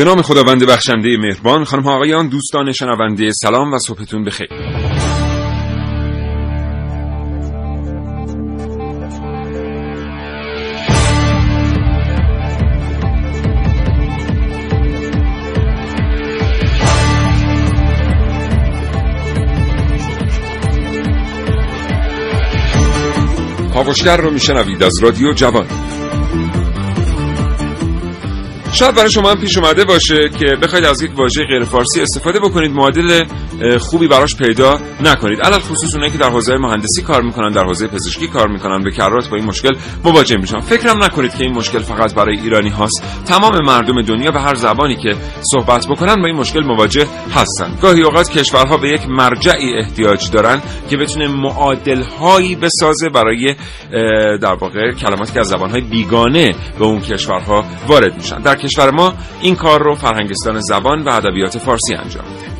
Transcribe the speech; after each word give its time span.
به 0.00 0.06
نام 0.06 0.22
خداوند 0.22 0.66
بخشنده 0.66 1.16
مهربان 1.16 1.64
خانم 1.64 1.82
ها 1.82 1.94
آقایان 1.94 2.28
دوستان 2.28 2.72
شنونده 2.72 3.30
سلام 3.32 3.72
و 3.72 3.78
صبحتون 3.78 4.24
بخیر. 4.24 4.48
کاوشگر 23.74 24.16
رو 24.16 24.30
میشنوید 24.30 24.82
از 24.82 25.02
رادیو 25.02 25.32
جوان. 25.32 25.66
شاید 28.72 28.94
برای 28.94 29.10
شما 29.10 29.30
هم 29.30 29.40
پیش 29.40 29.58
اومده 29.58 29.84
باشه 29.84 30.28
که 30.38 30.46
بخواید 30.62 30.84
از 30.84 31.02
یک 31.02 31.10
واژه 31.18 31.44
غیر 31.44 31.64
فارسی 31.64 32.00
استفاده 32.00 32.40
بکنید. 32.40 32.70
معادل 32.70 33.24
خوبی 33.78 34.08
براش 34.08 34.36
پیدا 34.36 34.80
نکنید. 35.00 35.40
علل 35.40 35.58
خصوص 35.58 35.94
اونایی 35.94 36.12
که 36.12 36.18
در 36.18 36.30
حوزه 36.30 36.56
مهندسی 36.56 37.02
کار 37.02 37.22
می‌کنن 37.22 37.52
در 37.52 37.64
حوزه 37.64 37.86
پزشکی 37.86 38.28
کار 38.28 38.48
می‌کنن 38.48 38.82
به 38.82 38.90
کرات 38.90 39.28
با 39.28 39.36
این 39.36 39.46
مشکل 39.46 39.76
مواجه 40.04 40.36
میشن. 40.36 40.60
فکرم 40.60 41.04
نکنید 41.04 41.34
که 41.34 41.44
این 41.44 41.54
مشکل 41.54 41.78
فقط 41.78 42.14
برای 42.14 42.38
ایرانی 42.38 42.68
هاست. 42.68 43.02
تمام 43.26 43.52
مردم 43.64 44.02
دنیا 44.02 44.30
به 44.30 44.40
هر 44.40 44.54
زبانی 44.54 44.96
که 44.96 45.16
صحبت 45.52 45.86
بکنن 45.86 46.14
با 46.14 46.26
این 46.26 46.36
مشکل 46.36 46.64
مواجه 46.64 47.06
هستن. 47.34 47.78
گاهی 47.82 48.02
اوقات 48.02 48.30
کشورها 48.38 48.76
به 48.76 48.88
یک 48.88 49.08
مرجعی 49.08 49.74
احتیاج 49.78 50.30
دارن 50.30 50.62
که 50.90 50.96
بتونه 50.96 51.28
معادل 51.28 52.02
هایی 52.02 52.56
بسازه 52.56 53.08
برای 53.08 53.54
در 54.42 54.54
واقع 54.54 54.92
کلماتی 54.92 55.32
که 55.32 55.40
از 55.40 55.48
زبان 55.48 55.70
های 55.70 55.80
بیگانه 55.80 56.54
به 56.78 56.84
اون 56.84 57.00
کشورها 57.00 57.64
وارد 57.88 58.16
میشن. 58.16 58.38
در 58.38 58.56
کشور 58.60 58.90
ما 58.90 59.14
این 59.40 59.54
کار 59.54 59.82
رو 59.82 59.94
فرهنگستان 59.94 60.60
زبان 60.60 61.02
و 61.02 61.08
ادبیات 61.08 61.58
فارسی 61.58 61.94
انجام 61.94 62.24
میده. 62.24 62.50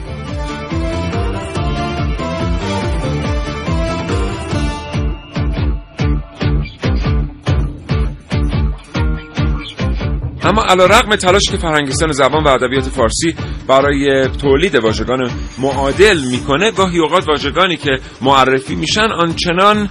اما 10.42 10.62
علا 10.62 10.86
رقم 10.86 11.16
تلاش 11.16 11.42
که 11.50 11.56
فرهنگستان 11.56 12.12
زبان 12.12 12.44
و 12.44 12.48
ادبیات 12.48 12.84
فارسی 12.84 13.34
برای 13.68 14.28
تولید 14.28 14.74
واژگان 14.74 15.30
معادل 15.58 16.18
می‌کنه 16.30 16.70
گاهی 16.70 16.98
اوقات 16.98 17.28
واژگانی 17.28 17.76
که 17.76 17.98
معرفی 18.20 18.74
میشن 18.74 19.12
آنچنان 19.12 19.88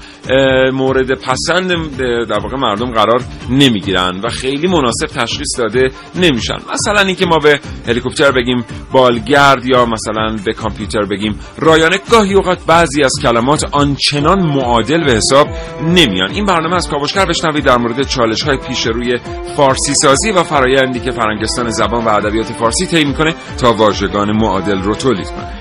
مورد 0.74 1.12
پسند 1.12 1.98
در 2.28 2.40
واقع 2.44 2.58
مردم 2.58 2.92
قرار 2.92 3.22
نمی‌گیرن 3.50 4.20
و 4.24 4.30
خیلی 4.30 4.68
مناسب 4.68 5.06
تشخیص 5.06 5.60
داده 5.60 5.90
نمیشن. 6.16 6.58
مثلا 6.74 7.02
اینکه 7.02 7.26
ما 7.26 7.38
به 7.44 7.60
هلیکوپتر 7.88 8.32
بگیم 8.32 8.66
بالگرد 8.92 9.66
یا 9.66 9.86
مثلا 9.86 10.36
به 10.46 10.54
کامپیوتر 10.54 11.06
بگیم 11.06 11.40
رایانه 11.58 12.00
گاهی 12.12 12.34
اوقات 12.34 12.66
بعضی 12.68 13.04
از 13.04 13.12
کلمات 13.24 13.64
آنچنان 13.72 14.44
معادل 14.44 15.06
به 15.06 15.14
حساب 15.14 15.48
نمیان. 15.84 16.32
این 16.32 16.46
برنامه 16.46 16.76
از 16.76 16.90
کاوشگر 16.90 17.26
بشنوید 17.26 17.64
در 17.64 17.78
مورد 17.78 18.08
چالش 18.08 18.42
های 18.42 18.58
پیش 18.68 18.88
روی 18.88 19.18
فارسی 19.56 19.94
سازی 19.94 20.32
و 20.32 20.44
فرایندی 20.44 21.00
که 21.00 21.12
فرنگستان 21.12 21.70
زبان 21.70 22.06
و 22.06 22.10
ادبیات 22.10 22.46
فارسی 22.46 22.86
طی 22.86 23.06
می‌کنه. 23.06 23.36
تا 23.62 23.74
واژگان 23.74 24.32
معادل 24.32 24.82
رو 24.82 24.96
تولید 24.96 25.28
کنه. 25.28 25.60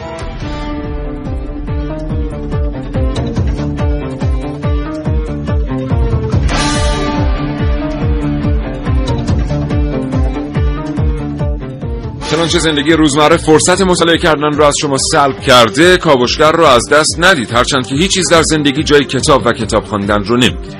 چنانچه 12.30 12.58
زندگی 12.58 12.92
روزمره 12.92 13.36
فرصت 13.36 13.80
مطالعه 13.80 14.18
کردن 14.18 14.52
رو 14.52 14.64
از 14.64 14.74
شما 14.80 14.96
سلب 15.12 15.40
کرده 15.40 15.96
کاوشگر 15.96 16.52
رو 16.52 16.64
از 16.64 16.82
دست 16.92 17.16
ندید. 17.18 17.50
هرچند 17.52 17.86
که 17.86 17.94
هیچ 17.94 18.14
چیز 18.14 18.30
در 18.30 18.42
زندگی 18.42 18.82
جای 18.82 19.04
کتاب 19.04 19.46
و 19.46 19.52
کتاب 19.52 19.84
خواندن 19.84 20.24
رو 20.24 20.36
نمی‌گیره 20.36 20.78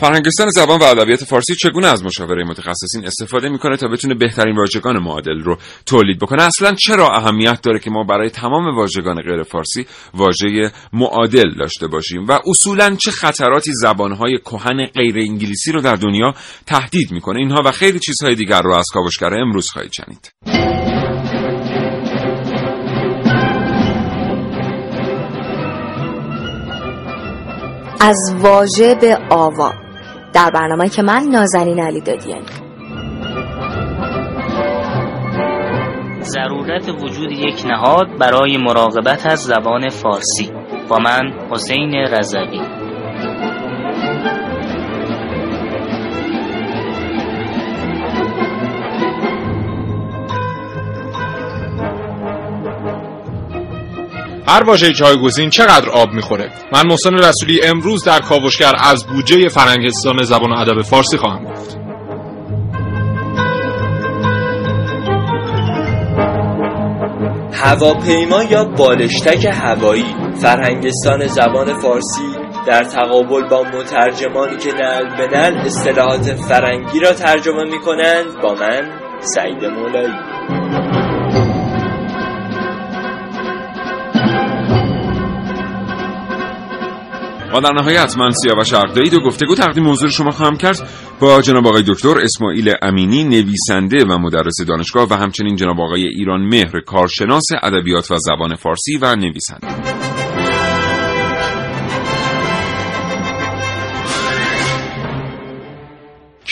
فرهنگستان 0.00 0.50
زبان 0.50 0.80
و 0.80 0.84
ادبیات 0.84 1.24
فارسی 1.24 1.54
چگونه 1.54 1.86
از 1.86 2.04
مشاوره 2.04 2.44
متخصصین 2.44 3.06
استفاده 3.06 3.48
می‌کنه 3.48 3.76
تا 3.76 3.88
بتونه 3.88 4.14
بهترین 4.14 4.56
واژگان 4.56 4.98
معادل 4.98 5.38
رو 5.40 5.58
تولید 5.86 6.18
بکنه؟ 6.18 6.42
اصلا 6.42 6.74
چرا 6.74 7.08
اهمیت 7.16 7.60
داره 7.62 7.78
که 7.78 7.90
ما 7.90 8.04
برای 8.04 8.30
تمام 8.30 8.76
واژگان 8.76 9.22
غیر 9.22 9.42
فارسی 9.42 9.86
واژه 10.14 10.72
معادل 10.92 11.54
داشته 11.58 11.86
باشیم؟ 11.86 12.26
و 12.28 12.38
اصولا 12.46 12.96
چه 12.96 13.10
خطراتی 13.10 13.70
زبانهای 13.74 14.38
کهن 14.38 14.86
غیر 14.86 15.18
انگلیسی 15.18 15.72
رو 15.72 15.80
در 15.80 15.94
دنیا 15.94 16.34
تهدید 16.66 17.12
می‌کنه؟ 17.12 17.38
اینها 17.38 17.62
و 17.64 17.70
خیلی 17.70 17.98
چیزهای 17.98 18.34
دیگر 18.34 18.62
رو 18.62 18.74
از 18.74 18.86
کاوشگر 18.92 19.34
امروز 19.34 19.70
خواهید 19.70 19.92
شنید. 19.92 20.32
از 28.00 28.34
واژه 28.38 28.94
به 28.94 29.18
آوا. 29.30 29.89
در 30.32 30.50
برنامه 30.50 30.88
که 30.88 31.02
من 31.02 31.22
نازنین 31.22 31.80
علی 31.80 32.00
دادیانی 32.00 32.46
ضرورت 36.20 36.88
وجود 36.88 37.32
یک 37.32 37.66
نهاد 37.66 38.18
برای 38.18 38.56
مراقبت 38.56 39.26
از 39.26 39.38
زبان 39.38 39.88
فارسی. 39.88 40.52
با 40.88 40.98
من 40.98 41.32
حسین 41.50 41.94
رزقی 41.94 42.79
هر 54.50 54.62
واژه 54.62 54.92
جایگزین 54.92 55.50
چقدر 55.50 55.90
آب 55.90 56.08
می‌خوره؟ 56.12 56.52
من 56.72 56.86
محسن 56.86 57.14
رسولی 57.14 57.60
امروز 57.64 58.04
در 58.04 58.18
کاوشگر 58.18 58.72
از 58.78 59.06
بودجه 59.06 59.48
فرنگستان 59.48 60.22
زبان 60.22 60.50
و 60.52 60.58
ادب 60.58 60.82
فارسی 60.82 61.16
خواهم 61.16 61.44
گفت. 61.44 61.78
هواپیما 67.52 68.42
یا 68.42 68.64
بالشتک 68.64 69.44
هوایی؟ 69.52 70.14
فرهنگستان 70.42 71.26
زبان 71.26 71.80
فارسی 71.80 72.30
در 72.66 72.84
تقابل 72.84 73.48
با 73.48 73.62
مترجمانی 73.62 74.56
که 74.56 74.72
نل 74.72 75.16
به 75.16 75.36
نل 75.36 75.56
اصطلاحات 75.56 76.34
فرنگی 76.48 77.00
را 77.00 77.12
ترجمه 77.12 77.64
می 77.64 77.80
کنند 77.80 78.42
با 78.42 78.54
من 78.54 78.90
سعید 79.20 79.64
مولایی. 79.64 80.89
و 87.54 87.60
در 87.60 87.72
نهایت 87.72 88.18
من 88.18 88.30
سیاوش 88.30 88.72
عقدایی 88.72 89.10
دو 89.10 89.20
گفتگو 89.20 89.54
تقدیم 89.54 89.84
موضوع 89.84 90.08
شما 90.08 90.30
خواهم 90.30 90.56
کرد. 90.56 90.88
با 91.20 91.42
جناب 91.42 91.66
آقای 91.66 91.82
دکتر 91.86 92.20
اسماعیل 92.20 92.74
امینی 92.82 93.24
نویسنده 93.24 94.04
و 94.04 94.18
مدرس 94.18 94.60
دانشگاه 94.68 95.08
و 95.10 95.14
همچنین 95.14 95.56
جناب 95.56 95.80
آقای 95.80 96.06
ایران 96.06 96.40
مهر 96.40 96.80
کارشناس 96.80 97.44
ادبیات 97.62 98.10
و 98.10 98.16
زبان 98.18 98.54
فارسی 98.54 98.96
و 99.02 99.16
نویسنده. 99.16 99.66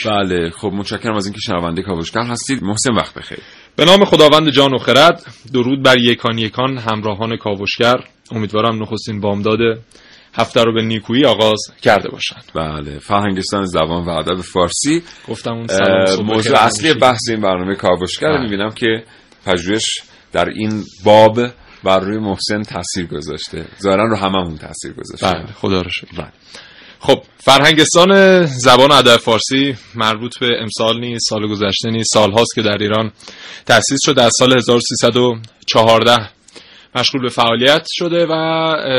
بله 0.06 0.50
خب 0.50 0.72
متشکرم 0.74 1.16
از 1.16 1.26
اینکه 1.26 1.40
شنونده 1.40 1.82
کاوشگر 1.82 2.22
هستید. 2.22 2.62
محسن 2.62 2.94
وقت 2.94 3.14
بخیر. 3.14 3.38
به 3.76 3.84
نام 3.84 4.04
خداوند 4.04 4.50
جان 4.50 4.74
و 4.74 4.78
خرد 4.78 5.26
درود 5.52 5.82
بر 5.82 5.98
یکان 5.98 6.38
یکان 6.38 6.78
همراهان 6.78 7.36
کاوشگر. 7.36 7.96
امیدوارم 8.32 8.82
نخستین 8.82 9.20
بامداد 9.20 9.58
هفته 10.38 10.62
رو 10.62 10.74
به 10.74 10.82
نیکویی 10.82 11.24
آغاز 11.24 11.58
کرده 11.82 12.08
باشند 12.08 12.44
بله 12.54 12.98
فرهنگستان 12.98 13.64
زبان 13.64 14.04
و 14.04 14.08
ادب 14.08 14.40
فارسی 14.40 15.02
گفتم 15.28 15.52
اون 15.52 15.66
موضوع 16.24 16.58
اصلی. 16.58 16.94
بحث 16.94 17.28
این 17.28 17.40
برنامه 17.40 17.74
کاوشگر 17.74 18.28
بله. 18.28 18.42
می‌بینم 18.42 18.70
که 18.70 19.04
پژوهش 19.46 19.84
در 20.32 20.48
این 20.48 20.84
باب 21.04 21.40
بر 21.84 22.00
روی 22.00 22.18
محسن 22.18 22.62
تاثیر 22.62 23.06
گذاشته 23.06 23.64
ظاهرا 23.82 24.04
رو 24.04 24.16
هممون 24.16 24.56
تاثیر 24.56 24.92
گذاشته 24.92 25.26
بله 25.26 25.52
خدا 25.52 25.82
رو 25.82 25.90
شکر 25.90 26.16
بله. 26.18 26.32
خب 27.00 27.22
فرهنگستان 27.36 28.44
زبان 28.46 28.90
و 28.90 28.94
ادب 28.94 29.16
فارسی 29.16 29.74
مربوط 29.94 30.38
به 30.38 30.48
امسال 30.60 31.00
نیست 31.00 31.26
سال 31.28 31.48
گذشته 31.48 31.90
نیست 31.90 32.10
سال 32.14 32.32
هاست 32.32 32.54
که 32.54 32.62
در 32.62 32.78
ایران 32.80 33.12
تأسیس 33.66 33.98
شده 34.04 34.22
از 34.22 34.32
سال 34.38 34.56
1314 34.56 36.37
مشغول 36.98 37.22
به 37.22 37.28
فعالیت 37.28 37.86
شده 37.90 38.26
و 38.26 38.34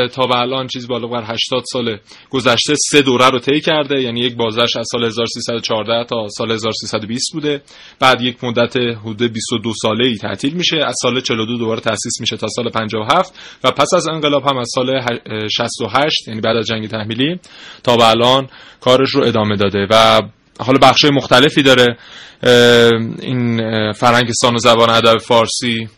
تا 0.08 0.26
به 0.26 0.36
الان 0.36 0.66
چیز 0.66 0.88
بالا 0.88 1.06
بر 1.06 1.22
80 1.22 1.62
سال 1.72 1.98
گذشته 2.30 2.74
سه 2.90 3.02
دوره 3.02 3.28
رو 3.28 3.38
طی 3.38 3.60
کرده. 3.60 4.02
یعنی 4.02 4.20
یک 4.20 4.36
بازش 4.36 4.76
از 4.76 4.86
سال 4.92 5.04
1314 5.04 6.04
تا 6.04 6.26
سال 6.28 6.50
1320 6.50 7.32
بوده. 7.32 7.62
بعد 8.00 8.22
یک 8.22 8.44
مدت 8.44 8.76
حدود 8.76 9.32
22 9.32 9.72
ساله 9.82 10.06
ای 10.06 10.16
تعطیل 10.16 10.54
میشه. 10.54 10.76
از 10.76 10.94
سال 11.02 11.20
42 11.20 11.58
دوباره 11.58 11.80
تأسیس 11.80 12.20
میشه 12.20 12.36
تا 12.36 12.46
سال 12.48 12.70
57 12.70 13.34
و 13.64 13.70
پس 13.70 13.94
از 13.94 14.08
انقلاب 14.08 14.48
هم 14.48 14.56
از 14.56 14.68
سال 14.74 15.00
68 15.56 16.28
یعنی 16.28 16.40
بعد 16.40 16.56
از 16.56 16.66
جنگ 16.66 16.88
تحمیلی 16.88 17.38
تا 17.82 17.96
به 17.96 18.08
الان 18.08 18.48
کارش 18.80 19.10
رو 19.10 19.24
ادامه 19.24 19.56
داده. 19.56 19.86
و 19.90 20.22
حالا 20.60 20.78
بخش 20.82 21.04
مختلفی 21.04 21.62
داره. 21.62 21.96
این 23.22 23.60
فرهنگستان 23.92 24.54
و 24.54 24.58
زبان 24.58 24.90
ادب 24.90 25.18
فارسی 25.18 25.88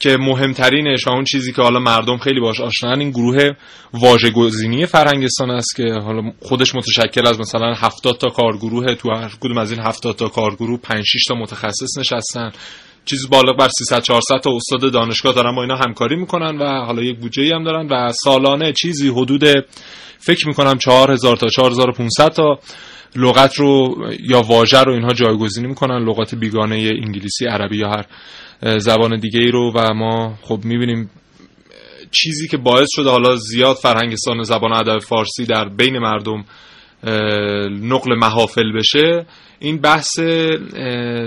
که 0.00 0.16
مهمترینش 0.16 1.08
اون 1.08 1.24
چیزی 1.24 1.52
که 1.52 1.62
حالا 1.62 1.80
مردم 1.80 2.18
خیلی 2.18 2.40
باش 2.40 2.60
آشنان 2.60 3.00
این 3.00 3.10
گروه 3.10 3.52
واژه 3.92 4.30
گزینی 4.30 4.86
فرهنگستان 4.86 5.50
است 5.50 5.76
که 5.76 5.92
حالا 6.04 6.32
خودش 6.42 6.74
متشکل 6.74 7.26
از 7.26 7.40
مثلا 7.40 7.74
70 7.74 8.18
تا 8.18 8.28
کارگروه 8.28 8.94
تو 8.94 9.10
هر 9.10 9.32
کدوم 9.40 9.58
از 9.58 9.72
این 9.72 9.80
70 9.80 10.16
تا 10.16 10.28
کارگروه 10.28 10.80
5 10.80 11.04
6 11.06 11.24
تا 11.28 11.34
متخصص 11.34 11.98
نشستن. 11.98 12.52
چیز 13.08 13.28
بالغ 13.30 13.56
بر 13.56 13.68
300 13.68 14.02
400 14.02 14.40
تا 14.44 14.56
استاد 14.56 14.92
دانشگاه 14.92 15.34
دارن 15.34 15.54
با 15.54 15.62
اینا 15.62 15.76
همکاری 15.76 16.16
می‌کنن 16.16 16.58
و 16.58 16.84
حالا 16.84 17.02
یک 17.02 17.18
بودجه 17.18 17.54
هم 17.54 17.64
دارن 17.64 17.88
و 17.90 18.12
سالانه 18.12 18.72
چیزی 18.72 19.08
حدود 19.08 19.44
فکر 20.18 20.48
می‌کنم 20.48 20.78
4000 20.78 21.36
تا 21.36 21.48
4500 21.48 22.28
تا 22.28 22.58
لغت 23.16 23.54
رو 23.54 23.96
یا 24.20 24.42
واژه 24.42 24.82
رو 24.82 24.92
اینها 24.92 25.12
جایگزینی 25.12 25.68
می‌کنن 25.68 26.04
لغات 26.04 26.34
بیگانه 26.34 26.76
انگلیسی 26.76 27.46
عربی 27.46 27.76
یا 27.76 27.88
هر 27.88 28.06
زبان 28.78 29.20
دیگه 29.20 29.40
ای 29.40 29.50
رو 29.50 29.72
و 29.72 29.94
ما 29.94 30.34
خب 30.42 30.60
می‌بینیم 30.64 31.10
چیزی 32.10 32.48
که 32.48 32.56
باعث 32.56 32.88
شده 32.90 33.10
حالا 33.10 33.36
زیاد 33.36 33.76
فرهنگستان 33.76 34.42
زبان 34.42 34.72
ادب 34.72 34.98
فارسی 34.98 35.44
در 35.44 35.68
بین 35.68 35.98
مردم 35.98 36.44
نقل 37.82 38.14
محافل 38.14 38.72
بشه. 38.72 39.26
این 39.58 39.80
بحث 39.80 40.18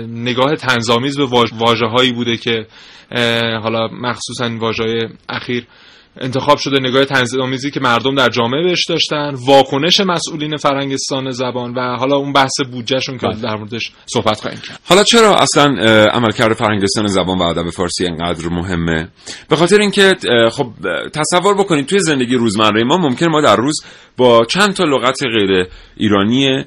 نگاه 0.08 0.56
تنظامیز 0.56 1.18
به 1.18 1.26
واژه 1.52 1.86
هایی 1.86 2.12
بوده 2.12 2.36
که 2.36 2.66
حالا 3.62 3.88
مخصوصا 3.88 4.50
واژه 4.58 5.08
اخیر 5.28 5.66
انتخاب 6.20 6.58
شده 6.58 6.88
نگاه 6.88 7.04
تنظیم‌آمیزی 7.04 7.70
که 7.70 7.80
مردم 7.80 8.14
در 8.14 8.28
جامعه 8.28 8.62
بهش 8.62 8.86
داشتن 8.86 9.34
واکنش 9.46 10.00
مسئولین 10.00 10.56
فرنگستان 10.56 11.30
زبان 11.30 11.74
و 11.74 11.96
حالا 11.96 12.16
اون 12.16 12.32
بحث 12.32 12.60
بودجهشون 12.72 13.18
که 13.18 13.26
بله. 13.26 13.40
در 13.40 13.56
موردش 13.56 13.92
صحبت 14.06 14.40
خواهیم 14.40 14.60
کرد 14.60 14.80
حالا 14.88 15.04
چرا 15.04 15.34
اصلا 15.36 15.64
عملکرد 16.12 16.52
فرهنگستان 16.52 17.06
زبان 17.06 17.38
و 17.38 17.42
ادب 17.42 17.70
فارسی 17.70 18.06
انقدر 18.06 18.48
مهمه 18.48 19.08
به 19.48 19.56
خاطر 19.56 19.80
اینکه 19.80 20.14
خب 20.52 20.66
تصور 21.14 21.54
بکنید 21.54 21.86
توی 21.86 22.00
زندگی 22.00 22.34
روزمره 22.34 22.84
ما 22.84 22.96
ممکن 22.96 23.26
ما 23.26 23.40
در 23.40 23.56
روز 23.56 23.80
با 24.16 24.44
چند 24.44 24.72
تا 24.72 24.84
لغت 24.84 25.22
غیر 25.22 25.66
ایرانی 25.96 26.64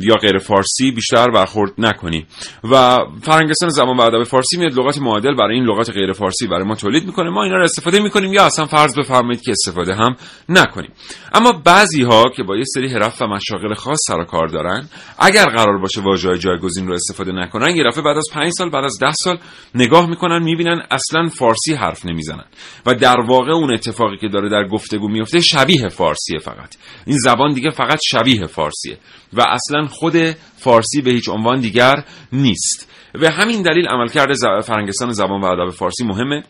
یا 0.00 0.14
غیر 0.14 0.38
فارسی 0.38 0.90
بیشتر 0.90 1.30
برخورد 1.30 1.72
نکنیم 1.78 2.26
و 2.64 2.98
فرنگستان 3.22 3.68
زبان 3.68 3.96
و 3.96 4.00
ادب 4.00 4.22
فارسی 4.22 4.56
میاد 4.56 4.78
لغات 4.78 4.98
معادل 4.98 5.34
برای 5.34 5.54
این 5.54 5.64
لغات 5.64 5.90
غیر 5.90 6.12
فارسی 6.12 6.46
برای 6.46 6.64
ما 6.64 6.74
تولید 6.74 7.04
می‌کنه. 7.06 7.30
ما 7.30 7.44
اینا 7.44 7.56
رو 7.56 7.64
استفاده 7.64 8.00
می‌کنیم 8.00 8.32
یا 8.32 8.46
اصلا 8.46 8.66
فرض 8.66 8.98
بفرمایید 8.98 9.42
که 9.42 9.50
استفاده 9.50 9.94
هم 9.94 10.16
نکنیم. 10.48 10.90
اما 11.34 11.52
بعضی 11.52 12.02
ها 12.02 12.24
که 12.36 12.42
با 12.42 12.56
یه 12.56 12.64
سری 12.74 12.88
حرف 12.88 13.22
و 13.22 13.26
مشاغل 13.26 13.74
خاص 13.74 13.98
سر 14.06 14.20
و 14.20 14.24
کار 14.24 14.48
دارن 14.48 14.88
اگر 15.18 15.44
قرار 15.44 15.78
باشه 15.78 16.00
واژه 16.00 16.38
جایگزین 16.38 16.88
رو 16.88 16.94
استفاده 16.94 17.32
نکنن 17.32 17.76
یه 17.76 17.84
بعد 17.84 18.16
از 18.16 18.26
5 18.32 18.52
سال 18.58 18.70
بعد 18.70 18.84
از 18.84 18.98
10 19.00 19.12
سال 19.12 19.38
نگاه 19.74 20.06
می‌کنن 20.06 20.42
می‌بینن 20.42 20.82
اصلا 20.90 21.28
فارسی 21.28 21.74
حرف 21.74 22.06
نمی‌زنن. 22.06 22.44
و 22.86 22.94
در 22.94 23.20
واقع 23.20 23.52
اون 23.52 23.72
اتفاقی 23.72 24.16
که 24.16 24.28
داره 24.28 24.48
در 24.48 24.68
گفتگو 24.68 25.08
میفته 25.08 25.40
شبیه 25.40 25.88
فارسیه 25.88 26.38
فقط. 26.38 26.74
این 27.06 27.18
زبان 27.18 27.52
دیگه 27.52 27.70
فقط 27.70 27.98
شبیه 28.04 28.46
فارسیه. 28.46 28.98
و 29.32 29.40
اصلا 29.58 29.86
خود 29.86 30.16
فارسی 30.56 31.02
به 31.02 31.10
هیچ 31.10 31.28
عنوان 31.28 31.60
دیگر 31.60 32.04
نیست. 32.32 32.88
و 33.14 33.30
همین 33.30 33.62
دلیل 33.62 33.88
عملکرد 33.88 34.60
فرنگستان 34.60 35.12
زبان 35.12 35.40
و 35.40 35.44
ادب 35.44 35.70
فارسی 35.70 36.04
مهمه. 36.04 36.42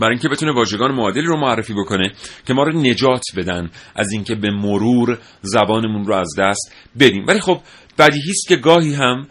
برای 0.00 0.12
اینکه 0.12 0.28
بتونه 0.28 0.52
واژگان 0.52 0.92
معادلی 0.92 1.26
رو 1.26 1.36
معرفی 1.36 1.74
بکنه 1.74 2.12
که 2.46 2.54
ما 2.54 2.62
رو 2.62 2.72
نجات 2.72 3.22
بدن 3.36 3.70
از 3.94 4.12
اینکه 4.12 4.34
به 4.34 4.50
مرور 4.50 5.18
زبانمون 5.42 6.06
رو 6.06 6.14
از 6.14 6.34
دست 6.38 6.74
بدیم. 7.00 7.24
ولی 7.28 7.40
خب 7.40 7.60
بدیهی 8.00 8.30
است 8.30 8.48
که 8.48 8.56
گاهی 8.56 8.94
هم 8.94 9.26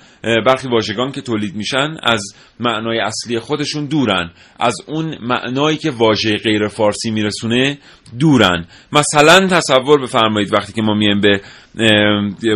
برخی 0.46 0.68
واژگان 0.68 1.12
که 1.12 1.22
تولید 1.22 1.56
میشن 1.56 1.98
از 2.04 2.24
معنای 2.60 3.00
اصلی 3.00 3.40
خودشون 3.40 3.86
دورن. 3.86 4.32
از 4.60 4.76
اون 4.88 5.18
معنایی 5.22 5.78
که 5.78 5.92
واژه 5.92 6.38
غیر 6.38 6.68
فارسی 6.68 7.12
میرسونه 7.12 7.78
دورن. 8.20 8.66
مثلا 8.92 9.48
تصور 9.48 10.02
بفرمایید 10.02 10.54
وقتی 10.54 10.74
که 10.74 10.82
ما 10.82 10.94
میایم 10.94 11.22
به 11.22 11.42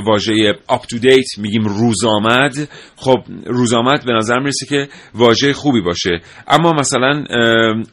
واژه 0.06 0.34
up 0.68 0.86
to 0.86 1.00
date 1.00 1.38
میگیم 1.38 1.64
روزآمد 1.64 2.70
خب 2.96 3.18
روزآمد 3.46 4.06
به 4.06 4.14
نظر 4.14 4.40
می‌رسه 4.40 4.66
که 4.66 4.88
واژه 5.16 5.54
خوبی 5.54 5.82
باشه. 5.82 6.22
اما 6.48 6.72
مثلا 6.72 7.24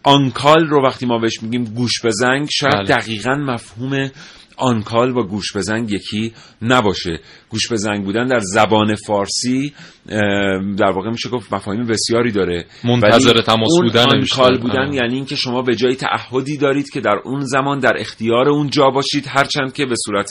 on 0.03 0.24
call 0.24 0.67
رو 0.67 0.87
وقتی 0.87 1.07
ما 1.07 1.19
بهش 1.19 1.43
میگیم 1.43 1.65
گوش 1.65 2.05
بزنگ 2.05 2.49
شاید 2.53 2.75
بله. 2.75 2.97
دقیقا 2.97 3.35
مفهوم 3.35 4.11
on 4.61 4.79
call 4.79 5.17
و 5.17 5.23
گوش 5.23 5.57
بزنگ 5.57 5.91
یکی 5.91 6.33
نباشه. 6.63 7.21
گوش 7.49 7.73
بزنگ 7.73 8.05
بودن 8.05 8.27
در 8.27 8.41
زبان 8.41 8.95
فارسی 8.95 9.73
در 10.79 10.91
واقع 10.95 11.11
میشه 11.11 11.29
گفت 11.29 11.53
مفاهیم 11.53 11.87
بسیاری 11.87 12.33
داره. 12.33 12.65
منتظر 12.85 13.41
تماس 13.41 13.79
بودن 13.83 14.07
آنکال 14.07 14.59
بودن 14.59 14.93
یعنی 14.93 15.15
اینکه 15.15 15.37
شما 15.37 15.63
به 15.63 15.77
جای 15.77 15.97
تعهدی 15.97 16.57
دارید 16.57 16.91
که 16.91 17.01
در 17.01 17.21
اون 17.25 17.41
زمان 17.41 17.79
در 17.79 17.95
اختیار 17.99 18.49
اون 18.49 18.71
جا 18.71 18.91
باشید 18.91 19.27
هرچند 19.29 19.73
که 19.73 19.87
به 19.87 19.95
صورت 20.05 20.31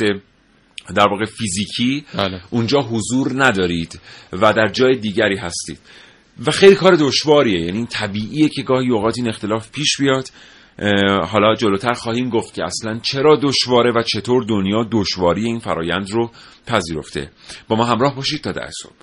در 0.96 1.08
واقع 1.10 1.26
فیزیکی 1.26 2.06
بله. 2.16 2.42
اونجا 2.50 2.80
حضور 2.80 3.32
ندارید 3.36 4.00
و 4.34 4.54
در 4.54 4.68
جای 4.68 4.96
دیگری 4.96 5.38
هستید. 5.38 5.80
و 6.46 6.52
خیلی 6.52 6.76
کار 6.76 6.96
دشواریه. 6.96 7.66
یعنی 7.66 7.86
طبیعیه 7.86 8.50
که 8.50 8.62
گاهی 8.62 8.90
اوقات 8.90 9.14
این 9.18 9.30
اختلاف 9.30 9.72
پیش 9.72 9.98
بیاد. 10.00 10.30
حالا 11.26 11.56
جلوتر 11.56 11.94
خواهیم 11.94 12.30
گفت 12.30 12.54
که 12.54 12.64
اصلا 12.64 13.00
چرا 13.00 13.40
دشواره 13.44 13.92
و 13.92 14.02
چطور 14.02 14.44
دنیا 14.44 14.88
دشواری 14.92 15.46
این 15.46 15.60
فرایند 15.60 16.12
رو 16.12 16.32
پذیرفته. 16.68 17.32
با 17.68 17.76
ما 17.76 17.86
همراه 17.86 18.16
باشید 18.16 18.42
تا 18.42 18.52
در 18.52 18.70
صبح. 18.82 18.94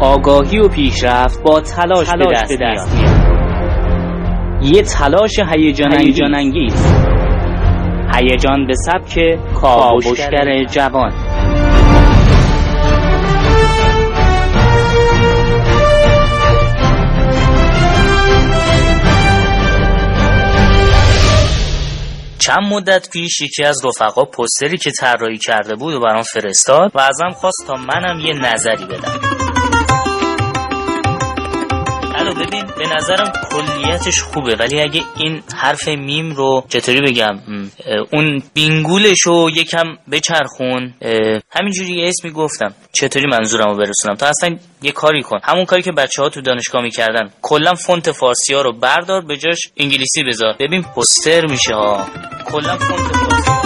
آگاهی 0.00 0.58
و 0.58 0.68
پیشرفت 0.68 1.42
با 1.42 1.60
تلاش, 1.60 2.08
تلاش 2.08 2.48
به 2.48 2.58
دست, 2.62 2.94
میاد. 2.94 3.20
یه 4.62 4.82
تلاش 4.82 5.38
هیجان 5.38 6.34
انگیز 6.34 7.19
هیجان 8.14 8.66
به 8.66 8.74
سبک 8.74 9.38
کاوشگر 9.54 10.64
جوان. 10.64 11.12
چند 22.38 22.72
مدت 22.72 23.10
پیش 23.12 23.40
یکی 23.40 23.64
از 23.64 23.86
رفقا 23.86 24.24
پستری 24.24 24.78
که 24.78 24.90
طراحی 24.90 25.38
کرده 25.38 25.74
بود 25.74 25.94
و 25.94 26.00
برام 26.00 26.22
فرستاد 26.22 26.90
و 26.94 26.98
ازم 27.00 27.30
خواست 27.30 27.64
تا 27.66 27.74
منم 27.74 28.20
یه 28.20 28.34
نظری 28.34 28.84
بدم. 28.84 29.39
نظرم 32.96 33.32
کلیتش 33.50 34.22
خوبه 34.22 34.56
ولی 34.58 34.80
اگه 34.80 35.02
این 35.16 35.42
حرف 35.56 35.88
میم 35.88 36.32
رو 36.32 36.64
چطوری 36.68 37.00
بگم؟ 37.00 37.38
اون 38.12 38.42
بینگولش 38.54 39.20
رو 39.20 39.50
یکم 39.54 39.84
بچرخون. 40.12 40.94
همینجوری 41.50 41.92
یه 41.92 42.08
اسمی 42.08 42.30
گفتم 42.30 42.74
چطوری 42.92 43.26
منظورم 43.26 43.70
رو 43.70 43.76
برسونم؟ 43.76 44.14
تا 44.14 44.26
اصلا 44.26 44.56
یه 44.82 44.92
کاری 44.92 45.22
کن. 45.22 45.38
همون 45.42 45.64
کاری 45.64 45.82
که 45.82 45.92
بچه 45.92 46.22
ها 46.22 46.28
تو 46.28 46.40
دانشگاه 46.40 46.82
می‌کردن 46.82 47.30
کلا 47.42 47.74
فونت 47.74 48.12
فارسی 48.12 48.54
ها 48.54 48.62
رو 48.62 48.72
بردار 48.72 49.20
به 49.20 49.36
جاش 49.36 49.58
انگلیسی 49.76 50.24
بذار. 50.24 50.54
ببین 50.60 50.82
پوستر 50.82 51.46
میشه 51.46 51.74
ها. 51.74 52.06
کلا 52.44 52.76
فونت 52.76 53.16
فارسی. 53.16 53.59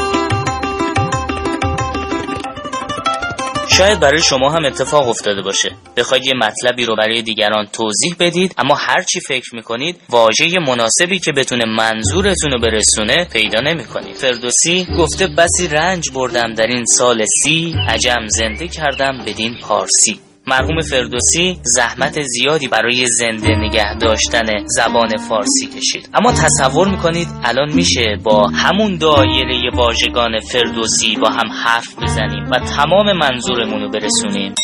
شاید 3.76 4.00
برای 4.00 4.23
شما 4.23 4.50
هم 4.50 4.64
اتفاق 4.64 5.09
افتاده 5.09 5.43
باشه. 5.43 5.71
بخواید 5.97 6.26
یه 6.26 6.33
مطلبی 6.35 6.85
رو 6.85 6.97
برای 6.97 7.23
دیگران 7.23 7.66
توضیح 7.66 8.14
بدید 8.21 8.54
اما 8.59 8.75
هرچی 8.75 9.21
فکر 9.21 9.54
می‌کنید 9.54 9.97
واژه 10.11 10.59
مناسبی 10.69 11.19
که 11.19 11.33
بتونه 11.33 11.64
منظورتون 11.64 12.50
رو 12.50 12.61
برسونه 12.61 13.25
پیدا 13.33 13.61
نمی‌کنید. 13.61 14.16
فردوسی 14.16 14.87
گفته 14.99 15.26
بسی 15.26 15.69
رنج 15.69 16.11
بردم 16.14 16.54
در 16.54 16.66
این 16.66 16.85
سال 16.85 17.25
سی 17.43 17.75
عجم 17.88 18.26
زنده 18.26 18.69
کردم 18.69 19.19
بدین 19.26 19.57
پارسی. 19.62 20.19
مرحوم 20.46 20.80
فردوسی 20.80 21.60
زحمت 21.62 22.22
زیادی 22.22 22.68
برای 22.68 23.06
زنده 23.06 23.56
نگه 23.56 23.98
داشتن 24.00 24.66
زبان 24.66 25.16
فارسی 25.16 25.66
کشید. 25.66 26.08
اما 26.14 26.32
تصور 26.32 26.88
می‌کنید 26.88 27.28
الان 27.44 27.72
میشه 27.72 28.18
با 28.24 28.48
همون 28.48 28.98
دایره 28.98 29.70
واژگان 29.74 30.40
فردوسی 30.40 31.16
با 31.16 31.28
هم 31.28 31.52
حرف 31.64 32.02
بزنیم 32.02 32.50
و 32.50 32.58
تمام 32.58 33.12
منظورمون 33.12 33.82
رو 33.82 33.90
برسونیم. 33.90 34.54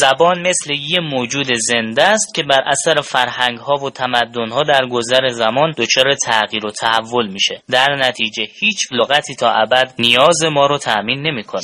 زبان 0.00 0.40
مثل 0.40 0.72
یه 0.72 1.00
موجود 1.00 1.46
زنده 1.54 2.02
است 2.02 2.34
که 2.34 2.42
بر 2.42 2.60
اثر 2.66 3.00
فرهنگ 3.00 3.58
ها 3.58 3.74
و 3.74 3.90
تمدن 3.90 4.50
ها 4.52 4.62
در 4.62 4.86
گذر 4.86 5.28
زمان 5.28 5.72
دچار 5.78 6.14
تغییر 6.14 6.66
و 6.66 6.70
تحول 6.70 7.28
میشه. 7.32 7.62
در 7.70 7.96
نتیجه 8.00 8.46
هیچ 8.60 8.78
لغتی 8.92 9.34
تا 9.34 9.50
ابد 9.50 9.94
نیاز 9.98 10.44
ما 10.44 10.66
رو 10.66 10.78
تأمین 10.78 11.26
نمی‌کنه. 11.26 11.62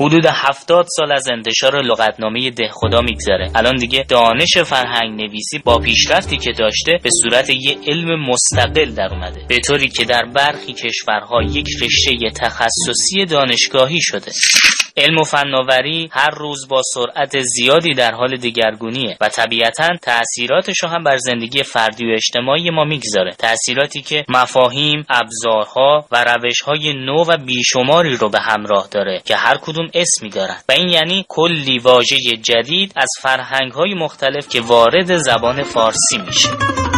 حدود 0.00 0.26
هفتاد 0.26 0.86
سال 0.96 1.12
از 1.12 1.28
انتشار 1.32 1.82
لغتنامه 1.82 2.50
ده 2.50 2.68
خدا 2.72 3.00
میگذره. 3.00 3.50
الان 3.54 3.76
دیگه 3.76 4.04
دانش 4.08 4.58
فرهنگ 4.58 5.20
نویسی 5.20 5.58
با 5.64 5.78
پیشرفتی 5.78 6.36
که 6.36 6.52
داشته 6.52 6.98
به 7.02 7.10
صورت 7.22 7.50
یه 7.50 7.76
علم 7.86 8.30
مستقل 8.30 8.90
در 8.94 9.08
اومده. 9.14 9.40
به 9.48 9.58
طوری 9.58 9.88
که 9.88 10.04
در 10.04 10.24
برخی 10.34 10.72
کشورها 10.72 11.42
یک 11.42 11.68
رشته 11.82 12.30
تخصصی 12.36 13.24
دانشگاهی 13.24 14.00
شده. 14.00 14.32
علم 14.96 15.18
و 15.18 15.24
فناوری 15.24 16.08
هر 16.12 16.30
روز 16.30 16.68
با 16.68 16.82
سرعت 16.94 17.40
زیادی 17.40 17.94
در 17.94 18.14
حال 18.14 18.36
دگرگونیه 18.36 19.16
و 19.20 19.28
طبیعتا 19.28 19.96
تأثیراتش 20.02 20.84
هم 20.84 21.04
بر 21.04 21.16
زندگی 21.16 21.62
فردی 21.62 22.06
و 22.06 22.14
اجتماعی 22.14 22.70
ما 22.70 22.84
می‌گذاره. 22.84 23.30
تأثیراتی 23.38 24.02
که 24.02 24.24
مفاهیم، 24.28 25.04
ابزارها 25.10 26.04
و 26.10 26.24
روشهای 26.24 26.92
نو 26.92 27.24
و 27.24 27.36
بیشماری 27.36 28.16
رو 28.16 28.28
به 28.28 28.40
همراه 28.40 28.88
داره 28.90 29.22
که 29.24 29.36
هر 29.36 29.56
کدوم 29.56 29.88
اسمی 29.94 30.30
دارن. 30.30 30.56
و 30.68 30.72
این 30.72 30.88
یعنی 30.88 31.24
کلی 31.28 31.78
واژه 31.78 32.16
جدید 32.42 32.92
از 32.96 33.08
فرهنگهای 33.20 33.94
مختلف 33.94 34.48
که 34.48 34.60
وارد 34.60 35.16
زبان 35.16 35.62
فارسی 35.62 36.18
میشه. 36.26 36.89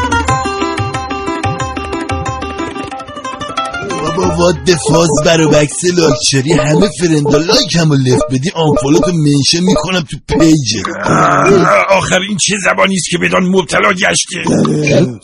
بابا 4.16 4.36
واد 4.36 4.70
فاز 4.88 5.08
برو 5.24 5.48
بکس 5.48 5.84
لاکچری 5.84 6.52
همه 6.52 6.88
فرندا 7.00 7.38
لایک 7.38 7.76
همو 7.76 7.94
لفت 7.94 8.22
بدی 8.30 8.50
آنفالوتو 8.54 9.12
منشه 9.12 9.60
می‌کنم 9.60 10.00
تو 10.00 10.16
پیجه 10.28 10.82
آخر 11.88 12.20
این 12.28 12.36
چه 12.36 12.56
زبانی 12.64 12.94
است 12.94 13.10
که 13.10 13.18
بدان 13.18 13.42
مبتلا 13.42 13.92
گشته؟ 13.92 14.42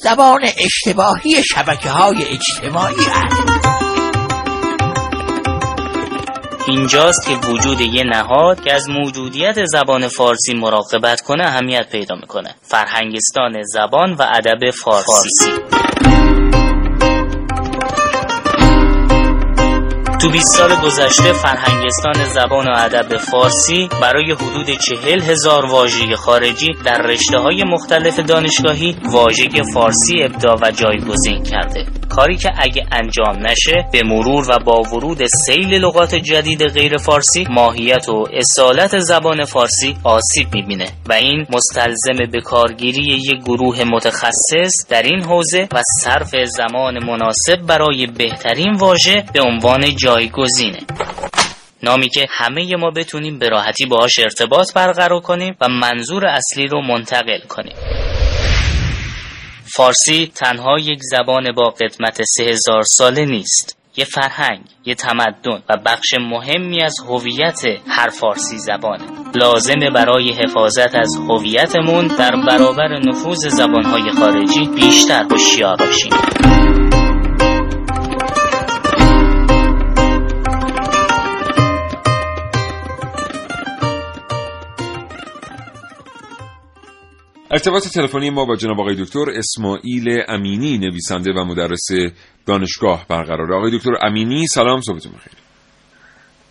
زبان 0.02 0.40
اشتباهی 0.59 1.45
شبکه 1.45 1.88
های 1.88 2.25
اجتماعی 2.25 2.95
است 2.95 3.78
اینجاست 6.68 7.28
که 7.28 7.49
وجود 7.49 7.80
یه 7.80 8.04
نهاد 8.04 8.64
که 8.64 8.75
از 8.75 8.88
موجودیت 8.88 9.64
زبان 9.64 10.09
فارسی 10.09 10.54
مراقبت 10.54 11.21
کنه 11.21 11.45
اهمیت 11.47 11.88
پیدا 11.92 12.14
می‌کنه. 12.14 12.54
فرهنگستان 12.62 13.62
زبان 13.73 14.12
و 14.12 14.23
ادب 14.23 14.71
فارسی. 14.71 15.50
تو 20.20 20.30
20 20.30 20.46
سال 20.56 20.75
گذشته 20.84 21.32
فرهنگستان 21.32 22.25
زبان 22.25 22.66
و 22.66 22.72
ادب 22.76 23.16
فارسی 23.16 23.88
برای 24.02 24.32
حدود 24.32 24.66
چهل 24.70 25.22
هزار 25.22 25.66
واژه 25.66 26.16
خارجی 26.16 26.66
در 26.84 27.02
رشته 27.02 27.38
های 27.38 27.64
مختلف 27.64 28.20
دانشگاهی 28.20 28.96
واژه 29.12 29.48
فارسی 29.75 30.22
ابدا 30.22 30.54
و 30.62 30.70
جایگزین 30.70 31.42
کرده. 31.42 31.87
کاری 32.18 32.37
که 32.37 32.52
اگه 32.56 32.87
انجام 32.92 33.46
نشه 33.46 33.88
به 33.92 34.02
مرور 34.02 34.50
و 34.50 34.58
با 34.64 34.80
ورود 34.80 35.26
سیل 35.26 35.75
لغات 35.75 36.14
جدید 36.14 36.68
غیر 36.68 36.96
فارسی 36.96 37.46
ماهیت 37.50 38.08
و 38.08 38.26
اصالت 38.32 38.98
زبان 38.98 39.44
فارسی 39.44 39.96
آسیب 40.04 40.54
می‌بینه. 40.54 40.88
و 41.08 41.12
این 41.12 41.46
مستلزم 41.50 42.30
به 42.32 42.40
کارگیری 42.40 43.02
یک 43.02 43.42
گروه 43.44 43.84
متخصص 43.84 44.87
در 44.88 45.02
این 45.02 45.25
حوزه 45.25 45.68
و 45.72 45.82
صرف 46.02 46.34
زمان 46.44 47.04
مناسب 47.04 47.66
برای 47.66 48.06
بهترین 48.06 48.75
واژه 48.75 49.25
به 49.32 49.40
عنوان 49.40 49.96
جایگزینه. 49.96 50.78
نامی 51.82 52.08
که 52.08 52.26
همه 52.30 52.76
ما 52.76 52.90
بتونیم 52.90 53.38
به 53.38 53.48
راحتی 53.48 53.87
باهاش 53.87 54.18
ارتباط 54.18 54.75
برقرار 54.75 55.20
کنیم 55.20 55.56
و 55.60 55.68
منظور 55.68 56.26
اصلی 56.26 56.66
رو 56.66 56.82
منتقل 56.82 57.40
کنیم. 57.48 57.75
فارسی 59.78 60.32
تنها 60.35 60.78
یک 60.78 60.99
زبان 61.02 61.52
با 61.52 61.70
قدمت 61.70 62.23
سه 62.23 62.44
هزار 62.44 62.82
ساله 62.82 63.25
نیست. 63.25 63.78
یه 63.97 64.04
فرهنگ، 64.04 64.61
یه 64.85 64.94
تمدن 64.94 65.62
و 65.68 65.76
بخش 65.87 66.14
مهمی 66.20 66.82
از 66.82 66.94
هویت 67.08 67.61
هر 67.88 68.08
فارسی 68.08 68.58
زبانه. 68.58 69.04
لازمه 69.35 69.90
برای 69.90 70.32
حفاظت 70.32 70.94
از 70.94 71.16
هویتمون 71.28 72.06
در 72.06 72.37
برابر 72.47 72.99
نفوذ 72.99 73.49
زبانهای 73.49 74.11
خارجی 74.11 74.66
بیشتر 74.75 75.25
هوشیار 75.30 75.76
باشیم. 75.76 76.57
ارتباط 87.50 87.88
تلفنی 87.88 88.30
ما 88.30 88.44
با 88.44 88.56
جناب 88.56 88.80
آقای 88.80 88.94
دکتر 88.94 89.24
اسماعیل 89.30 90.22
امینی 90.28 90.78
نویسنده 90.78 91.32
و 91.32 91.44
مدرس 91.44 91.88
دانشگاه 92.46 93.06
برقرار 93.08 93.54
آقای 93.54 93.78
دکتر 93.78 93.90
امینی 94.02 94.46
سلام 94.46 94.80
صبحتون 94.80 95.12
بخیر. 95.12 95.32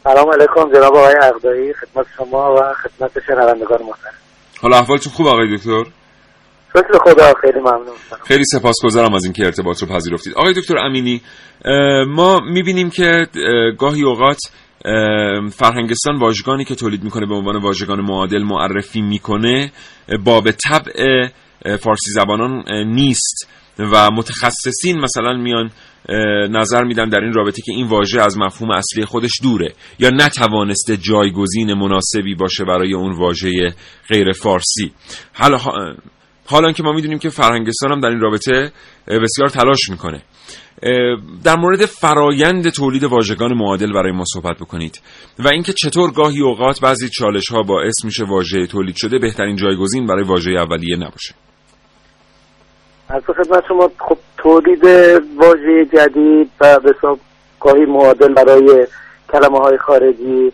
سلام 0.04 0.32
علیکم 0.34 0.74
جناب 0.74 0.96
آقای 0.96 1.16
اقدایی 1.24 1.74
خدمت 1.74 2.06
شما 2.18 2.56
و 2.56 2.74
خدمت 2.74 3.12
شنوندگان 3.28 3.80
محترم. 3.84 4.14
حالا 4.62 4.78
احوالتون 4.78 5.14
خوب 5.14 5.28
آقای 5.28 5.58
دکتر؟ 5.58 5.84
شکر 6.70 6.98
خدا 7.06 7.34
خیلی 7.42 7.60
ممنون. 7.60 7.96
خیلی 8.28 8.44
سپاسگزارم 8.46 9.14
از 9.14 9.24
اینکه 9.24 9.46
ارتباط 9.46 9.82
رو 9.82 9.88
پذیرفتید. 9.88 10.34
آقای 10.34 10.54
دکتر 10.54 10.78
امینی 10.78 11.22
ما 12.08 12.40
می‌بینیم 12.40 12.90
که 12.90 13.28
گاهی 13.78 14.04
اوقات 14.04 14.40
فرهنگستان 15.52 16.20
واژگانی 16.20 16.66
که 16.66 16.76
تولید 16.76 17.04
می‌کنه 17.04 17.26
به 17.26 17.36
عنوان 17.36 17.58
واژگان 17.62 18.02
معادل 18.02 18.44
معرفی 18.44 19.02
می‌کنه 19.02 19.72
با 20.24 20.42
به 20.42 20.52
طبع 20.52 21.28
فارسی 21.78 22.12
زبانان 22.12 22.64
نیست 22.86 23.50
و 23.80 24.12
متخصصین 24.12 25.00
مثلا 25.00 25.34
میان 25.34 25.72
نظر 26.50 26.84
میدن 26.84 27.10
در 27.10 27.20
این 27.20 27.34
رابطه 27.34 27.62
که 27.62 27.72
این 27.72 27.88
واژه 27.88 28.22
از 28.22 28.38
مفهوم 28.38 28.72
اصلی 28.72 29.06
خودش 29.06 29.32
دوره 29.44 29.74
یا 30.00 30.10
نتوانسته 30.10 30.98
جایگزین 30.98 31.74
مناسبی 31.74 32.36
باشه 32.36 32.66
برای 32.66 32.94
اون 32.94 33.12
واژه 33.12 33.74
غیر 34.10 34.32
فارسی. 34.32 34.92
حالا 35.34 35.58
حالا 36.50 36.72
که 36.72 36.84
ما 36.84 36.92
می‌دونیم 36.92 37.20
که 37.20 37.30
فرهنگستان 37.30 37.92
هم 37.92 38.00
در 38.00 38.08
این 38.08 38.20
رابطه 38.20 38.72
بسیار 39.08 39.50
تلاش 39.50 39.90
می‌کنه. 39.90 40.22
در 41.44 41.56
مورد 41.56 41.86
فرایند 41.86 42.70
تولید 42.70 43.04
واژگان 43.04 43.54
معادل 43.54 43.94
برای 43.94 44.12
ما 44.12 44.24
صحبت 44.34 44.56
بکنید. 44.58 45.02
و 45.40 45.48
اینکه 45.48 45.74
چطور 45.74 46.12
گاهی 46.12 46.42
اوقات 46.42 46.82
بعضی 46.82 47.10
چالش 47.10 47.52
ها 47.52 47.62
باعث 47.64 48.06
میشه 48.06 48.24
واژه 48.26 48.68
تولید 48.68 48.96
شده 48.96 49.20
بهترین 49.20 49.56
جایگزین 49.56 50.06
برای 50.08 50.24
واژه 50.24 50.52
اولیه 50.52 50.98
نباشه. 50.98 51.34
از 53.10 53.24
خدمت 53.24 53.64
شما 53.68 53.92
خب 54.00 54.18
تولید 54.38 54.84
واژه 55.38 55.86
جدید 55.94 56.52
و 56.62 56.80
به 56.80 56.94
گاهی 57.60 57.86
معادل 57.86 58.34
برای 58.34 58.88
کلمه 59.34 59.60
های 59.60 59.78
خارجی 59.78 60.52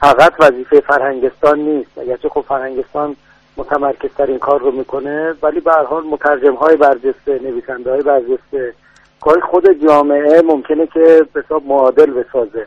فقط 0.00 0.32
وظیفه 0.40 0.80
فرهنگستان 0.80 1.58
نیست. 1.58 1.98
اگرچه 1.98 2.28
خب 2.28 2.44
فرهنگستان 2.48 3.16
متمرکز 3.58 4.10
این 4.18 4.38
کار 4.38 4.60
رو 4.60 4.70
می‌کنه 4.70 5.34
ولی 5.42 5.60
به 5.60 5.72
هر 5.72 5.84
حال 5.84 6.04
مترجم 6.04 6.54
های 6.54 6.76
برجسته 6.76 7.40
نویسنده 7.42 7.90
های 7.90 8.02
برجسته 8.02 8.74
گاهی 9.20 9.40
خود 9.40 9.72
جامعه 9.72 10.42
ممکنه 10.42 10.86
که 10.86 11.26
به 11.32 11.42
حساب 11.44 11.66
معادل 11.66 12.10
بسازه. 12.10 12.66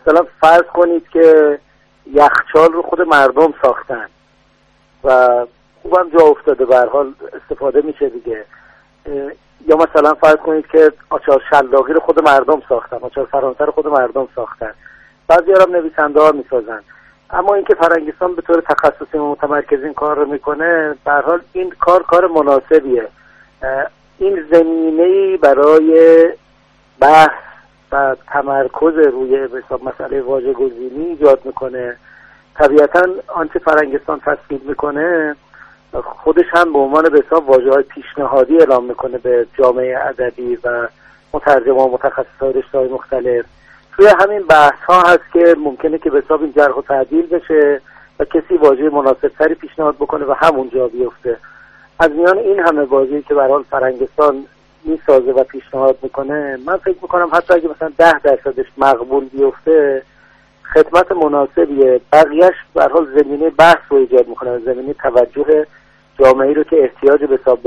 مثلا 0.00 0.26
فرض 0.40 0.62
کنید 0.62 1.08
که 1.08 1.58
یخچال 2.12 2.72
رو 2.72 2.82
خود 2.82 3.00
مردم 3.00 3.54
ساختن 3.62 4.06
و 5.04 5.46
خوبم 5.82 6.10
جا 6.18 6.24
افتاده 6.24 6.64
به 6.64 6.76
حال 6.78 7.14
استفاده 7.42 7.80
میشه 7.80 8.08
دیگه. 8.08 8.44
یا 9.66 9.76
مثلا 9.76 10.14
فرض 10.14 10.36
کنید 10.36 10.66
که 10.66 10.92
آچار 11.10 11.42
شلاقی 11.50 11.92
رو 11.92 12.00
خود 12.00 12.22
مردم 12.22 12.62
ساختن 12.68 12.96
آچار 12.96 13.26
فرانسه 13.26 13.64
رو 13.64 13.72
خود 13.72 13.86
مردم 13.86 14.28
ساختن. 14.34 14.74
بعضی 15.28 15.52
هم 15.52 15.76
نویسنده 15.76 16.20
ها 16.20 16.32
می‌سازن. 16.32 16.80
اما 17.32 17.54
اینکه 17.54 17.74
فرنگستان 17.74 18.34
به 18.34 18.42
طور 18.42 18.60
تخصصی 18.60 19.18
متمرکز 19.18 19.84
این 19.84 19.94
کار 19.94 20.16
رو 20.16 20.26
می‌کنه 20.26 20.94
به 21.04 21.12
حال 21.12 21.40
این 21.52 21.70
کار 21.70 22.02
کار 22.02 22.26
مناسبیه. 22.26 23.08
این 24.18 24.44
زمینه 24.52 25.36
برای 25.36 26.28
بحث 27.00 27.42
و 27.92 28.16
تمرکز 28.26 28.94
روی 29.12 29.36
حساب 29.36 29.84
مسئله 29.84 30.22
واژه 30.22 30.52
گزینی 30.52 31.04
ایجاد 31.04 31.40
می‌کنه. 31.44 31.96
طبیعتا 32.54 33.02
آنچه 33.28 33.58
فرنگستان 33.58 34.20
تصویر 34.20 34.60
می‌کنه 34.64 35.36
خودش 36.04 36.46
هم 36.52 36.72
به 36.72 36.78
عنوان 36.78 37.08
به 37.08 37.22
حساب 37.26 37.50
واژه 37.50 37.70
های 37.70 37.82
پیشنهادی 37.82 38.58
اعلام 38.58 38.84
می‌کنه 38.84 39.18
به 39.18 39.46
جامعه 39.58 39.98
ادبی 39.98 40.58
و 40.64 40.88
مترجم 41.32 41.76
و 41.76 41.92
متخصص 41.92 42.74
های 42.74 42.88
مختلف. 42.88 43.44
توی 43.96 44.06
همین 44.20 44.42
بحث 44.42 44.78
ها 44.88 45.00
هست 45.00 45.32
که 45.32 45.56
ممکنه 45.58 45.98
که 45.98 46.10
به 46.10 46.22
حساب 46.24 46.42
این 46.42 46.52
جرح 46.52 46.74
و 46.74 46.82
تعدیل 46.82 47.26
بشه 47.26 47.80
و 48.20 48.24
کسی 48.24 48.56
واژه 48.56 48.90
مناسب 48.90 49.28
تری 49.28 49.54
پیشنهاد 49.54 49.96
بکنه 49.96 50.24
و 50.24 50.32
همونجا 50.32 50.88
بیفته. 50.88 51.36
از 52.00 52.10
میان 52.10 52.38
این 52.38 52.60
همه 52.60 52.82
واژه‌ای 52.82 53.22
که 53.22 53.34
برحال 53.34 53.62
فرنگستان 53.70 54.44
می‌سازه 54.84 55.32
و 55.32 55.44
پیشنهاد 55.44 55.98
می‌کنه 56.02 56.58
من 56.66 56.76
فکر 56.76 56.96
می‌کنم 57.02 57.28
حتی 57.32 57.54
اگه 57.54 57.68
مثلا 57.68 57.92
ده 57.98 58.18
درصدش 58.18 58.66
مقبول 58.78 59.24
بیفته 59.24 60.02
خدمت 60.74 61.12
مناسبیه. 61.12 62.00
بقیهش 62.12 62.54
به 62.74 62.84
حال 62.84 63.22
زمینه 63.22 63.50
بحث 63.50 63.78
رو 63.88 63.96
ایجاد 63.96 64.28
می‌کنه 64.28 64.58
زمینه 64.58 64.92
توجه 64.92 65.66
جامعه 66.18 66.52
رو 66.52 66.64
که 66.64 66.82
احتیاج 66.82 67.24
به 67.24 67.38
حساب 67.42 67.66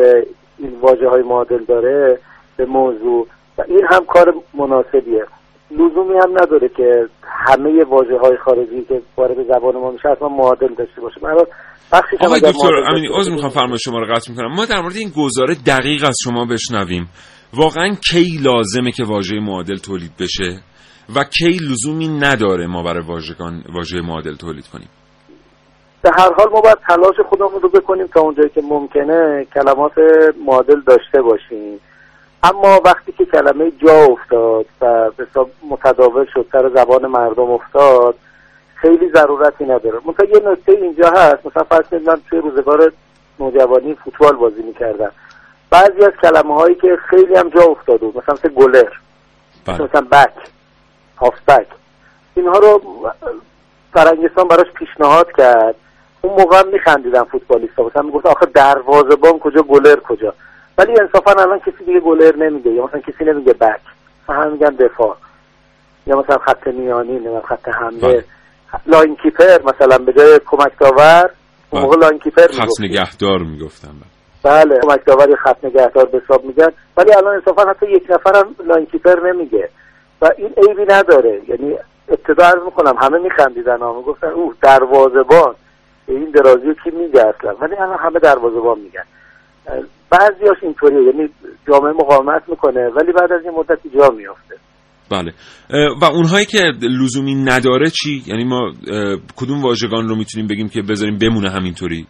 این 0.57 0.79
واجه 0.81 1.07
های 1.07 1.21
معادل 1.21 1.63
داره 1.63 2.19
به 2.57 2.65
موضوع. 2.65 3.27
و 3.57 3.63
این 3.67 3.85
هم 3.85 4.05
کار 4.05 4.33
مناسبیه. 4.53 5.25
لزومی 5.71 6.15
هم 6.23 6.31
نداره 6.31 6.69
که 6.69 7.07
همه 7.47 7.83
واجه 7.83 8.17
های 8.21 8.37
خارجی 8.45 8.85
که 8.89 9.01
وارد 9.17 9.37
زبان 9.43 9.75
ما 9.75 9.91
میشه 9.91 10.09
اصلا 10.09 10.27
معادل 10.27 10.73
داشته 10.77 11.01
باشه. 11.01 11.19
برای 11.19 11.45
بخشی 11.93 12.17
آقای 12.19 12.39
دکتر 12.39 12.75
امینی 12.89 13.07
عذر 13.13 13.31
می‌خوام 13.31 13.51
فرمایش 13.51 13.81
شما 13.83 13.99
رو 13.99 14.13
قطع 14.15 14.31
می‌کنم. 14.31 14.55
ما 14.55 14.65
در 14.65 14.81
مورد 14.81 14.95
این 14.95 15.11
گزاره 15.17 15.55
دقیق 15.67 16.03
از 16.03 16.17
شما 16.23 16.45
بشنویم. 16.45 17.09
واقعا 17.53 17.95
کی 18.11 18.39
لازمه 18.43 18.91
که 18.91 19.03
واژه 19.03 19.39
معادل 19.39 19.75
تولید 19.75 20.11
بشه؟ 20.19 20.59
و 21.15 21.23
کی 21.23 21.57
لزومی 21.71 22.07
نداره 22.07 22.67
ما 22.67 22.83
برای 22.83 23.03
واژگان 23.07 23.63
واژه 23.75 24.01
معادل 24.01 24.35
تولید 24.35 24.67
کنیم؟ 24.67 24.89
به 26.01 26.11
هر 26.17 26.29
حال 26.37 26.49
ما 26.51 26.61
باید 26.61 26.77
تلاش 26.87 27.15
خودمون 27.29 27.61
رو 27.61 27.69
بکنیم 27.69 28.07
تا 28.07 28.21
اونجایی 28.21 28.49
که 28.49 28.61
ممکنه 28.61 29.45
کلمات 29.53 29.91
معادل 30.45 30.81
داشته 30.87 31.21
باشیم. 31.21 31.79
اما 32.49 32.81
وقتی 32.85 33.11
که 33.11 33.25
کلمه 33.25 33.71
جا 33.71 34.03
افتاد 34.03 34.65
و 34.81 35.09
به 35.17 35.27
متداول 35.69 36.25
شد 36.33 36.45
سر 36.51 36.69
زبان 36.69 37.05
مردم 37.07 37.51
افتاد 37.51 38.15
خیلی 38.75 39.11
ضرورتی 39.11 39.63
نداره. 39.63 39.99
مثلا 40.05 40.25
یه 40.25 40.49
نکته 40.49 40.71
اینجا 40.71 41.09
هست 41.09 41.45
مثلا 41.45 41.63
فرض 41.63 41.93
من 41.93 42.21
توی 42.29 42.39
روزگار 42.39 42.91
نوجوانی 43.39 43.95
فوتبال 43.95 44.35
بازی 44.35 44.61
می‌کردم. 44.61 45.11
بعضی 45.69 46.05
از 46.05 46.13
کلمه 46.21 46.55
هایی 46.55 46.75
که 46.75 46.97
خیلی 47.09 47.35
هم 47.35 47.49
جا 47.49 47.61
افتاد 47.61 48.03
مثلا 48.03 48.35
مثل 48.35 48.49
گلر 48.49 48.89
بله. 49.65 49.81
مثلا 49.81 50.01
بک 50.01 50.33
هافبک 51.17 51.67
اینها 52.35 52.57
رو 52.57 52.81
فرنگستان 53.93 54.47
براش 54.47 54.71
پیشنهاد 54.73 55.31
کرد. 55.37 55.75
اون 56.21 56.33
موقع 56.39 56.59
هم 56.59 56.67
میخندیدن 56.67 57.23
فوتبالیستا 57.23 57.83
مثلا 57.83 58.01
می‌گفت 58.01 58.25
آخه 58.25 58.45
دروازه‌بان 58.45 59.39
کجا 59.39 59.61
گلر 59.61 59.99
کجا؟ 59.99 60.33
ولی 60.77 60.93
انصافا 61.01 61.41
الان 61.41 61.59
کسی 61.59 61.85
دیگه 61.85 61.99
گلر 61.99 62.35
نمیگه 62.35 62.71
یا 62.71 62.83
مثلا 62.85 62.99
کسی 62.99 63.23
نمیگه 63.25 63.53
بک. 63.53 63.81
هم 64.29 64.51
میگن 64.51 64.69
دفاع. 64.69 65.15
یا 66.07 66.17
مثلا 66.19 66.37
خط 66.37 66.67
میانی 66.67 67.13
یا 67.13 67.41
خط 67.41 67.67
حمله. 67.69 67.99
بله. 68.01 68.23
line 68.85 69.15
keeper 69.15 69.59
مثلا 69.63 69.97
به 69.97 70.13
جای 70.13 70.39
کمک 70.45 70.71
داور 70.79 71.29
اون 71.69 71.81
موقع 71.81 71.97
line 71.97 72.19
keeper 72.19 72.47
خط 72.47 72.81
نگهدار 72.81 73.39
می‌گفتن 73.39 73.89
بله. 74.43 74.79
کمک 74.79 75.05
داور 75.05 75.29
یا 75.29 75.35
خط 75.35 75.65
نگهدار 75.65 76.05
به 76.05 76.21
حساب 76.25 76.45
میگن. 76.45 76.69
ولی 76.97 77.13
الان 77.13 77.35
انصافا 77.35 77.69
حتی 77.69 77.91
یک 77.91 78.03
نفرم 78.09 78.55
line 78.65 78.85
keeper 78.85 79.15
نمیگه. 79.33 79.69
و 80.21 80.29
این 80.37 80.53
عیبی 80.57 80.85
نداره. 80.93 81.41
یعنی 81.47 81.77
ابتدا 82.09 82.45
عرض 82.45 82.63
می‌کنم 82.65 82.93
همه 83.01 83.17
میخندیدن 83.19 83.79
ها 83.79 83.93
می‌گفتن 83.93 84.27
اوه 84.27 84.53
دروازبان 84.61 85.55
این 86.07 86.31
درازی 86.31 86.75
کی 86.83 86.91
میگه 86.91 87.25
اصلا؟ 87.27 87.55
ولی 87.61 87.75
الان 87.75 87.97
همه 87.97 88.19
دروازبان 88.19 88.79
میگن. 88.79 89.03
بعضیاش 90.19 90.57
اینطوریه 90.61 91.03
یعنی 91.03 91.29
جامعه 91.67 91.91
مقاومت 91.91 92.43
می‌کنه 92.47 92.89
ولی 92.89 93.11
بعد 93.11 93.31
از 93.31 93.41
این 93.43 93.53
مدتی 93.53 93.89
جا 93.89 94.09
میافته. 94.09 94.55
بله. 95.11 95.33
و 96.01 96.05
اونهایی 96.05 96.45
که 96.45 96.63
لزومی 96.81 97.35
نداره 97.35 97.89
چی؟ 97.89 98.23
یعنی 98.25 98.43
ما 98.43 98.71
کدوم 99.35 99.63
واژگان 99.63 100.07
رو 100.09 100.15
می‌تونیم 100.15 100.47
بگیم 100.47 100.69
که 100.69 100.81
بذاریم 100.81 101.17
بمونه 101.17 101.49
همینطوری؟ 101.49 102.07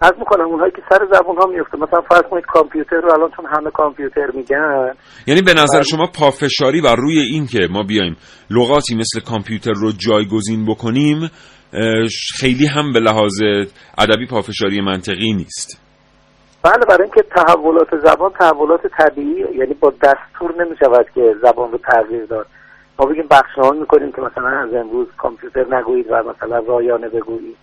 از 0.00 0.12
می‌کنم 0.18 0.44
اونهایی 0.44 0.72
که 0.72 0.82
سر 0.88 1.06
زبون 1.12 1.36
ها 1.36 1.46
میفته 1.46 1.78
مثلا 1.78 2.00
فرض 2.00 2.22
کنید 2.30 2.44
کامپیوتر 2.44 2.96
رو 2.96 3.12
الان 3.12 3.30
چون 3.36 3.46
همه 3.46 3.70
کامپیوتر 3.70 4.30
میگن. 4.34 4.92
یعنی 5.26 5.42
به 5.42 5.52
نظر 5.52 5.76
بله. 5.76 5.82
شما 5.82 6.06
پافشاری 6.06 6.80
و 6.80 6.94
روی 6.94 7.18
این 7.18 7.46
که 7.46 7.68
ما 7.70 7.82
بیایم 7.82 8.16
لغاتی 8.50 8.94
مثل 8.94 9.20
کامپیوتر 9.20 9.72
رو 9.72 9.92
جایگزین 9.92 10.66
بکنیم 10.66 11.30
خیلی 12.40 12.66
هم 12.66 12.92
به 12.92 13.00
لحاظ 13.00 13.42
ادبی 13.98 14.26
پافشاری 14.26 14.80
منطقی 14.80 15.32
نیست. 15.32 15.83
بله 16.64 16.84
برای 16.88 17.02
اینکه 17.02 17.22
تحولات 17.22 17.96
زبان 17.96 18.32
تحولات 18.32 18.86
طبیعی 18.86 19.56
یعنی 19.56 19.74
با 19.74 19.92
دستور 20.02 20.64
نمی 20.64 20.76
شود 20.76 21.06
که 21.14 21.36
زبان 21.42 21.72
رو 21.72 21.78
تغییر 21.78 22.24
داد. 22.24 22.46
ما 22.98 23.06
بگیم 23.06 23.26
بخشنامه 23.30 23.80
می‌کنیم 23.80 24.12
که 24.12 24.20
مثلا 24.20 24.48
از 24.48 24.74
امروز 24.74 25.06
کامپیوتر 25.18 25.76
نگویید 25.76 26.06
و 26.10 26.22
مثلا 26.22 26.58
رایانه 26.58 27.08
بگویید. 27.08 27.56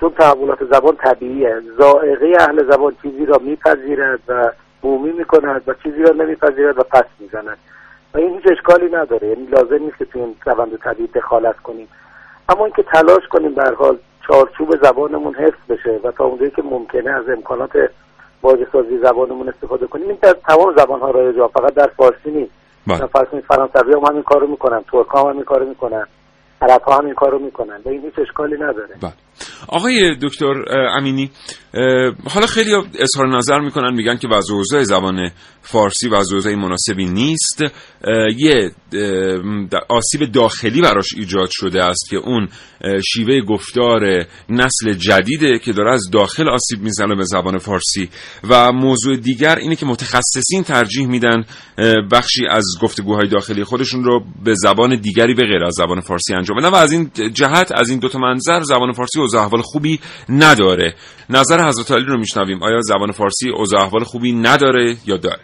چون 0.00 0.10
تحولات 0.10 0.64
زبان 0.64 0.96
طبیعیه. 0.96 1.62
زائقه 1.78 2.36
اهل 2.40 2.70
زبان 2.70 2.96
چیزی 3.02 3.26
را 3.26 3.38
میپذیرد 3.38 4.20
و 4.28 4.50
بومی 4.82 5.12
می‌کند 5.12 5.62
و 5.66 5.74
چیزی 5.74 6.02
را 6.02 6.14
نمیپذیرد 6.14 6.78
و 6.78 6.82
پس 6.82 7.04
می‌زند. 7.18 7.58
و 8.14 8.18
این 8.18 8.34
هیچ 8.34 8.52
اشکالی 8.52 8.86
نداره. 8.86 9.28
یعنی 9.28 9.46
لازم 9.46 9.84
نیست 9.84 9.98
که 9.98 10.04
تو 10.04 10.18
این 10.18 10.36
روند 10.46 10.76
طبیعی 10.76 11.08
دخالت 11.08 11.56
کنیم. 11.56 11.88
اما 12.48 12.64
اینکه 12.64 12.82
تلاش 12.82 13.28
کنیم 13.28 13.54
به 13.54 13.74
حال 13.78 13.98
چارچوب 14.28 14.76
زبانمون 14.82 15.34
حفظ 15.34 15.58
بشه 15.68 16.00
و 16.04 16.10
تا 16.10 16.24
اونجایی 16.24 16.50
که 16.50 16.62
ممکنه 16.62 17.10
از 17.10 17.28
امکانات 17.28 17.70
واژه 18.42 18.66
سازی 18.72 18.98
زبانمون 18.98 19.48
استفاده 19.48 19.86
کنیم. 19.86 20.08
این 20.08 20.18
در 20.22 20.36
تمام 20.48 20.76
زبان 20.76 21.00
ها 21.00 21.10
رایج 21.10 21.36
فقط 21.54 21.74
در 21.74 21.90
فارسی 21.96 22.30
نیست. 22.30 22.52
بله. 22.86 23.06
فرانسوی 23.06 23.40
فرانسوی 23.40 23.92
هم 23.92 23.98
همین 23.98 24.22
کارو 24.22 24.46
می‌کنن 24.46 24.84
ترک 24.92 25.06
هم 25.14 25.26
همین 25.26 25.44
کارو 25.44 25.68
می‌کنن. 25.68 26.06
عرب 26.62 26.82
ها 26.82 26.98
هم 26.98 27.04
این 27.04 27.14
کارو 27.14 27.44
می‌کنن. 27.44 27.80
و 27.86 27.88
این 27.88 28.02
هیچ 28.02 28.14
اشکالی 28.28 28.54
نداره. 28.54 28.96
بله. 29.02 29.12
آقای 29.68 30.16
دکتر 30.22 30.54
امینی 30.96 31.30
حالا 32.30 32.46
خیلی 32.46 32.70
اظهار 32.98 33.36
نظر 33.36 33.60
می‌کنن 33.60 33.94
میگن 33.94 34.16
که 34.16 34.28
وضع 34.28 34.82
زبان 34.82 35.30
فارسی 35.62 36.08
وضع 36.08 36.54
مناسبی 36.54 37.04
نیست. 37.04 37.62
یه 38.36 38.70
آسیب 39.88 40.32
داخلی 40.32 40.80
براش 40.80 41.14
ایجاد 41.16 41.48
شده 41.50 41.84
است 41.84 42.10
که 42.10 42.16
اون 42.16 42.48
شیوه 43.12 43.40
گفتار 43.40 44.00
نسل 44.48 44.92
جدیده 44.92 45.58
که 45.58 45.72
داره 45.72 45.92
از 45.92 46.10
داخل 46.12 46.48
آسیب 46.48 46.80
می‌زنه 46.82 47.14
به 47.14 47.24
زبان 47.24 47.58
فارسی. 47.58 48.08
و 48.50 48.72
موضوع 48.72 49.16
دیگر 49.16 49.56
اینه 49.56 49.76
که 49.76 49.86
متخصصین 49.86 50.62
ترجیح 50.62 51.06
میدن 51.06 51.44
بخشی 52.12 52.46
از 52.50 52.64
گفتگوهای 52.82 53.28
داخلی 53.28 53.64
خودشون 53.64 54.04
رو 54.04 54.24
به 54.44 54.54
زبان 54.54 55.00
دیگری 55.00 55.34
به 55.34 55.42
غیر 55.42 55.64
از 55.64 55.74
زبان 55.74 56.00
فارسی 56.00 56.34
انجام 56.34 56.47
بدن 56.54 56.68
و 56.68 56.74
از 56.74 56.92
این 56.92 57.10
جهت 57.32 57.72
از 57.74 57.90
این 57.90 57.98
دو 57.98 58.08
تا 58.08 58.18
منظر 58.18 58.60
زبان 58.60 58.92
فارسی 58.92 59.20
اوضاع 59.20 59.42
احوال 59.42 59.62
خوبی 59.62 60.00
نداره. 60.28 60.94
نظر 61.30 61.68
حضرت 61.68 61.92
علی 61.92 62.06
رو 62.06 62.18
میشنویم. 62.18 62.62
آیا 62.62 62.80
زبان 62.80 63.12
فارسی 63.12 63.50
اوضاع 63.50 63.80
احوال 63.80 64.04
خوبی 64.04 64.32
نداره 64.32 64.94
یا 65.06 65.16
داره؟ 65.16 65.42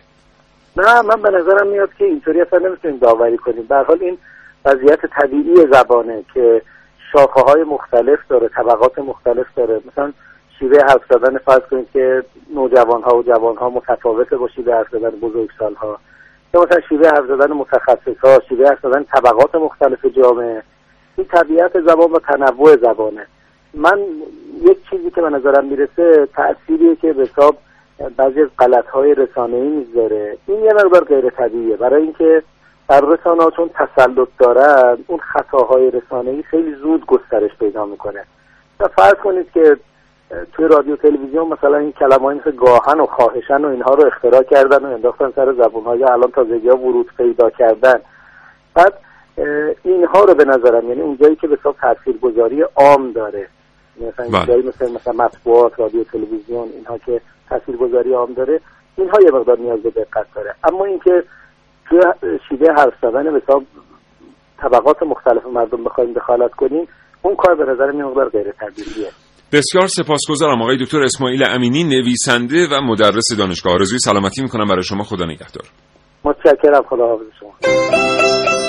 نه 0.77 1.03
من 1.03 1.23
به 1.23 1.31
نظرم 1.31 1.69
میاد 1.73 1.91
که 1.99 2.05
اینطوری 2.05 2.41
اصلا 2.41 2.59
نمی‌تونیم 2.59 2.99
داوری 2.99 3.37
کنیم. 3.37 3.67
به 3.69 3.77
حال 3.77 3.99
این 4.01 4.19
وضعیت 4.65 5.01
طبیعی 5.21 5.55
زبانه 5.73 6.25
که 6.35 6.63
شاخه 7.13 7.41
های 7.41 7.63
مختلف 7.63 8.19
داره 8.29 8.49
طبقات 8.49 8.99
مختلف 8.99 9.47
داره. 9.57 9.81
مثلا 9.93 10.13
شیوه 10.59 10.79
حرف 10.89 11.03
زدن 11.11 11.39
فرض 11.39 11.63
کنید 11.71 11.89
که 11.93 12.23
نوجوان 12.55 13.03
ها 13.03 13.17
و 13.17 13.23
جوان 13.23 13.57
ها 13.57 13.71
متفاوته 13.71 14.37
با 14.37 14.49
شیوه 14.49 14.75
حرف 14.75 14.87
زدن 14.93 15.11
بزرگ 15.11 15.49
سال 15.59 15.75
ها 15.75 15.99
یا 16.55 16.61
مثلا 16.61 16.81
شیوه 16.89 17.09
حرف 17.09 17.25
زدن 17.29 17.53
متخصص 17.53 18.19
ها 18.25 18.39
شیوه 18.49 18.69
حرف 18.69 18.79
زدن 18.83 19.05
طبقات 19.05 19.55
مختلف 19.55 20.07
جامعه. 20.17 20.63
این 21.17 21.27
طبیعت 21.27 21.81
زبان 21.81 22.11
و 22.13 22.19
تنوع 22.19 22.77
زبانه. 22.77 23.27
من 23.75 23.99
یک 24.63 24.91
چیزی 24.91 25.11
که 25.11 25.21
به 25.21 25.31
نظرم 25.31 25.65
می‌رسه 25.65 26.29
تأثیریه 26.35 26.97
که 26.97 27.13
به 27.13 27.23
حساب 27.23 27.57
بعضی 28.17 28.43
از 28.43 28.49
غلط 28.59 28.87
های 28.87 29.15
رسانه 29.15 29.57
ای 29.57 29.69
می‌ذاره 29.69 30.37
این 30.47 30.65
یه 30.65 30.73
مقدار 30.73 31.05
غیر 31.05 31.31
طبیعیه. 31.31 31.77
برای 31.77 32.03
اینکه 32.03 32.43
در 32.89 33.01
رسانه 33.01 33.51
چون 33.57 33.71
تسلط 33.75 34.29
دارن 34.39 34.99
اون 35.07 35.19
خطاهای 35.19 35.91
رسانه 35.91 36.31
ای 36.31 36.43
خیلی 36.43 36.75
زود 36.75 37.07
گسترش 37.07 37.51
پیدا 37.61 37.87
می‌کنه. 37.87 38.25
و 38.81 38.89
فرض 38.89 39.15
کنید 39.15 39.51
که 39.53 39.77
توی 40.53 40.69
رادیو 40.69 40.97
تلویزیون 40.97 41.49
مثلا 41.49 41.77
این 41.77 41.93
کلمه 41.93 42.35
مثل 42.35 42.51
گاهن 42.51 43.01
و 43.01 43.07
خواهشن 43.07 43.65
و 43.65 43.69
اینها 43.69 43.95
رو 43.95 44.07
اختراع 44.07 44.43
کردن 44.43 44.85
و 44.85 44.93
انداختن 44.93 45.33
سر 45.37 45.53
زبون 45.53 45.85
ها 45.85 45.97
یا 45.97 46.07
الان 46.07 46.31
تازگی 46.31 46.69
ها 46.69 46.77
ورود 46.77 47.11
پیدا 47.17 47.51
کردن. 47.51 48.01
بعد 48.75 48.93
اینها 49.85 50.21
رو 50.21 50.35
به 50.35 50.45
نظرم 50.45 50.89
یعنی 50.89 51.01
اونجایی 51.01 51.37
که 51.37 51.47
به 51.47 51.57
حساب 51.61 51.77
تاثیرگذاری 51.81 52.63
عام 52.77 53.13
داره. 53.13 53.49
مثلا 53.97 54.29
بله. 54.29 54.47
جایی 54.47 54.63
مثل 54.63 54.93
مثلا 54.93 55.25
مطبوعات 55.25 55.81
رادیو 55.81 56.05
تلویزیون 56.05 56.69
اینها 56.77 56.99
که 56.99 57.21
تاثیرگذاری 57.49 58.13
عام 58.13 58.33
داره 58.33 58.61
اینها 58.97 59.19
یه 59.25 59.31
مقدار 59.31 59.59
نیاز 59.59 59.81
به 59.83 59.91
دقت 59.91 60.27
داره. 60.35 60.55
اما 60.65 60.85
اینکه 60.85 61.25
توی 61.89 62.01
شیوه 62.49 62.73
حرف 62.77 62.95
زدن 63.03 63.33
به 63.33 63.43
طبقات 64.59 65.03
مختلف 65.03 65.47
مردم 65.47 65.85
بخوایم 65.85 66.13
دخالت 66.13 66.51
کنیم 66.51 66.89
اون 67.23 67.37
کار 67.37 67.55
به 67.55 67.65
نظر 67.73 67.91
من 67.91 68.03
مقدار 68.03 68.29
غیر 68.29 68.53
طبیعیه 68.53 69.11
بسیار 69.53 69.87
سپاسگزارم 69.87 70.63
آقای 70.63 70.77
دکتر 70.77 71.03
اسماعیل 71.03 71.45
امینی 71.51 71.85
نویسنده 71.85 72.67
و 72.73 72.81
مدرس 72.83 73.25
دانشگاه 73.39 73.73
آرزوی. 73.73 73.99
سلامتی 73.99 74.43
می‌کنم 74.43 74.69
برای 74.69 74.83
شما. 74.83 75.03
خدا 75.03 75.25
نگهدار. 75.25 75.65
متشکرم. 76.25 76.83
خدا 76.83 77.07
حافظ 77.07 77.27
شما. 77.41 78.64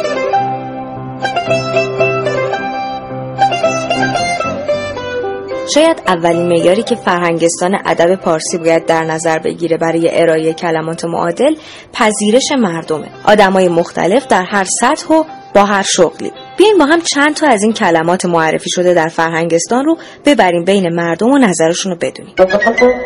شاید 5.74 6.02
اولین 6.08 6.48
معیاری 6.48 6.84
که 6.84 6.96
فرهنگستان 6.96 7.78
ادب 7.86 8.16
پارسی 8.16 8.58
باید 8.58 8.86
در 8.86 9.04
نظر 9.04 9.40
بگیره 9.40 9.78
برای 9.78 10.22
ارائه 10.22 10.54
کلمات 10.54 11.06
معادل 11.06 11.56
پذیرش 11.94 12.52
مردمه 12.52 13.08
آدمای 13.26 13.68
مختلف 13.68 14.28
در 14.28 14.44
هر 14.44 14.64
سطح 14.82 15.14
و 15.14 15.24
با 15.56 15.66
هر 15.66 15.82
شغلی 15.84 16.32
بیاین 16.58 16.78
با 16.78 16.86
هم 16.86 17.02
چند 17.02 17.36
تا 17.36 17.48
از 17.48 17.64
این 17.64 17.74
کلمات 17.74 18.26
معرفی 18.26 18.70
شده 18.70 18.94
در 18.94 19.08
فرهنگستان 19.08 19.86
رو 19.86 19.98
ببریم 20.26 20.64
بین 20.64 20.90
مردم 20.94 21.28
و 21.28 21.38
نظرشون 21.38 21.92
رو 21.92 21.98
بدونیم 21.98 22.34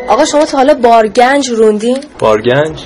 آقا 0.07 0.25
شما 0.25 0.45
تا 0.45 0.57
حالا 0.57 0.73
بارگنج 0.73 1.49
روندین؟ 1.49 1.97
بارگنج؟ 2.19 2.83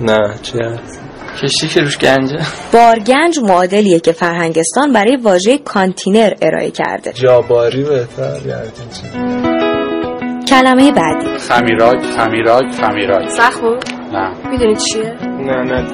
نه 0.00 0.34
چی 0.42 0.58
هست؟ 0.58 1.03
کشتی 1.42 1.68
که 1.68 1.80
روش 1.80 1.98
گنجه. 1.98 2.38
بارگنج 2.72 3.38
معادلیه 3.42 4.00
که 4.00 4.12
فرهنگستان 4.12 4.92
برای 4.92 5.16
واژه 5.16 5.58
کانتینر 5.58 6.32
ارائه 6.42 6.70
کرده. 6.70 7.12
جاباری 7.12 7.82
بهتر 7.82 8.36
یعنی 8.46 8.70
کلمه 10.48 10.92
بعدی 10.92 11.38
خمیراک 11.38 12.02
خمیراک 12.16 12.64
خمیراک 12.80 13.28
سخمو؟ 13.28 13.76
نه. 14.12 14.50
می‌دونید 14.50 14.78
چیه؟ 14.78 15.14
نه 15.22 15.62
نه 15.62 15.84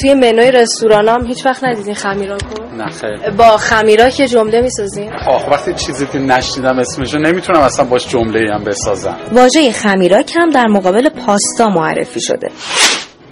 توی 0.00 0.14
منوی 0.14 0.50
رستوران 0.50 1.08
هم 1.08 1.26
هیچ 1.26 1.46
وقت 1.46 1.64
ندیدین 1.64 1.94
خمیراکو؟ 1.94 2.62
نه 2.76 2.86
خیر. 2.90 3.30
با 3.30 3.56
خمیراک 3.56 4.20
یه 4.20 4.28
جمله 4.28 4.60
می‌سازین؟ 4.60 5.12
آخ 5.28 5.48
وقتی 5.48 5.74
چیزی 5.74 6.06
که 6.06 6.18
نشنیدم 6.18 6.78
اسمشو 6.78 7.18
نمی‌تونم 7.18 7.60
اصلا 7.60 7.84
باش 7.84 8.08
جمله 8.08 8.54
هم 8.54 8.64
بسازم. 8.64 9.16
واژه 9.32 9.72
خمیراک 9.72 10.32
هم 10.36 10.50
در 10.50 10.66
مقابل 10.66 11.08
پاستا 11.08 11.68
معرفی 11.68 12.20
شده. 12.20 12.48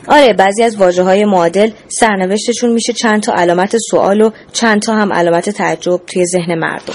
آره 0.08 0.32
بعضی 0.32 0.62
از 0.62 0.76
واجه 0.76 1.02
های 1.02 1.24
معادل 1.24 1.70
سرنوشتشون 1.88 2.72
میشه 2.72 2.92
چند 2.92 3.22
تا 3.22 3.32
علامت 3.32 3.76
سوال 3.90 4.20
و 4.20 4.30
چند 4.52 4.82
تا 4.82 4.94
هم 4.94 5.12
علامت 5.12 5.50
تعجب 5.50 6.00
توی 6.06 6.26
ذهن 6.26 6.58
مردم. 6.58 6.94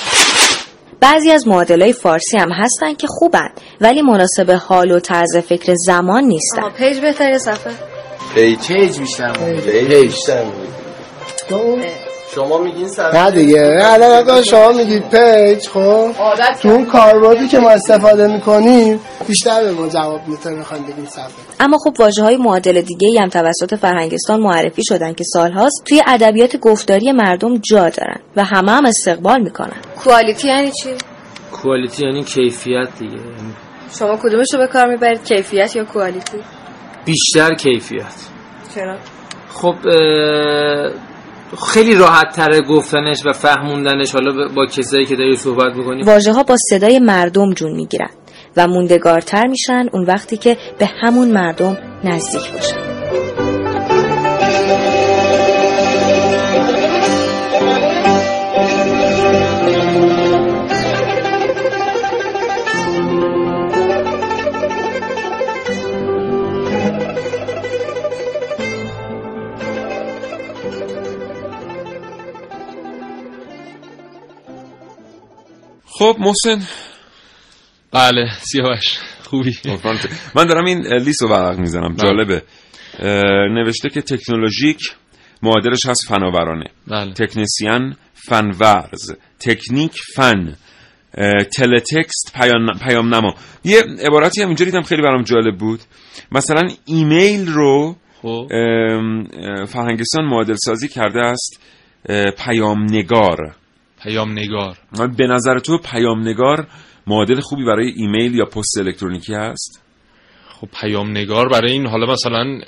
بعضی 1.00 1.32
از 1.32 1.48
معادل 1.48 1.82
های 1.82 1.94
فارسی 1.94 2.38
هم 2.38 2.52
هستن 2.52 2.94
که 2.94 3.08
خوبن 3.08 3.50
ولی 3.82 4.02
مناسب 4.02 4.52
حال 4.52 4.92
و 4.92 5.00
طرز 5.00 5.38
فکر 5.38 5.74
زمان 5.76 6.24
نیستن. 6.24 6.62
آها 6.62 6.70
page 6.70 7.00
بهتره 7.00 7.38
صفحه. 7.38 7.74
page 8.36 8.68
page 8.68 9.00
بیشتر 9.00 9.34
page. 9.34 9.96
بیشتر 9.96 10.46
شما 12.38 12.58
میگین 12.58 12.90
نه 13.14 13.32
دیگه 13.32 13.80
الان 13.84 14.44
شما 14.44 14.72
میگید 14.72 15.10
page 15.10 15.68
خب 15.68 16.12
تو 16.62 16.70
اون 16.70 16.86
کاربردی 16.86 17.48
که 17.48 17.60
ما 17.60 17.70
استفاده 17.70 18.28
می‌کنیم 18.28 19.00
بیشتر 19.28 19.64
به 19.64 19.72
ما 19.72 19.88
جواب 19.88 20.28
می‌تونه 20.28 20.56
می‌خوایم 20.56 20.84
بگیم 20.84 21.06
صفحه 21.06 21.28
اما 21.60 21.78
خب 21.78 21.96
واژه 22.00 22.24
های 22.24 22.38
معادل 22.38 22.82
دیگه 22.82 23.22
هم 23.22 23.30
توسط 23.30 23.76
فرهنگستان 23.76 24.40
معرفی 24.40 24.84
شدن 24.84 25.14
که 25.14 25.24
سالهاست 25.24 25.84
توی 25.86 26.02
ادبیات 26.08 26.58
گفتاری 26.58 27.12
مردم 27.12 27.58
جا 27.58 27.90
دارن 27.90 28.20
و 28.36 28.44
همه 28.44 28.72
هم 28.72 28.86
استقبال 28.86 29.42
می‌کنن 29.42 29.82
quality 30.04 30.48
یعنی 30.48 30.72
چی؟ 30.72 30.90
کوالیتی 31.52 32.06
یعنی 32.06 32.24
کیفیت 32.24 32.88
دیگه 33.00 33.18
شما 34.00 34.18
کدومش 34.18 34.54
رو 34.54 34.60
به 34.60 34.68
کار 34.68 34.88
می‌برید 34.88 35.24
کیفیت 35.24 35.76
یا 35.76 35.86
کوالیتی؟ 35.86 36.38
بیشتر 37.06 37.56
کیفیت 37.56 38.16
چرا؟ 38.76 38.98
خب 39.50 39.76
خیلی 41.74 41.96
راحت 41.96 42.36
تره 42.36 42.62
گفتنش 42.62 43.26
و 43.26 43.34
فهموندنش. 43.34 44.12
حالا 44.12 44.48
با 44.56 44.66
کسایی 44.66 45.06
که 45.06 45.16
داری 45.16 45.36
صحبت 45.36 45.76
می‌کنی. 45.76 46.04
واژه 46.04 46.34
ها 46.34 46.44
با 46.44 46.56
صدای 46.70 47.00
مردم 47.00 47.54
جون 47.54 47.72
می‌گیرن 47.72 48.10
و 48.58 48.68
موندگارتر 48.68 49.48
میشن 49.48 49.90
اون 49.94 50.06
وقتی 50.06 50.38
که 50.38 50.58
به 50.80 50.90
همون 51.02 51.32
مردم 51.32 51.78
نزدیک 52.04 52.52
باشن. 52.54 53.47
خب 76.00 76.16
محسن. 76.20 76.62
بله 77.92 78.30
سیاوش. 78.40 78.98
خوبی؟ 79.24 79.58
من 80.36 80.46
دارم 80.46 80.66
این 80.66 80.94
لیست 80.94 81.22
رو 81.22 81.30
ورق 81.30 81.60
می‌زنم. 81.60 81.96
جالبه. 81.96 82.44
نوشته 83.50 83.90
که 83.90 84.02
تکنولوژیک 84.02 84.80
معادلش 85.42 85.86
هست 85.86 86.08
فناورانه. 86.08 86.66
بله. 86.88 87.14
تکنسیان 87.14 87.96
فنورز. 88.14 89.12
تکنیک 89.40 89.94
فن. 90.16 90.56
تلتکست 91.56 92.34
پیام, 92.36 92.66
پیام 92.88 93.16
نما 93.16 93.36
یه 93.64 93.84
عبارتی 94.06 94.42
هم 94.42 94.48
اینجا 94.48 94.66
دیدم 94.66 94.82
خیلی 94.82 95.02
برام 95.02 95.24
جالب 95.24 95.58
بود. 95.58 95.80
مثلا 96.32 96.70
ایمیل 96.86 97.48
رو 97.48 97.96
خب. 98.22 98.48
فرهنگستان 99.68 100.26
معادل 100.26 100.56
سازی 100.56 100.88
کرده 100.88 101.20
است 101.20 101.62
پیام 102.46 102.84
نگار 102.84 103.56
پیام 104.04 104.32
نگار 104.32 104.78
به 105.18 105.28
نظر 105.28 105.60
تو 105.60 105.78
پیام 105.78 106.22
نگار 106.22 106.68
معادل 107.08 107.40
خوبی 107.40 107.66
برای 107.66 107.94
ایمیل 107.96 108.36
یا 108.36 108.46
پست 108.46 108.78
الکترونیکی 108.78 109.34
هست؟ 109.34 109.82
خب 110.50 110.68
پیام 110.82 111.12
نگار 111.12 111.50
برای 111.50 111.72
این 111.72 111.88
حالا 111.88 112.14
مثلا 112.14 112.60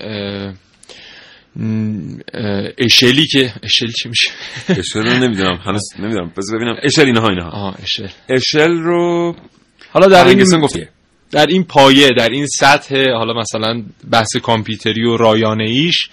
اشلی 2.77 3.27
که 3.27 3.53
اشل 3.63 3.87
چی 3.87 4.09
میشه؟ 4.09 4.31
اشل 4.79 4.99
رو 4.99 5.19
نمی‌دونم 5.19 5.55
هنوز 5.55 5.89
نمی‌دونم. 5.99 6.31
بذار 6.37 6.57
ببینم. 6.57 6.75
اشل 6.83 7.05
اینها 7.05 7.27
اینها 7.27 7.49
آها 7.49 7.75
اشل. 7.83 8.07
اشل 8.29 8.71
رو 8.71 9.35
حالا 9.91 10.07
در 10.07 10.27
این 10.27 10.67
در 11.31 11.45
این 11.45 11.63
پایه 11.63 12.09
در 12.09 12.29
این 12.29 12.47
سطح 12.47 13.11
حالا 13.11 13.33
مثلا 13.33 13.83
بحث 14.11 14.35
کامپیوتری 14.35 15.05
و 15.05 15.17
رایانه 15.17 15.63
ایش 15.63 16.09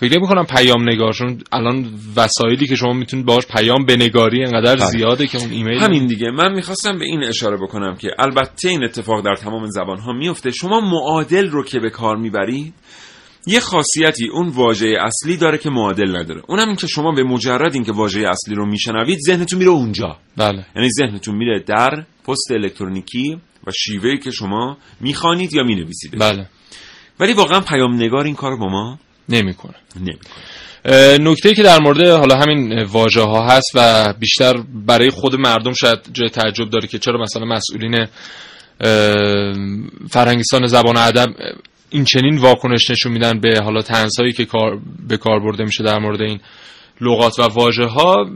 فکر 0.00 0.18
می‌کنم 0.18 0.44
پیام 0.44 0.88
نگارشون 0.88 1.38
الان 1.52 1.86
وسایلی 2.16 2.66
که 2.66 2.76
شما 2.76 2.92
می‌تونید 2.92 3.26
باهاش 3.26 3.46
پیام 3.46 3.84
بنگاری 3.84 4.44
انقدر 4.44 4.76
بله. 4.76 4.86
زیاده 4.86 5.26
که 5.26 5.38
اون 5.38 5.50
ایمیل 5.50 5.78
همین 5.78 6.06
دیگه. 6.06 6.30
من 6.30 6.54
می‌خواستم 6.54 6.98
به 6.98 7.04
این 7.04 7.24
اشاره 7.24 7.56
بکنم 7.56 7.96
که 7.96 8.08
البته 8.18 8.68
این 8.68 8.84
اتفاق 8.84 9.24
در 9.24 9.34
تمام 9.34 9.66
زبان 9.66 9.98
ها 9.98 10.12
میفته 10.12 10.50
شما 10.50 10.80
معادل 10.80 11.48
رو 11.48 11.64
که 11.64 11.80
به 11.80 11.90
کار 11.90 12.16
می‌برید 12.16 12.74
یه 13.46 13.60
خاصیتی 13.60 14.28
اون 14.28 14.48
واژه 14.48 14.96
اصلی 15.00 15.36
داره 15.36 15.58
که 15.58 15.70
معادل 15.70 16.16
نداره. 16.16 16.42
اونم 16.48 16.66
این 16.66 16.76
که 16.76 16.86
شما 16.86 17.12
به 17.12 17.22
مجرد 17.22 17.74
اینکه 17.74 17.92
واژه 17.92 18.28
اصلی 18.28 18.54
رو 18.54 18.66
میشنوید 18.66 19.18
ذهنتون 19.26 19.58
میره 19.58 19.70
اونجا. 19.70 20.18
بله. 20.36 20.66
یعنی 20.76 20.88
ذهنتون 20.90 21.36
میره 21.36 21.64
در 21.66 22.04
پست 22.28 22.50
الکترونیکی 22.50 23.38
و 23.66 23.70
شیوهی 23.70 24.18
که 24.18 24.30
شما 24.30 24.76
می‌خوانید 25.00 25.52
یا 25.52 25.62
می‌نویسید. 25.62 26.18
بله. 26.18 26.48
ولی 27.20 27.32
واقعا 27.32 27.60
پیام 27.60 27.94
نگار 27.94 28.24
این 28.24 28.34
کار 28.34 28.56
با 28.56 28.66
ما 28.66 28.98
نمی‌کنه. 29.30 29.74
نمی‌کنه. 29.96 30.30
نکته 31.20 31.54
که 31.54 31.62
در 31.62 31.78
مورد 31.80 32.00
حالا 32.08 32.36
همین 32.36 32.82
واژه 32.82 33.22
ها 33.22 33.46
هست 33.46 33.70
و 33.74 34.12
بیشتر 34.18 34.62
برای 34.86 35.10
خود 35.10 35.34
مردم 35.40 35.72
شاید 35.72 35.98
جای 36.12 36.28
تعجب 36.28 36.70
داره 36.70 36.88
که 36.88 36.98
چرا 36.98 37.20
مثلا 37.20 37.44
مسئولین 37.44 38.06
فرهنگستان 40.10 40.66
زبان 40.66 40.96
ادب 40.96 41.28
این 41.90 42.04
چنین 42.04 42.38
واکنش 42.38 42.90
نشون 42.90 43.12
میدن 43.12 43.40
به 43.40 43.60
حالا 43.64 43.82
تنزهایی 43.82 44.32
که 44.32 44.44
کار 44.44 44.80
به 45.08 45.16
کار 45.16 45.40
برده 45.40 45.64
میشه 45.64 45.84
در 45.84 45.98
مورد 45.98 46.22
این 46.22 46.40
لغات 47.00 47.38
و 47.38 47.42
واژه 47.42 47.84
ها 47.84 48.30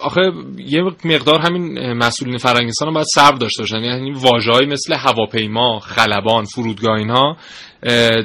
آخه 0.00 0.20
یه 0.58 0.82
مقدار 1.04 1.40
همین 1.40 1.92
مسئولین 1.92 2.38
فرهنگستان 2.38 2.88
هم 2.88 2.94
باید 2.94 3.06
صبر 3.14 3.36
داشته 3.36 3.62
باشن. 3.62 3.84
یعنی 3.84 4.10
واژه‌ای 4.10 4.66
مثل 4.66 4.94
هواپیما، 4.94 5.78
خلبان، 5.78 6.44
فرودگاه 6.44 6.96
اینها 6.96 7.36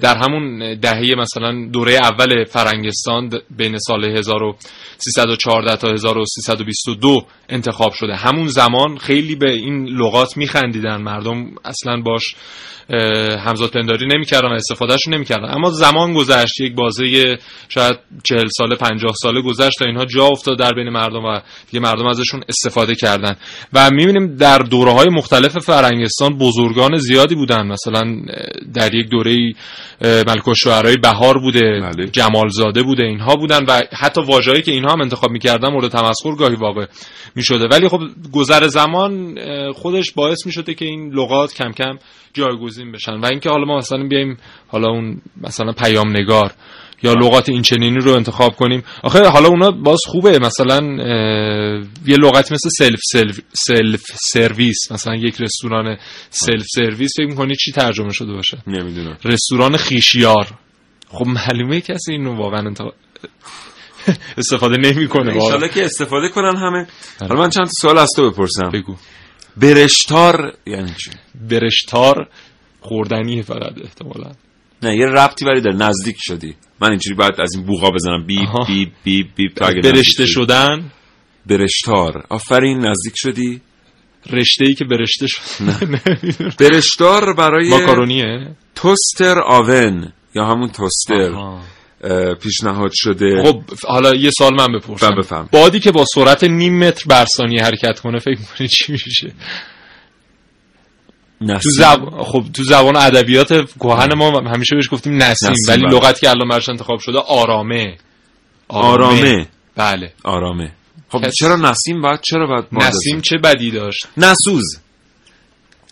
در 0.02 0.18
همون 0.18 0.76
دهه 0.80 1.16
مثلا 1.18 1.70
دوره 1.74 1.94
اول 1.94 2.44
فرنگستان 2.44 3.30
بین 3.58 3.78
سال 3.78 4.06
1314 4.06 5.76
تا 5.76 5.88
1322 5.88 7.22
انتخاب 7.50 7.94
شده. 7.94 8.16
همون 8.16 8.48
زمان 8.48 8.98
خیلی 8.98 9.36
به 9.36 9.52
این 9.52 9.86
لغات 9.86 10.38
میخندیدن. 10.38 11.02
مردم 11.02 11.46
اصلا 11.66 12.02
باش 12.02 12.36
همزاد 13.40 13.70
پنداری 13.70 14.08
نمی‌کردن 14.08 14.48
و 14.48 14.54
استفادهشون 14.54 15.14
نمی‌کردن. 15.14 15.50
اما 15.54 15.70
زمان 15.70 16.14
گذشت 16.14 16.60
یک 16.60 16.76
بازه 16.76 17.38
شاید 17.70 17.96
40 18.24 18.48
ساله 18.58 18.76
50 18.76 19.14
ساله 19.22 19.42
گذشت 19.42 19.80
تا 19.80 19.86
اینها 19.86 20.06
جا 20.06 20.26
افتاد 20.26 20.60
در 20.60 20.72
بین 20.72 20.90
مردم 20.90 21.26
و 21.26 21.40
دیگه 21.72 21.80
مردم 21.84 22.08
ازشون 22.08 22.44
استفاده 22.50 22.96
کردن. 22.96 23.36
و 23.74 23.90
می‌بینیم 23.92 24.36
در 24.36 24.58
دوره 24.58 24.92
های 24.92 25.10
مختلف 25.10 25.58
فرنگستان 25.58 26.38
بزرگان 26.38 26.98
زیادی 26.98 27.36
بودن. 27.36 27.68
مثلا 27.68 28.22
در 28.74 28.96
یک 28.96 29.10
دوره 29.10 29.54
ملک 30.02 30.48
الشعرای 30.48 30.98
بهار 30.98 31.38
بوده 31.38 31.82
بله. 31.82 32.10
جمالزاده 32.10 32.84
بوده 32.84 33.04
اینها 33.04 33.36
بودن 33.36 33.66
و 33.68 33.82
حتی 34.00 34.22
واژه‌ای 34.22 34.62
که 34.62 34.72
اینها 34.72 34.94
هم 34.94 35.02
انتخاب 35.02 35.32
می‌کردن 35.32 35.70
مورد 35.70 35.88
تمسخر 35.88 36.36
گاهی 36.36 36.56
واقع 36.56 36.86
می‌شده. 37.36 37.68
ولی 37.68 37.88
خب 37.88 38.02
گذر 38.34 38.68
زمان 38.68 39.36
خودش 39.74 40.12
باعث 40.12 40.46
می‌شده 40.46 40.74
که 40.74 40.86
این 40.86 41.14
لغات 41.14 41.54
کم 41.54 41.72
کم 41.72 41.98
جایگزین 42.34 42.75
بشن. 42.84 43.12
و 43.12 43.26
اینکه 43.26 43.50
حالا 43.50 43.66
ما 43.66 43.78
مثلا 43.78 44.04
بیایم 44.04 44.38
حالا 44.68 44.90
اون 44.90 45.22
مثلا 45.42 45.72
پیام 45.72 46.18
نگار 46.18 46.52
یا 47.04 47.14
لغات 47.14 47.50
این 47.50 47.62
چنینی 47.62 48.00
رو 48.00 48.12
انتخاب 48.12 48.56
کنیم. 48.56 48.84
آخه 49.04 49.28
حالا 49.28 49.48
اونا 49.48 49.72
باز 49.72 50.00
خوبه. 50.08 50.40
مثلا 50.40 50.82
یه 52.08 52.18
لغتی 52.18 52.54
مثل 52.54 52.70
سلف 52.70 53.00
سلف 53.04 53.40
سلف 53.54 54.04
سرویس 54.34 54.92
مثلا 54.92 55.16
یک 55.16 55.42
رستوران 55.42 55.98
سلف 56.30 56.66
سرویس 56.76 57.12
فکر 57.18 57.28
می‌کنی 57.28 57.56
چی 57.56 57.72
ترجمه 57.72 58.14
شده 58.14 58.34
باشه؟ 58.34 58.58
نمی‌دونم. 58.68 59.18
رستوران 59.26 59.78
خویشیار. 59.78 60.48
خب 61.10 61.26
معلومه 61.28 61.82
کسی 61.82 62.12
اینو 62.12 62.36
واقعا 62.36 62.60
انتخاب 62.60 62.94
استفاده 64.38 64.78
نمی‌کنه. 64.78 65.34
انشالله 65.34 65.70
که 65.70 65.86
استفاده 65.86 66.30
کنن 66.30 66.56
همه. 66.58 66.88
حالا 67.20 67.36
من 67.42 67.50
چند 67.50 67.66
تا 67.66 67.72
سوال 67.82 67.98
از 67.98 68.10
تو 68.16 68.32
بپرسم. 68.32 68.70
بگو. 68.74 68.96
برشتار 69.58 70.54
یعنی 70.66 70.92
چی؟ 71.04 71.12
برشتار 71.50 72.30
خوردنیه 72.86 73.42
فقط 73.42 73.74
احتمالا. 73.84 74.32
نه 74.84 74.98
یه 74.98 75.06
ربطی 75.06 75.46
ولی 75.46 75.62
داره 75.62 75.76
نزدیک 75.76 76.16
شدی. 76.20 76.56
من 76.82 76.90
اینجوری 76.90 77.16
باید 77.16 77.42
از 77.42 77.56
این 77.56 77.66
بوقا 77.66 77.92
بزنم 77.92 78.26
بیپ 78.26 78.90
بیپ 79.36 79.54
تا 79.56 79.66
اگه 79.66 79.82
برشته. 79.82 80.26
شدن؟ 80.26 80.92
برشتار. 81.46 82.26
آفرین 82.30 82.78
نزدیک 82.78 83.14
شدی؟ 83.16 83.62
رشته 84.30 84.66
ای 84.66 84.74
که 84.74 84.86
برشته 84.86 85.28
شد. 85.28 85.42
برشتار 86.60 87.34
برای 87.34 87.70
ماکارونیه؟ 87.70 88.56
توستر 88.76 89.40
آون 89.40 90.14
یا 90.36 90.46
همون 90.46 90.70
توستر. 90.70 91.32
پیشنهاد 92.42 92.92
شده. 92.94 93.44
خب 93.44 93.62
حالا 93.88 94.16
یه 94.16 94.32
سال 94.38 94.54
من 94.56 94.68
بپرسم. 94.80 95.16
بفهم. 95.20 95.50
بادی 95.52 95.80
که 95.80 95.92
با 95.92 96.06
سرعت 96.16 96.44
نیم 96.44 96.80
متر 96.80 97.04
بر 97.08 97.26
ثانیه 97.26 97.64
حرکت 97.64 98.00
کنه 98.00 98.20
فکر 98.20 98.40
می‌کنی 98.40 98.68
چی 98.68 98.92
میشه؟ 98.92 99.32
تو. 101.40 101.70
زب... 101.70 102.10
خب 102.24 102.44
تو 102.54 102.64
زبان 102.64 102.96
ادبیات 102.96 103.54
کهن 103.80 104.14
ما 104.14 104.40
همیشه 104.40 104.76
بهش 104.76 104.90
گفتیم 104.92 105.14
نسیم, 105.14 105.50
نسیم، 105.52 105.66
ولی 105.68 105.84
بله. 105.84 105.96
لغتی 105.96 106.22
که 106.22 106.30
الان 106.30 106.50
براش 106.50 106.70
انتخاب 106.70 107.00
شده 107.00 107.20
آرامه. 107.20 107.98
آرامه. 108.68 109.48
بله. 109.76 110.14
آرامه. 110.24 110.72
خب 111.10 111.22
کس- 111.26 111.34
چرا 111.40 111.56
نسیم 111.56 112.02
باید 112.02 112.22
چرا 112.22 112.48
معادل 112.72 112.88
نسیم؟ 112.88 113.22
چه 113.22 113.38
بدی 113.38 113.72
داشت؟ 113.72 114.08
نسوز. 114.18 114.80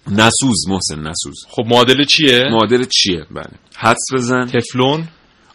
نسوز 0.08 0.67
محسن 0.69 0.99
نسوز. 0.99 1.45
خب 1.49 1.63
معادل 1.65 2.03
چیه؟ 2.06 2.43
معادل 2.51 2.86
چیه؟ 2.86 3.25
بله. 3.32 3.51
حدس 3.75 4.03
بزن. 4.13 4.45
تفلون؟ 4.45 5.08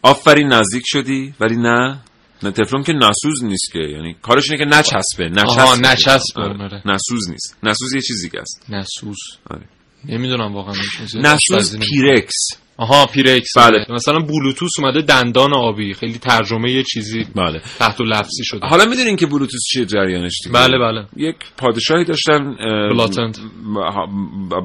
آفرین 0.02 0.52
نزدیک 0.52 0.82
شدی. 0.86 1.34
ولی 1.40 1.56
نه. 1.56 1.98
نه 2.42 2.50
تفلون 2.50 2.82
که 2.82 2.92
نسوز 2.92 3.44
نیست 3.44 3.72
که. 3.72 3.78
یعنی 3.78 4.16
کارش 4.22 4.50
اینه 4.50 4.64
که 4.64 4.70
نچسبه. 4.70 5.28
نچسبه. 5.28 5.62
آها، 5.62 5.76
نچسبه، 5.76 6.42
آره. 6.42 6.62
آره. 6.62 6.82
نسوز 6.86 7.30
نیست. 7.30 7.56
نسوز 7.62 7.94
یه 7.94 8.00
چیز 8.00 8.22
دیگه 8.22 8.40
است. 8.40 8.64
نسوز. 8.68 9.16
آره. 9.50 9.62
نمی‌دونم 10.08 10.54
واقعا 10.54 10.74
نمی- 11.14 11.86
پیرکس 11.86 12.34
آها 12.76 13.06
پیرکس 13.06 13.58
بله. 13.58 13.86
مثلا 13.88 14.18
بلوتوس 14.18 14.70
اومده 14.78 15.02
دندان 15.02 15.54
آبی 15.54 15.94
خیلی 15.94 16.18
ترجمه 16.18 16.72
یه 16.72 16.82
چیزی 16.82 17.26
بله 17.36 17.60
تحت 17.78 18.00
و 18.00 18.04
لفظی 18.04 18.44
شده 18.44 18.66
حالا 18.66 18.84
می‌دونین 18.84 19.16
که 19.16 19.26
بلوتوث 19.26 19.60
چیه 19.70 19.84
جریانش 19.84 20.40
دیگه 20.44 20.54
بله، 20.54 20.78
بله. 20.78 21.06
یک 21.16 21.36
پادشاهی 21.56 22.04
داشتن 22.04 22.56
بلاتند. 22.90 23.38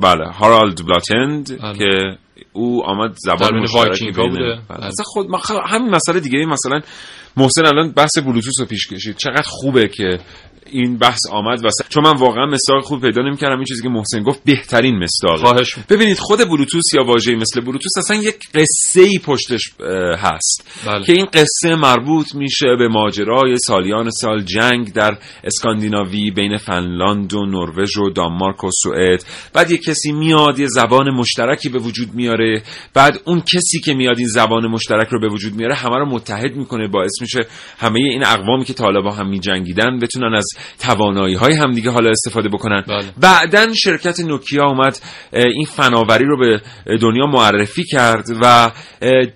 بله 0.01 0.29
هارالد 0.31 0.85
بلاتند 0.85 1.61
بله. 1.61 1.77
که 1.77 2.17
او 2.53 2.85
آمد 2.85 3.15
زبان 3.17 3.59
مشترکی 3.59 4.05
بوده. 4.05 4.29
بله. 4.29 4.61
بله. 4.69 4.85
اصلا 4.85 5.03
خود 5.05 5.27
همین 5.71 5.89
مسئله 5.89 6.19
دیگه 6.19 6.45
مثلا 6.45 6.79
محسن 7.37 7.65
الان 7.65 7.91
بحث 7.91 8.17
بلوتوث 8.17 8.59
رو 8.59 8.65
پیش 8.65 8.87
کشید 8.87 9.17
چقدر 9.17 9.45
خوبه 9.45 9.87
که 9.87 10.19
این 10.73 10.97
بحث 10.97 11.19
آمد 11.31 11.63
واسه 11.63 11.85
چون 11.89 12.03
من 12.03 12.17
واقعا 12.17 12.45
مصداق 12.45 12.83
خوب 12.83 13.01
پیدا 13.01 13.21
نمی‌کردم 13.21 13.55
این 13.55 13.65
چیزی 13.65 13.83
که 13.83 13.89
محسن 13.89 14.23
گفت 14.23 14.43
بهترین 14.45 15.03
مصداق 15.03 15.39
خواهش. 15.39 15.75
ببینید 15.89 16.17
خود 16.17 16.39
بلوتوث 16.39 16.93
یا 16.93 17.03
واژه‌ای 17.03 17.37
مثل 17.37 17.61
بلوتوث 17.61 17.97
اصلا 17.97 18.17
یک 18.17 18.35
قصه 18.53 19.01
ای 19.01 19.19
پشتش 19.25 19.73
هست 20.17 20.83
بله. 20.85 21.05
که 21.05 21.13
این 21.13 21.25
قصه 21.25 21.75
مربوط 21.75 22.35
میشه 22.35 22.67
به 22.79 22.87
ماجرای 22.87 23.57
سالیان 23.57 24.09
سال 24.09 24.41
جنگ 24.41 24.93
در 24.93 25.17
اسکاندیناوی 25.43 26.31
بین 26.31 26.57
فنلاند 26.57 27.33
و 27.33 27.45
نروژ 27.45 27.97
و 27.97 28.09
دانمارک 28.09 28.63
و 28.63 28.69
سوئد 28.83 29.25
بعد 29.53 29.71
یه 29.71 29.77
کسی 29.77 30.11
میاد 30.11 30.59
یه 30.59 30.67
زبان 30.67 31.09
مشترکی 31.09 31.69
به 31.69 31.79
وجود 31.79 32.13
میاره 32.13 32.63
بعد 32.93 33.19
اون 33.25 33.41
کسی 33.41 33.79
که 33.85 33.93
میاد 33.93 34.17
این 34.17 34.27
زبان 34.27 34.67
مشترک 34.67 35.07
رو 35.07 35.19
به 35.19 35.27
وجود 35.27 35.53
میاره 35.53 35.75
همه 35.75 35.97
رو 35.97 36.05
متحد 36.05 36.55
می‌کنه 36.55 36.87
باعث 36.87 37.21
میشه 37.21 37.39
همه 37.79 37.99
این 37.99 38.25
اقوامی 38.25 38.65
که 38.65 38.73
تا 38.73 38.91
با 39.03 39.11
هم 39.11 39.29
میجنگیدن 39.29 39.99
بتونن 39.99 40.33
از 40.33 40.47
توانایی 40.79 41.35
های 41.35 41.53
همدیگه 41.53 41.89
حالا 41.89 42.09
استفاده 42.09 42.49
بکنن. 42.49 42.83
بله. 42.87 43.05
بعدا 43.17 43.73
شرکت 43.73 44.19
نوکیا 44.19 44.65
اومد 44.65 44.99
این 45.33 45.65
فناوری 45.65 46.25
رو 46.25 46.39
به 46.39 46.61
دنیا 46.97 47.25
معرفی 47.25 47.83
کرد 47.83 48.25
و 48.41 48.71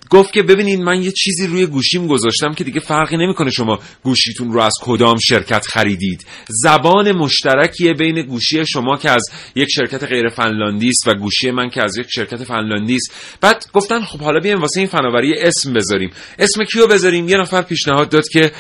گفت 0.10 0.34
که 0.34 0.44
ببینید 0.44 0.80
من 0.80 1.04
یه 1.04 1.12
چیزی 1.12 1.48
روی 1.48 1.66
گوشیم 1.66 2.08
گذاشتم 2.08 2.54
که 2.54 2.64
دیگه 2.64 2.80
فرقی 2.80 3.18
نمی‌کنه 3.18 3.52
شما 3.52 3.80
گوشیتون 4.04 4.52
رو 4.52 4.62
از 4.62 4.74
کدام 4.82 5.18
شرکت 5.18 5.66
خریدید. 5.68 6.26
زبان 6.50 7.12
مشترکیه 7.12 7.94
بین 7.94 8.22
گوشی 8.22 8.66
شما 8.66 8.98
که 8.98 9.10
از 9.10 9.24
یک 9.56 9.68
شرکت 9.76 10.04
غیر 10.04 10.30
فنلاندی 10.30 10.90
است 10.90 11.08
و 11.08 11.14
گوشی 11.14 11.52
من 11.52 11.70
که 11.70 11.84
از 11.84 11.98
یک 11.98 12.08
شرکت 12.10 12.44
فنلاندی 12.44 12.96
است 12.96 13.38
بعد 13.42 13.66
گفتن 13.74 14.02
خب 14.02 14.20
حالا 14.20 14.40
بیایم 14.40 14.62
واسه 14.62 14.80
این 14.80 14.90
فناوری 14.90 15.34
اسم 15.40 15.74
بذاریم. 15.74 16.12
اسم 16.40 16.64
کیو 16.64 16.88
بذاریم؟ 16.88 17.30
یه 17.30 17.38
نفر 17.38 17.62
پیشنهاد 17.62 18.10
داد 18.10 18.28
که 18.28 18.52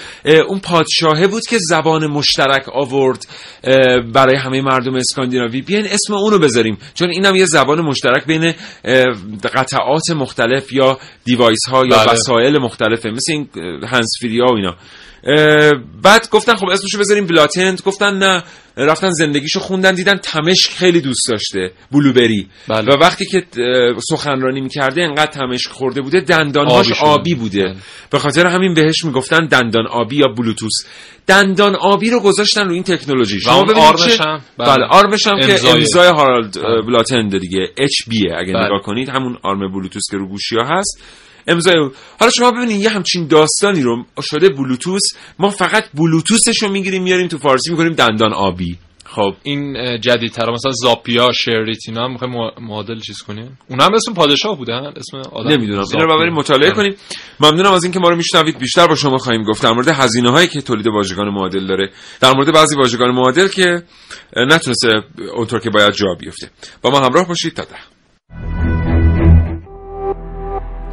اون 0.48 0.60
پادشاهه 0.60 1.28
بود 1.28 1.44
که 1.50 1.58
زبان 1.60 2.08
مشترک 2.08 2.57
آورد 2.74 3.28
اه، 3.63 4.02
برای 4.13 4.38
همه 4.38 4.62
مردم 4.62 4.96
اسکاندیناوی 4.96 5.62
بیاین 5.62 5.86
اسم 5.86 6.13
اونو 6.13 6.39
بذاریم 6.39 6.78
چون 6.93 7.10
اینم 7.10 7.36
یه 7.36 7.46
زبان 7.46 7.82
مشترک 7.82 8.26
بین 8.26 8.54
قطعات 9.54 10.12
مختلف 10.15 10.74
یا 10.74 11.00
دیوایس 11.26 11.60
ها 11.70 11.86
یا 11.86 11.98
بله. 11.98 12.12
وسایل 12.12 12.58
مختلفه 12.62 13.10
مثل 13.10 13.32
این 13.32 13.50
هنسفیری 13.88 14.39
ها 14.39 14.54
و 14.54 14.56
اینا 14.56 14.76
بعد 16.04 16.30
گفتن 16.32 16.56
خب 16.56 16.66
اسمشو 16.66 17.00
بذاریم 17.00 17.26
بلاتنت 17.26 17.84
گفتن 17.84 18.18
نه 18.18 18.44
رفتن 18.78 19.10
زندگیشو 19.12 19.60
خوندن 19.60 19.94
دیدن 19.96 20.18
تمشک 20.18 20.72
خیلی 20.72 21.02
دوست 21.02 21.30
داشته 21.30 21.72
بلوبری 21.92 22.48
بله. 22.68 22.96
و 22.96 22.98
وقتی 23.00 23.26
که 23.26 23.44
سخنرانی 24.10 24.62
می‌کرده 24.62 25.04
انقدر 25.04 25.32
تمشک 25.32 25.68
خورده 25.72 26.02
بوده 26.02 26.20
دندانهاش 26.22 26.92
آبی. 27.02 27.36
بوده 27.36 27.64
بله. 27.64 27.76
به 28.10 28.20
خاطر 28.20 28.48
همین 28.48 28.74
بهش 28.74 29.06
می‌گفتن 29.06 29.46
دندان 29.46 29.88
آبی 29.88 30.16
یا 30.16 30.28
بلوتوس 30.28 30.74
دندان 31.28 31.76
آبی 31.76 32.10
رو 32.10 32.20
گذاشتن 32.20 32.66
رو 32.66 32.72
این 32.74 32.84
تکنولوژی 32.84 33.50
اون 33.50 33.64
ببینید 33.64 33.84
آرمش 33.84 34.18
چه- 34.18 34.24
هم؟ 34.24 34.42
بله, 34.58 34.68
بله. 34.68 34.86
آرمش 34.90 35.28
هم 35.28 35.40
که 35.40 35.70
امضای- 35.70 36.08
هارالد 36.08 36.58
بله. 36.64 36.82
بلاتند 36.82 37.38
دیگه 37.38 37.68
اچ 37.78 37.92
بیه 38.08 38.36
اگه 38.38 38.54
بله. 38.54 38.66
نگاه 38.66 38.82
کنید 38.82 39.10
همون 39.10 39.38
آرم 39.44 39.72
بلوتوس 39.74 40.04
که 40.12 40.18
رو 40.18 40.28
گوشی 40.28 40.56
ها 40.56 40.78
هست 40.78 41.02
امضای 41.48 41.78
اون. 41.78 41.92
حالا 42.20 42.32
شما 42.32 42.52
ببینید 42.52 42.82
یه 42.82 42.90
همچین 42.90 43.28
داستانی 43.28 43.82
رو 43.82 44.06
شده 44.22 44.50
بلوتوس 44.50 45.02
ما 45.40 45.50
فقط 45.50 45.84
بلوتوسش 45.94 46.64
رو 46.64 46.70
می‌گیریم 46.70 47.04
میاریم 47.04 47.28
تو 47.28 47.38
فارسی 47.38 47.72
می‌کنیم 47.72 47.94
دندان 47.94 48.34
آبی. 48.34 48.78
خب 49.06 49.34
این 49.44 49.78
جدیدتر 50.02 50.52
مثلا 50.52 50.72
زاپیا 50.72 51.32
شریت 51.32 51.78
اینا 51.88 52.06
هم 52.06 52.12
می‌خوایم 52.12 52.34
معادل 52.62 53.00
چیز 53.00 53.22
کنیم؟ 53.22 53.60
اونا 53.70 53.86
هم 53.86 53.94
اسم 53.94 54.14
پادشاه 54.14 54.58
بودن؟ 54.58 54.94
اسم 54.98 55.18
آدم؟ 55.32 55.50
نمی‌دونم. 55.50 55.84
زاپیا. 55.84 56.00
این 56.00 56.10
رو 56.10 56.20
بریم 56.20 56.34
مطالعه. 56.34 56.72
کنیم. 56.72 56.96
ممنونم 57.40 57.72
از 57.72 57.84
اینکه 57.84 58.00
ما 58.00 58.10
رو 58.10 58.16
میشنوید. 58.16 58.58
بیشتر 58.58 58.88
با 58.88 58.96
شما 58.96 59.18
خواهیم 59.18 59.44
گفت 59.44 59.64
در 59.64 59.72
مورد 59.72 59.88
هزینه 59.88 60.32
هایی 60.32 60.48
که 60.48 60.62
تولید 60.62 60.88
واژگان 60.88 61.30
معادل 61.30 61.68
داره. 61.68 61.92
در 62.22 62.34
مورد 62.34 62.54
بعضی 62.54 62.76
واژگان 62.76 63.12
معادل 63.12 63.48
که 63.48 63.84
نتونسته 64.36 65.04
اونطور 65.36 65.60
که 65.60 65.70
باید 65.70 65.94
جا 65.94 66.08
بیفته. 66.20 66.50
با 66.82 66.90
ما 66.90 67.00
همراه 67.00 67.28
باشید. 67.28 67.54
تا 67.54 67.64
ده. 67.64 68.77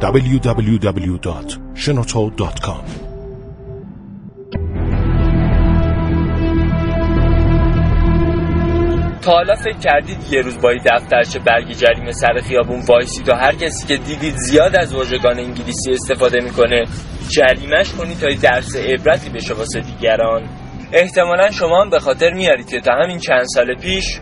www.shenoto.com 0.05 2.83
تا 9.21 9.31
حالا 9.31 9.55
فکر 9.55 9.77
کردید 9.77 10.17
یه 10.31 10.41
روز 10.41 10.61
با 10.61 10.73
دفترچه 10.85 11.39
برگی 11.39 11.73
جریمه 11.73 12.11
سر 12.11 12.41
خیابون 12.47 12.81
وایسید 12.89 13.29
و 13.29 13.35
هر 13.35 13.55
کسی 13.55 13.87
که 13.87 13.97
دیدید 13.97 14.35
زیاد 14.35 14.75
از 14.75 14.95
واژگان 14.95 15.39
انگلیسی 15.39 15.91
استفاده 15.91 16.43
می‌کنه 16.43 16.83
جریمش 17.29 17.91
کنید 17.91 18.19
تا 18.19 18.27
درس 18.41 18.75
عبرتی 18.75 19.29
بشه 19.29 19.53
واسه 19.53 19.79
دیگران. 19.79 20.49
احتمالا 20.93 21.51
شما 21.51 21.81
هم 21.81 21.89
به 21.89 21.99
خاطر 21.99 22.33
میارید 22.33 22.69
که 22.69 22.79
تا 22.79 22.93
همین 22.93 23.19
چند 23.19 23.43
سال 23.43 23.75
پیش 23.75 24.19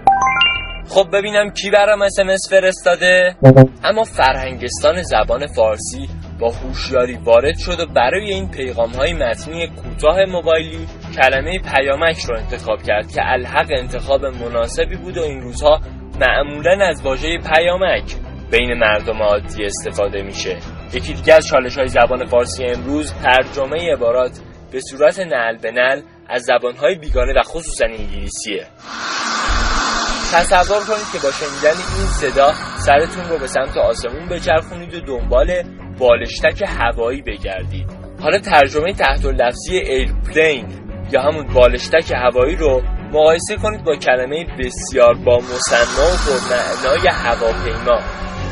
خب 0.89 1.07
ببینم 1.13 1.49
کی 1.49 1.71
برام 1.71 2.01
اسمس 2.01 2.49
فرستاده. 2.49 3.35
اما 3.83 4.03
فرهنگستان 4.03 5.01
زبان 5.01 5.47
فارسی 5.47 6.09
با 6.39 6.49
هوشیاری 6.49 7.13
وارد 7.13 7.57
شد 7.57 7.79
و 7.79 7.85
برای 7.85 8.29
این 8.29 8.51
پیغام 8.51 8.89
های 8.89 9.13
متنی 9.13 9.67
کوتاه 9.67 10.25
موبایلی 10.25 10.87
کلمه 11.15 11.59
پیامک 11.59 12.17
رو 12.17 12.37
انتخاب 12.37 12.83
کرد 12.83 13.11
که 13.11 13.21
الحق 13.23 13.67
انتخاب 13.69 14.25
مناسبی 14.25 14.95
بود 14.95 15.17
و 15.17 15.21
این 15.21 15.41
روزها 15.41 15.79
معمولا 16.19 16.85
از 16.85 17.01
واژه 17.01 17.37
پیامک 17.37 18.15
بین 18.51 18.73
مردم 18.73 19.21
عادی 19.21 19.65
استفاده 19.65 20.21
میشه. 20.21 20.57
یکی 20.93 21.13
دیگه 21.13 21.33
از 21.33 21.47
چالش 21.47 21.77
های 21.77 21.87
زبان 21.87 22.25
فارسی 22.25 22.65
امروز 22.65 23.13
ترجمه 23.13 23.93
عبارات 23.93 24.31
به 24.71 24.79
صورت 24.81 25.19
نعل 25.19 25.57
به 25.57 25.71
نعل 25.71 26.01
از 26.29 26.43
زبانهای 26.43 26.95
بیگانه 26.95 27.33
و 27.39 27.43
خصوصا 27.43 27.85
انگلیسیه. 27.85 28.67
تصور 30.33 30.79
کنید 30.79 31.11
که 31.13 31.19
با 31.23 31.31
شنیدن 31.31 31.77
این 31.97 32.07
صدا 32.07 32.53
سرتون 32.85 33.29
رو 33.29 33.39
به 33.39 33.47
سمت 33.47 33.77
آسمون 33.77 34.29
بچرخونید 34.29 34.93
و 34.93 34.99
دنبال 34.99 35.63
بالشتک 35.99 36.63
هوایی 36.67 37.21
بگردید. 37.21 37.87
حالا 38.21 38.39
ترجمه 38.39 38.93
تحت 38.93 39.25
لفظی 39.25 39.77
airplane 39.77 40.67
یا 41.11 41.21
همون 41.21 41.53
بالشتک 41.53 42.11
هوایی 42.11 42.55
رو 42.55 42.81
مقایسه 43.11 43.55
کنید 43.55 43.83
با 43.83 43.95
کلمه 43.95 44.45
بسیار 44.59 45.13
با 45.13 45.37
مسما 45.37 46.05
و 46.05 46.39
پرمعنای 46.49 47.07
هواپیما. 47.07 47.99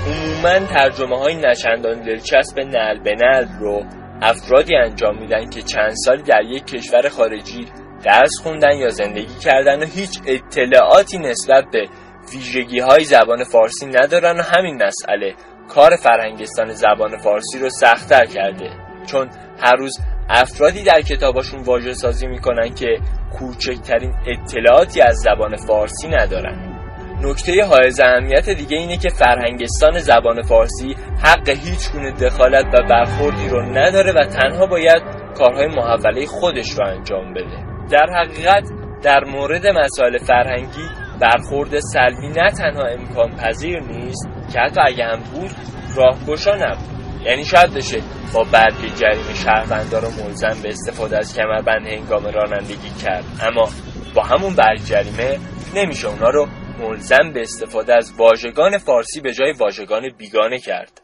عموما 0.07 0.67
ترجمه 0.67 1.19
های 1.19 1.35
نچندان 1.35 2.01
دلچسب 2.01 2.59
نل 2.59 3.03
به 3.03 3.15
نل 3.15 3.45
رو 3.59 3.83
افرادی 4.21 4.75
انجام 4.75 5.17
میدن 5.17 5.49
که 5.49 5.61
چند 5.61 5.93
سال 6.05 6.17
در 6.21 6.41
یک 6.43 6.65
کشور 6.65 7.09
خارجی 7.09 7.65
درس 8.03 8.31
خوندن 8.43 8.77
یا 8.77 8.89
زندگی 8.89 9.39
کردن 9.43 9.83
و 9.83 9.85
هیچ 9.85 10.19
اطلاعاتی 10.25 11.17
نسبت 11.17 11.63
به 11.71 11.87
ویژگی 12.33 12.79
های 12.79 13.03
زبان 13.03 13.43
فارسی 13.43 13.85
ندارن 13.85 14.39
و 14.39 14.43
همین 14.43 14.83
مسئله 14.83 15.35
کار 15.69 15.95
فرهنگستان 15.95 16.73
زبان 16.73 17.17
فارسی 17.17 17.59
رو 17.59 17.69
سختتر 17.69 18.25
کرده. 18.25 18.69
چون 19.05 19.29
هر 19.63 19.75
روز 19.75 19.99
افرادی 20.29 20.83
در 20.83 21.01
کتاباشون 21.01 21.63
واژه 21.63 21.93
سازی 21.93 22.27
می‌کنن 22.27 22.73
که 22.73 22.99
کوچکترین 23.33 24.13
اطلاعاتی 24.27 25.01
از 25.01 25.15
زبان 25.15 25.55
فارسی 25.55 26.07
ندارن. 26.07 26.71
نکته 27.23 27.65
های 27.65 27.91
اهمیت 27.99 28.49
دیگه 28.49 28.77
اینه 28.77 28.97
که 28.97 29.09
فرهنگستان 29.09 29.99
زبان 29.99 30.41
فارسی 30.41 30.95
حق 31.23 31.49
هیچ 31.49 31.91
گونه 31.91 32.11
دخالت 32.11 32.65
و 32.65 32.87
برخوردی 32.89 33.49
رو 33.49 33.61
نداره 33.61 34.11
و 34.11 34.25
تنها 34.25 34.65
باید 34.65 35.01
کارهای 35.37 35.67
محوله 35.67 36.25
خودش 36.25 36.71
رو 36.71 36.87
انجام 36.87 37.33
بده. 37.33 37.70
در 37.89 38.07
حقیقت 38.15 38.63
در 39.03 39.23
مورد 39.23 39.67
مسائل 39.67 40.17
فرهنگی 40.17 40.89
برخورد 41.21 41.79
سلبی 41.79 42.27
نه 42.27 42.51
تنها 42.51 42.85
امکان 42.85 43.35
پذیر 43.35 43.79
نیست 43.79 44.29
که 44.53 44.59
حتی 44.59 44.81
اگه 44.81 45.05
هم 45.05 45.19
بود 45.19 45.51
راهگشا 45.95 46.55
نبود. 46.55 46.91
یعنی 47.25 47.45
شاید 47.45 47.73
بشه 47.73 48.01
با 48.33 48.43
برگ 48.43 48.95
جریمه 48.95 49.33
شهروندا 49.33 49.99
رو 49.99 50.07
ملزم 50.23 50.61
به 50.63 50.69
استفاده 50.69 51.17
از 51.17 51.35
کمربند 51.35 51.87
هنگام 51.87 52.25
رانندگی 52.25 52.89
کرد. 53.03 53.23
اما 53.41 53.69
با 54.15 54.23
همون 54.23 54.55
برگ 54.55 54.79
جریمه 54.85 55.39
نمیشه 55.75 56.07
اونا 56.07 56.29
رو 56.29 56.47
ملزم 56.79 57.31
به 57.33 57.41
استفاده 57.41 57.95
از 57.95 58.13
واژگان 58.17 58.77
فارسی 58.77 59.21
به 59.21 59.33
جای 59.33 59.51
واژگان 59.51 60.09
بیگانه 60.17 60.59
کرد. 60.59 61.01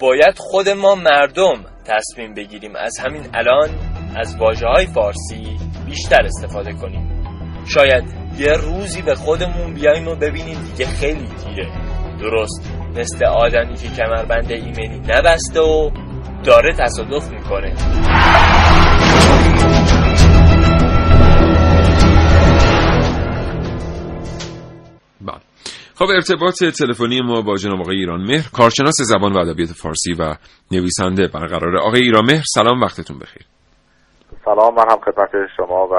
باید 0.00 0.34
خود 0.38 0.68
ما 0.68 0.94
مردم 0.94 1.64
تصمیم 1.86 2.34
بگیریم 2.34 2.76
از 2.76 2.98
همین 2.98 3.22
الان 3.34 3.70
از 4.16 4.36
واجه 4.36 4.66
های 4.66 4.86
فارسی 4.86 5.67
بیشتر 5.88 6.22
استفاده 6.24 6.72
کنیم. 6.72 7.24
شاید 7.66 8.04
یه 8.38 8.52
روزی 8.52 9.02
به 9.02 9.14
خودمون 9.14 9.74
بیایم 9.74 10.08
و 10.08 10.14
ببینیم 10.14 10.58
دیگه 10.62 10.86
خیلی 10.86 11.28
دیره 11.46 11.72
درست 12.20 12.72
مثل 12.96 13.24
آدمی 13.24 13.74
که 13.74 13.88
کمربند 13.88 14.52
ایمنی 14.52 14.98
نبسته 14.98 15.60
و 15.60 15.90
داره 16.44 16.72
تصادف 16.78 17.30
می‌کنه. 17.30 17.74
بله. 25.20 25.40
خب 25.94 26.04
ارتباط 26.14 26.64
تلفنی 26.64 27.20
ما 27.20 27.40
با 27.40 27.56
جناب 27.56 27.80
آقای 27.80 27.96
ایران 27.96 28.20
مهر 28.20 28.48
کارشناس 28.52 28.94
زبان 29.00 29.32
و 29.32 29.38
ادبیات 29.38 29.68
فارسی 29.68 30.12
و 30.12 30.36
نویسنده 30.72 31.28
برقراره. 31.28 31.80
آقای 31.80 32.00
ایران 32.00 32.24
مهر 32.24 32.42
سلام 32.54 32.80
وقتتون 32.80 33.18
بخیر. 33.18 33.42
سلام 34.48 34.74
من 34.74 34.84
هم 34.90 34.98
خدمت 35.04 35.30
شما 35.56 35.86
و 35.86 35.94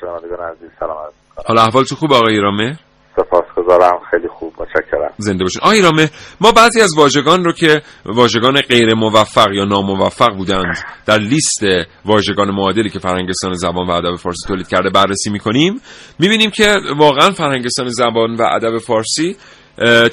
شنوندگان 0.00 0.48
عزیز. 0.48 0.70
سلام 0.80 0.96
عرض 0.98 1.12
حالا 1.46 1.62
احوالتون 1.62 1.98
خوب 1.98 2.12
آقای 2.12 2.34
ایران 2.34 2.54
مهر 2.54 2.76
سپاسگزارم. 3.16 4.00
خیلی 4.10 4.28
خوب. 4.28 4.52
متشکرم. 4.58 5.10
زنده 5.18 5.44
باشین. 5.44 5.62
آقای 5.62 5.76
ایران 5.76 5.94
مهر 5.94 6.10
ما 6.40 6.52
بعضی 6.52 6.80
از 6.80 6.90
واژگان 6.96 7.44
رو 7.44 7.52
که 7.52 7.82
واژگان 8.06 8.60
غیر 8.60 8.94
موفق 8.94 9.52
یا 9.52 9.64
ناموفق 9.64 10.36
بودند 10.36 10.76
در 11.06 11.18
لیست 11.18 11.62
واژگان 12.04 12.50
معادلی 12.50 12.90
که 12.90 12.98
فرهنگستان 12.98 13.52
زبان 13.52 13.86
و 13.86 13.90
ادب 13.90 14.16
فارسی 14.16 14.48
تولید 14.48 14.68
کرده 14.68 14.90
بررسی 14.90 15.30
می‌کنیم 15.30 15.80
می‌بینیم 16.18 16.50
که 16.50 16.76
واقعا 16.98 17.30
فرهنگستان 17.30 17.88
زبان 17.88 18.34
و 18.34 18.42
ادب 18.42 18.78
فارسی 18.78 19.36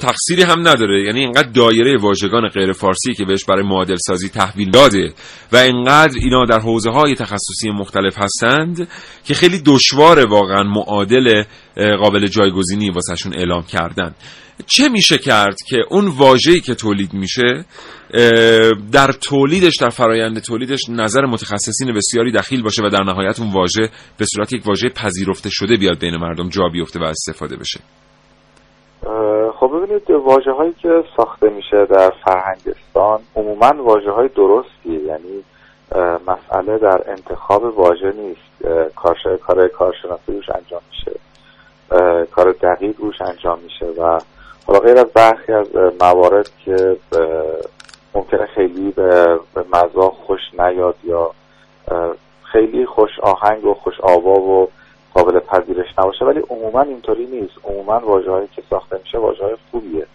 تقصیری 0.00 0.42
هم 0.42 0.68
نداره. 0.68 1.04
یعنی 1.04 1.20
اینقدر 1.20 1.48
دایره 1.48 1.98
واژگان 1.98 2.48
غیر 2.48 2.72
فارسی 2.72 3.14
که 3.14 3.24
بهش 3.24 3.44
برای 3.44 3.62
معادل 3.62 3.96
سازی 3.96 4.28
تحویل 4.28 4.70
داده 4.70 5.12
و 5.52 5.56
اینقدر 5.56 6.18
اینا 6.20 6.44
در 6.44 6.58
حوزه 6.58 6.90
های 6.90 7.14
تخصصی 7.14 7.70
مختلف 7.70 8.18
هستند 8.18 8.88
که 9.24 9.34
خیلی 9.34 9.62
دشوار 9.66 10.26
واقعا 10.26 10.62
معادل 10.62 11.42
قابل 11.76 12.26
جایگزینی 12.26 12.90
واسهشون 12.90 13.34
اعلام 13.34 13.62
کردن. 13.62 14.14
چه 14.66 14.88
میشه 14.88 15.18
کرد 15.18 15.56
که 15.68 15.76
اون 15.90 16.08
واژه‌ای 16.08 16.60
که 16.60 16.74
تولید 16.74 17.14
میشه 17.14 17.64
در 18.92 19.12
تولیدش 19.12 19.76
در 19.80 19.88
فرایند 19.88 20.38
تولیدش 20.38 20.80
نظر 20.88 21.26
متخصصین 21.26 21.94
بسیاری 21.94 22.32
دخیل 22.32 22.62
باشه 22.62 22.82
و 22.82 22.88
در 22.88 23.02
نهایت 23.02 23.40
اون 23.40 23.52
واژه 23.52 23.90
به 24.18 24.26
صورت 24.34 24.52
یک 24.52 24.66
واژه 24.66 24.88
پذیرفته 24.88 25.50
شده 25.52 25.76
بیاد 25.76 25.98
بین 25.98 26.16
مردم 26.16 26.48
جا 26.48 26.68
بیفته 26.72 27.00
و 27.00 27.02
استفاده 27.04 27.56
بشه؟ 27.56 27.80
خب 29.62 29.76
ببینید 29.76 30.10
واجه 30.10 30.52
هایی 30.52 30.72
که 30.72 31.04
ساخته 31.16 31.48
میشه 31.48 31.86
در 31.86 32.10
فرهنگستان 32.24 33.20
عموما 33.36 33.82
واجه 33.82 34.10
های 34.10 34.28
درستیه 34.28 35.00
یعنی 35.00 35.44
مسئله 36.26 36.78
در 36.78 37.00
انتخاب 37.06 37.78
واژه 37.78 38.12
نیست. 38.12 38.66
کار 38.96 39.16
کار 39.46 39.68
کارشناسی 39.68 40.32
روش 40.32 40.50
انجام 40.50 40.80
میشه. 40.90 41.18
کار 42.24 42.52
دقیق 42.52 43.00
روش 43.00 43.20
انجام 43.20 43.58
میشه 43.58 43.86
و 43.86 44.18
حالا 44.66 44.78
غیر 44.78 44.98
از 44.98 45.06
برخی 45.14 45.52
از 45.52 45.66
موارد 46.00 46.50
که 46.64 46.96
ممکنه 48.14 48.46
خیلی 48.46 48.90
به 48.90 49.38
مذاق 49.72 50.14
خوش 50.26 50.40
نیاد 50.58 50.96
یا 51.04 51.30
خیلی 52.42 52.86
خوش 52.86 53.10
آهنگ 53.22 53.64
و 53.64 53.74
خوش 53.74 54.00
آوا 54.00 54.40
و 54.40 54.68
قابل 55.14 55.38
پذیرش 55.38 55.98
نباشه 55.98 56.24
ولی 56.24 56.40
عموما 56.50 56.82
اینطوری 56.82 57.26
نیست. 57.26 57.54
عموما 57.64 57.98
واژه‌هایی 57.98 58.48
که 58.56 58.62
ساخته 58.70 58.98
میشه 59.04 59.18
واژه‌های 59.18 59.56
خوبیه. 59.70 60.06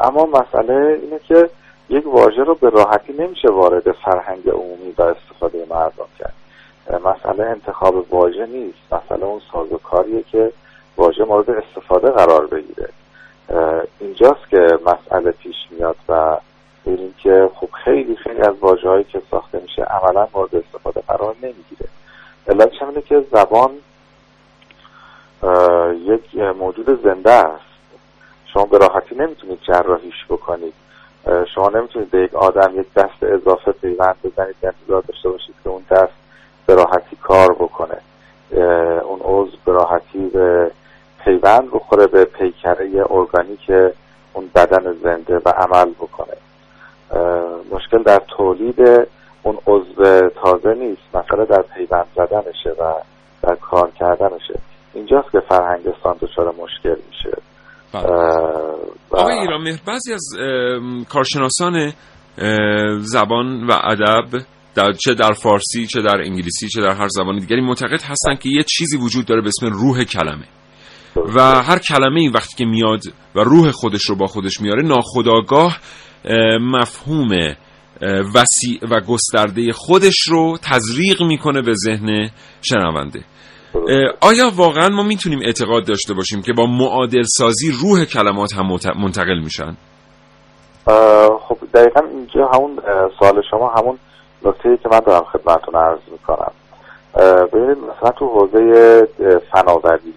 اما 0.00 0.24
مسئله 0.26 0.98
اینه 1.02 1.18
که 1.18 1.50
یک 1.88 2.06
واژه 2.06 2.42
رو 2.42 2.54
به 2.54 2.70
راحتی 2.70 3.12
نمیشه 3.12 3.48
وارد 3.48 3.92
فرهنگ 3.92 4.48
عمومی 4.48 4.94
و 4.98 5.02
استفاده 5.02 5.66
مردم 5.70 6.06
کرد. 6.18 6.34
مسئله 7.04 7.46
انتخاب 7.46 8.14
واژه 8.14 8.46
نیست. 8.46 8.78
مسئله 8.92 9.24
اون 9.24 9.40
سازوکاریه 9.52 10.22
که 10.22 10.52
واژه 10.96 11.24
مورد 11.24 11.50
استفاده 11.50 12.10
قرار 12.10 12.46
بگیره. 12.46 12.88
اینجاست 14.00 14.48
که 14.50 14.78
مسئله 14.86 15.30
پیش 15.30 15.56
میاد 15.70 15.96
و 16.08 16.36
ببینیم 16.86 17.14
که 17.18 17.50
خب 17.54 17.68
خیلی 17.84 18.16
خیلی 18.16 18.40
از 18.40 18.54
واژه‌هایی 18.60 19.04
که 19.04 19.22
ساخته 19.30 19.60
میشه 19.62 19.82
عملا 19.82 20.28
مورد 20.34 20.56
استفاده 20.56 21.00
قرار 21.08 21.34
نمی‌گیره. 21.42 21.88
علتش 22.48 22.82
همینه 22.82 23.02
که 23.02 23.24
زبان 23.32 23.70
یک 25.94 26.36
موجود 26.58 27.02
زنده 27.04 27.30
است. 27.30 27.70
شما 28.52 28.64
به 28.64 28.78
راحتی 28.78 29.14
نمی‌تونید 29.14 29.58
جراحیش 29.62 30.24
بکنید. 30.30 30.74
شما 31.54 31.68
نمی‌تونید 31.68 32.10
به 32.10 32.18
یک 32.18 32.34
آدم 32.34 32.80
یک 32.80 32.94
دست 32.94 33.22
اضافه 33.22 33.72
پیوند 33.72 34.16
بزنید 34.24 34.56
که 34.60 34.66
انتظار 34.66 35.02
داشته 35.08 35.28
باشید 35.28 35.54
که 35.64 35.70
اون 35.70 35.82
دست 35.90 36.12
به 36.66 36.74
راحتی 36.74 37.16
کار 37.22 37.52
بکنه. 37.52 37.98
اون 39.02 39.20
عضو 39.24 39.56
به 39.64 39.72
راحتی 39.72 40.26
به 40.28 40.70
پیوند 41.24 41.70
بخوره 41.70 42.06
به 42.06 42.24
پیکره 42.24 42.90
ارگانیک 43.10 43.70
اون 44.32 44.50
بدن 44.54 44.92
زنده 45.02 45.40
و 45.44 45.48
عمل 45.48 45.90
بکنه. 45.90 46.36
مشکل 47.70 48.02
در 48.02 48.22
تولید 48.36 49.08
اون 49.42 49.58
عضو 49.66 50.28
تازه 50.28 50.74
نیست. 50.74 51.02
مسئله 51.14 51.44
در 51.44 51.62
پیوند 51.62 52.06
زدنشه 52.16 52.70
و 52.70 52.94
در 53.42 53.54
کار 53.54 53.90
کردنشه. 53.90 54.54
اینجاست 54.94 55.32
که 55.32 55.38
فرهنگستان 55.48 56.16
دچار 56.20 56.46
مشکل 56.46 56.96
میشه. 57.08 57.42
آقای 59.10 59.38
ایران 59.38 59.62
مهر 59.62 59.80
بعضی 59.86 60.12
از 60.12 60.28
کارشناسان 61.08 61.92
زبان 62.98 63.66
و 63.66 63.72
ادب 63.84 64.42
در 64.74 64.92
چه 64.92 65.14
در 65.14 65.32
فارسی 65.32 65.86
چه 65.86 66.02
در 66.02 66.16
انگلیسی 66.20 66.68
چه 66.68 66.80
در 66.80 66.94
هر 66.94 67.08
زبان 67.08 67.38
دیگری 67.38 67.60
معتقد 67.60 68.02
هستن 68.02 68.34
که 68.34 68.48
یه 68.48 68.62
چیزی 68.62 68.96
وجود 68.96 69.26
داره 69.26 69.40
به 69.40 69.48
اسم 69.48 69.66
روح 69.66 70.04
کلمه. 70.04 70.44
و 71.16 71.62
هر 71.62 71.78
کلمه 71.78 72.20
این 72.20 72.32
وقتی 72.32 72.56
که 72.56 72.64
میاد 72.64 73.00
و 73.34 73.40
روح 73.40 73.70
خودش 73.70 74.04
رو 74.04 74.16
با 74.16 74.26
خودش 74.26 74.60
میاره 74.60 74.82
ناخداگاه 74.82 75.78
مفهوم 76.60 77.30
وسیع 78.34 78.80
و 78.90 79.00
گسترده 79.00 79.72
خودش 79.72 80.20
رو 80.28 80.58
تزریق 80.62 81.22
می‌کنه 81.22 81.62
به 81.62 81.72
ذهن 81.74 82.30
شنونده. 82.62 83.24
آیا 84.20 84.50
واقعا 84.56 84.88
ما 84.88 85.02
می‌تونیم 85.02 85.40
اعتقاد 85.44 85.86
داشته 85.86 86.14
باشیم 86.14 86.42
که 86.42 86.52
با 86.52 86.66
معادل 86.66 87.22
سازی 87.22 87.72
روح 87.82 88.04
کلمات 88.04 88.54
هم 88.54 88.66
منتقل 89.02 89.38
میشن؟ 89.44 89.76
خب 91.48 91.56
دقیقا 91.74 92.00
اینجا 92.00 92.50
همون 92.54 92.78
سوال 93.18 93.42
شما 93.50 93.68
همون 93.68 93.98
نکته 94.44 94.76
که 94.82 94.88
من 94.92 95.00
دارم 95.06 95.24
خدمتتون 95.24 95.74
عرض 95.74 96.00
می‌کنم. 96.12 96.52
ببینید 97.52 97.78
مثلا 97.78 98.10
تو 98.10 98.26
حوزه 98.26 99.08
فناوری 99.52 100.14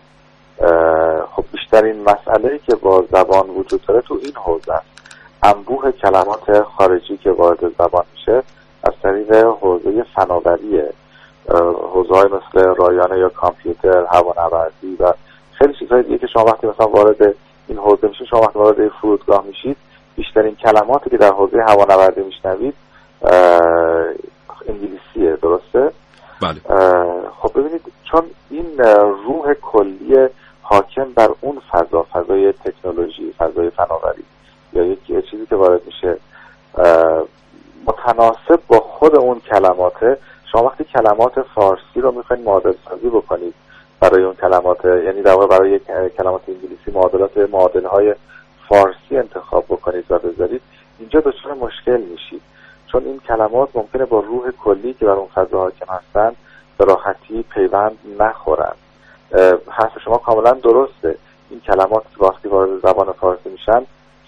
خب 1.35 1.43
بیشترین 1.51 2.01
مسئله 2.01 2.53
ای 2.53 2.59
که 2.59 2.75
با 2.75 3.05
زبان 3.11 3.49
وجود 3.49 3.81
داره 3.87 4.01
تو 4.01 4.19
این 4.23 4.33
حوزه 4.35 4.73
است. 4.73 4.85
انبوه 5.43 5.91
کلمات 5.91 6.61
خارجی 6.77 7.17
که 7.17 7.31
وارد 7.31 7.59
زبان 7.59 8.03
میشه 8.13 8.43
از 8.83 8.93
طریق 9.03 9.45
حوزه 9.61 10.05
فناوریه. 10.15 10.93
حوزه 11.93 12.13
مثل 12.13 12.75
رایانه 12.75 13.19
یا 13.19 13.29
کامپیوتر 13.29 14.05
هوانوردی 14.11 14.95
و 14.99 15.13
خیلی 15.51 15.73
چیزهای 15.73 16.03
دیگه 16.03 16.17
که 16.17 16.27
شما 16.27 16.45
وقتی 16.45 16.67
مثلا 16.67 16.87
وارد 16.87 17.35
این 17.67 17.77
حوزه 17.77 18.07
میشه 18.07 18.25
شما 18.25 18.41
وقتی 18.41 18.59
وارد 18.59 18.87
فرودگاه 18.87 19.45
میشید 19.45 19.77
بیشترین 20.15 20.55
کلماتی 20.55 21.09
که 21.09 21.17
در 21.17 21.31
حوزه 21.31 21.63
هوانوردی 21.67 22.21
میشنوید 22.21 22.73
انگلیسیه 24.67 25.37
درسته؟ 25.41 25.91
بله. 26.41 26.61
خب 27.41 27.51
ببینید 27.59 27.81
چون 28.11 28.23
این 28.49 28.77
روح 29.27 29.53
کلی 29.53 30.27
حاکم 30.61 31.13
بر 31.15 31.29
اون 31.41 31.61
فضا 31.71 32.05
فضای 32.13 32.53
تکنولوژی 32.53 33.33
فضای 33.37 33.69
فناوری 33.69 34.23
یا 34.73 34.83
یک 34.83 35.29
چیزی 35.31 35.45
که 35.45 35.55
وارد 35.55 35.81
میشه 35.85 36.17
متناسب 37.87 38.59
با 38.67 38.79
خود 38.79 39.15
اون 39.15 39.39
کلماته 39.39 40.17
شما 40.53 40.63
وقتی 40.63 40.83
کلمات 40.83 41.41
فارسی 41.41 42.01
رو 42.01 42.11
می‌خواین 42.11 42.43
معادل 42.43 42.73
سازی 42.89 43.09
بکنید 43.09 43.53
برای 43.99 44.23
اون 44.23 44.35
کلمات 44.35 44.85
یعنی 44.85 45.21
در 45.21 45.33
واقع 45.33 45.47
برای 45.47 45.79
کلمات 46.17 46.41
انگلیسی 46.47 46.91
معادلات 46.93 47.37
معادل 47.37 47.85
های 47.85 48.15
فارسی 48.69 49.17
انتخاب 49.17 49.65
بکنید 49.65 50.05
و 50.09 50.19
بذارید 50.19 50.61
اینجا 50.99 51.19
دچار 51.19 51.53
مشکل 51.53 52.01
میشید. 52.01 52.41
چون 52.87 53.05
این 53.05 53.19
کلمات 53.19 53.69
ممکنه 53.75 54.05
با 54.05 54.19
روح 54.19 54.51
کلی 54.51 54.93
که 54.93 55.05
بر 55.05 55.11
اون 55.11 55.27
فضا 55.27 55.59
حاکم 55.59 55.93
هستن 55.93 56.35
به 56.77 56.85
راحتی 56.85 57.43
پیوند 57.43 57.97
نخورن. 58.19 58.73
حرف 59.69 59.99
شما 60.05 60.17
کاملا 60.17 60.51
درسته. 60.51 61.17
این 61.49 61.59
کلمات 61.59 62.03
وقتی 62.19 62.47
وارد 62.47 62.79
زبان 62.79 63.11
فارسی 63.11 63.49
میشن 63.49 63.85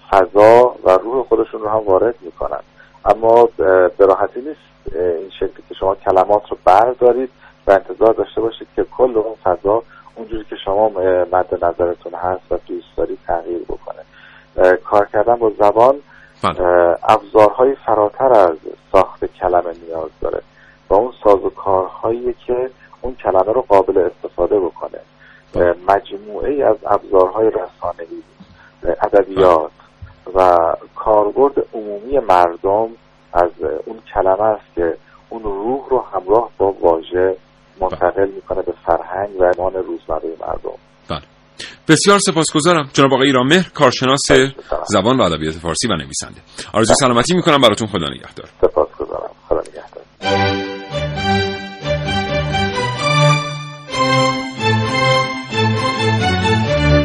فضا 0.09 0.76
و 0.84 0.89
روح 0.89 1.26
خودشون 1.28 1.61
رو 1.61 1.69
هم 1.69 1.78
وارد 1.78 2.15
می‌کنن. 2.21 2.59
اما 3.06 3.49
به 3.58 3.91
راحتی 3.99 4.41
نیست. 4.41 4.95
این 4.95 5.30
شکلی 5.30 5.64
که 5.70 5.76
شما 5.80 5.95
کلمات 5.95 6.51
رو 6.51 6.58
بردارید 6.66 7.30
و 7.68 7.72
انتظار 7.72 8.14
داشته 8.14 8.41
باشید 8.41 8.68
که 8.76 8.86
کل 8.97 9.18
اون 9.18 9.36
فضا 9.43 9.84
اونجوری 10.16 10.43
که 10.49 10.56
شما 10.66 10.89
مد 11.32 11.66
نظرتون 11.66 12.14
هست 12.14 12.51
و 12.51 12.58
دوست 12.68 12.88
دارید 12.97 13.20
تغییر 13.28 13.64
بکنه. 13.64 14.01
کار 14.84 15.06
کردن 15.14 15.36
با 15.36 15.51
زبان 15.60 15.95
ابزارهای 17.03 17.76
فراتر 17.86 18.34
از 18.34 18.58
ساخت 18.91 19.26
کلمه 19.26 19.74
نیاز 19.88 20.10
داره 20.22 20.41
و 20.89 20.93
اون 20.93 21.14
ساز 21.24 21.45
و 21.45 21.49
کارهایی 21.49 22.36
که 22.47 22.70
اون 23.01 23.16
کلمه 23.16 23.53
رو 23.53 23.62
قابل 23.62 23.97
استفاده 23.97 24.60
بکنه. 24.60 24.99
مجموعه 25.88 26.51
ای 26.51 26.64
از 26.64 26.76
ابزارهای 26.86 27.47
رسانه‌ای 27.47 28.24
ادبیات 28.84 29.72
و 30.36 30.57
کاربرد 30.95 31.53
عمومی 31.73 32.19
مردم 32.19 32.88
از 33.34 33.51
اون 33.86 33.99
کلمه 34.13 34.43
است 34.43 34.76
که 34.76 34.97
اون 35.30 35.43
روح 35.43 35.89
رو 35.89 36.05
همراه 36.13 36.49
با 36.57 36.71
واژه 36.82 37.38
منتقل 37.82 38.32
می‌کنه 38.36 38.61
به 38.61 38.73
فرهنگ 38.86 39.41
و 39.41 39.43
ایمان 39.43 39.73
روزمره 39.73 40.30
مردم. 40.47 40.78
بله. 41.09 41.21
بسیار 41.88 42.19
سپاسگزارم. 42.19 42.89
جناب 42.93 43.13
آقای 43.13 43.28
ایران 43.28 43.47
مهر 43.47 43.69
کارشناس 43.73 44.21
زبان 44.88 45.17
و 45.17 45.21
ادبیات 45.21 45.53
فارسی 45.53 45.88
و 45.88 45.95
نویسنده. 45.95 46.41
آرزوی 46.73 46.95
سلامتی 46.95 47.36
می‌کنم. 47.36 47.61
براتون 47.61 47.88
خدا 47.88 48.09
نگهدار. 48.09 48.49
سپاسگزارم. 48.61 49.32
خدا 49.49 49.59
نگهدار. 49.59 50.03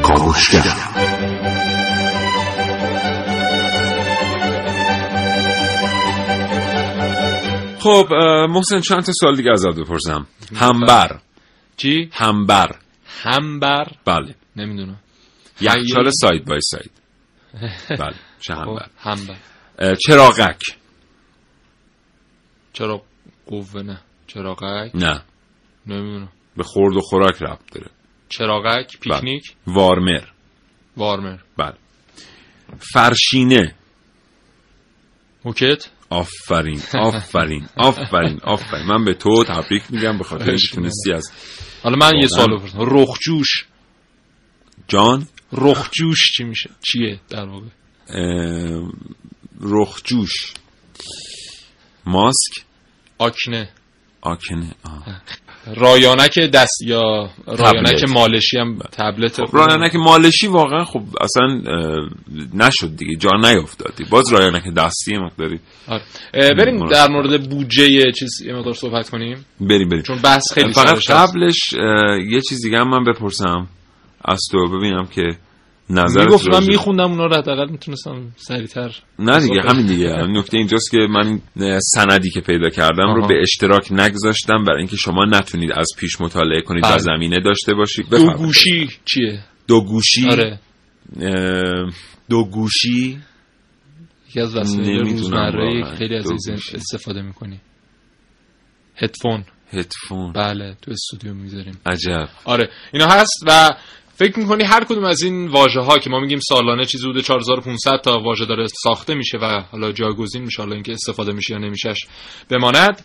کاوشگر. 0.03 1.40
خب 7.81 8.07
محسن 8.51 8.81
چند 8.81 9.03
تا 9.03 9.13
سوال 9.13 9.37
دیگه 9.37 9.51
ازت 9.51 9.75
بپرسم؟ 9.79 10.27
همبر. 10.57 11.21
چی؟ 11.77 12.11
همبر. 12.13 12.77
همبر؟ 13.23 13.93
بله. 14.05 14.35
نمی‌دونم. 14.57 14.99
یخچال 15.61 16.11
ساید 16.11 16.45
بای 16.45 16.61
ساید. 16.61 16.91
بله. 18.01 18.15
چه 18.41 18.55
همبر؟ 18.55 18.87
همبر. 18.99 19.37
چراغک. 20.07 20.61
چرا 22.73 23.03
قوه 23.47 23.83
نه؟ 23.83 24.01
چراغک؟ 24.27 24.91
نه. 24.95 25.23
نمی‌دونم. 25.87 26.29
به 26.57 26.63
خورد 26.65 26.97
و 26.97 27.01
خوراک 27.01 27.43
ربط 27.43 27.73
داره. 27.75 27.91
چراغک؟ 28.29 28.99
پیکنیک؟ 29.01 29.55
بله. 29.67 29.77
وارمر. 29.77 30.25
وارمر. 30.97 31.39
بله. 31.57 31.75
فرشینه. 32.93 33.75
موکت؟ 35.45 35.89
آفرین 36.11 36.83
آفرین 36.95 37.69
آفرین 37.77 38.41
آفرین. 38.45 38.87
من 38.87 39.05
به 39.05 39.15
تو 39.15 39.45
تبریک 39.45 39.83
میگم 39.91 40.19
به 40.19 40.25
خاطر 40.25 40.51
اینکه 40.51 40.69
تونستی 40.75 41.13
از 41.13 41.33
حالا 41.83 41.97
من 41.97 42.13
یه 42.21 42.27
سوال 42.27 42.57
بپرسم. 42.57 42.79
رخجوش. 42.81 43.67
جان؟ 44.89 45.27
رخجوش 45.53 46.33
چی 46.37 46.45
میشه؟ 46.45 46.71
چیه 46.81 47.21
در 47.29 47.47
واقع؟ 47.47 47.67
رخجوش. 49.61 50.55
ماسک؟ 52.07 52.65
آکنه. 53.19 53.71
آکنه 54.21 54.75
آه. 54.85 55.23
رایانک 55.67 56.39
دست 56.39 56.83
یا 56.87 57.31
رایانک 57.47 58.05
مالشی 58.09 58.59
هم 58.59 58.79
تبلت 58.93 59.45
خب 59.45 59.57
رایانک 59.57 59.97
مالشی 59.97 60.47
واقعا 60.47 60.85
خب 60.85 61.03
اصلا 61.21 61.61
نشد 62.55 62.97
دیگه 62.97 63.17
جا 63.17 63.31
نیافتادی 63.41 64.05
باز 64.11 64.33
رایانک 64.33 64.75
دستی 64.77 65.19
مقداری. 65.19 65.61
آره. 65.89 66.03
بریم 66.33 66.89
در 66.89 67.09
مورد 67.09 67.51
بودجه 67.51 68.13
چیز 68.13 68.41
یه 68.47 68.55
مقدار 68.55 68.75
صحبت 68.75 69.11
کنیم. 69.11 69.45
بریم 69.61 69.89
بریم. 69.89 70.03
چون 70.03 70.19
بحث 70.19 70.53
خیلی 70.53 70.73
فقط 70.73 70.99
قبلش 71.09 71.59
یه 72.31 72.41
چیز 72.49 72.63
دیگه 72.63 72.79
هم 72.79 72.89
من 72.89 73.05
بپرسم. 73.05 73.69
از 74.25 74.39
تو 74.53 74.69
ببینم 74.69 75.07
که 75.07 75.23
نظر 75.91 76.25
می‌گفت 76.25 76.49
من 76.49 76.65
میخوندم 76.65 77.11
اونا 77.11 77.27
رو 77.27 77.37
حداقل 77.37 77.71
می‌تونستم 77.71 78.33
سریعتر 78.37 78.97
نه 79.19 79.41
دیگه 79.41 79.63
همین 79.63 79.87
دیگه. 79.87 80.09
نکته 80.09 80.57
اینجاست 80.57 80.91
که 80.91 80.99
من 81.11 81.41
سندی 81.81 82.31
که 82.31 82.41
پیدا 82.41 82.69
کردم 82.69 83.07
آها. 83.07 83.15
رو 83.15 83.27
به 83.27 83.35
اشتراک 83.43 83.93
نگذاشتم 83.93 84.65
برای 84.65 84.79
اینکه 84.79 84.97
شما 84.97 85.25
نتونید 85.25 85.73
از 85.73 85.89
پیش 85.99 86.21
مطالعه 86.21 86.61
کنید 86.63 86.85
و 86.85 86.99
زمینه 86.99 87.41
داشته 87.41 87.75
باشید. 87.75 88.09
دو 88.11 88.33
گوشی 88.33 88.89
چیه؟ 89.05 89.45
دو 89.69 89.81
گوشی؟ 89.81 90.29
آره. 90.31 90.61
دو 92.31 92.45
گوشی؟ 92.45 93.19
یکی 94.29 94.41
از 94.41 94.57
وسایل 94.57 95.01
روزمره 95.01 95.97
خیلی 95.99 96.15
عزیز 96.15 96.51
استفاده 96.75 97.23
می‌کنی. 97.23 97.61
هدفون 98.97 99.45
هدفون 99.73 100.33
بله 100.33 100.77
تو 100.83 100.91
استودیو 100.91 101.35
می‌ذاریم. 101.35 101.79
عجب. 101.87 102.29
آره. 102.45 102.71
اینا 102.93 103.07
هست 103.07 103.45
و 103.47 103.71
فکر 104.21 104.39
می‌کنی 104.39 104.65
هر 104.65 104.85
کدوم 104.85 105.05
از 105.05 105.23
این 105.23 105.49
واژه 105.49 105.81
ها 105.81 105.99
که 105.99 106.11
ما 106.11 106.21
میگیم 106.21 106.39
سالانه 106.49 106.85
چیزی 106.85 107.09
حدود 107.09 107.25
4500 107.25 108.01
تا 108.01 108.19
واژه 108.19 108.47
داره 108.47 108.67
ساخته 108.83 109.15
میشه 109.15 109.39
و 109.39 109.63
حالا 109.73 109.93
جایگزین 109.93 110.43
میشه 110.43 110.63
حالا 110.63 110.75
اینکه 110.75 110.93
استفاده 110.93 111.33
میشه 111.33 111.53
یا 111.53 111.59
نمیشهش 111.59 112.07
بماند 112.51 113.05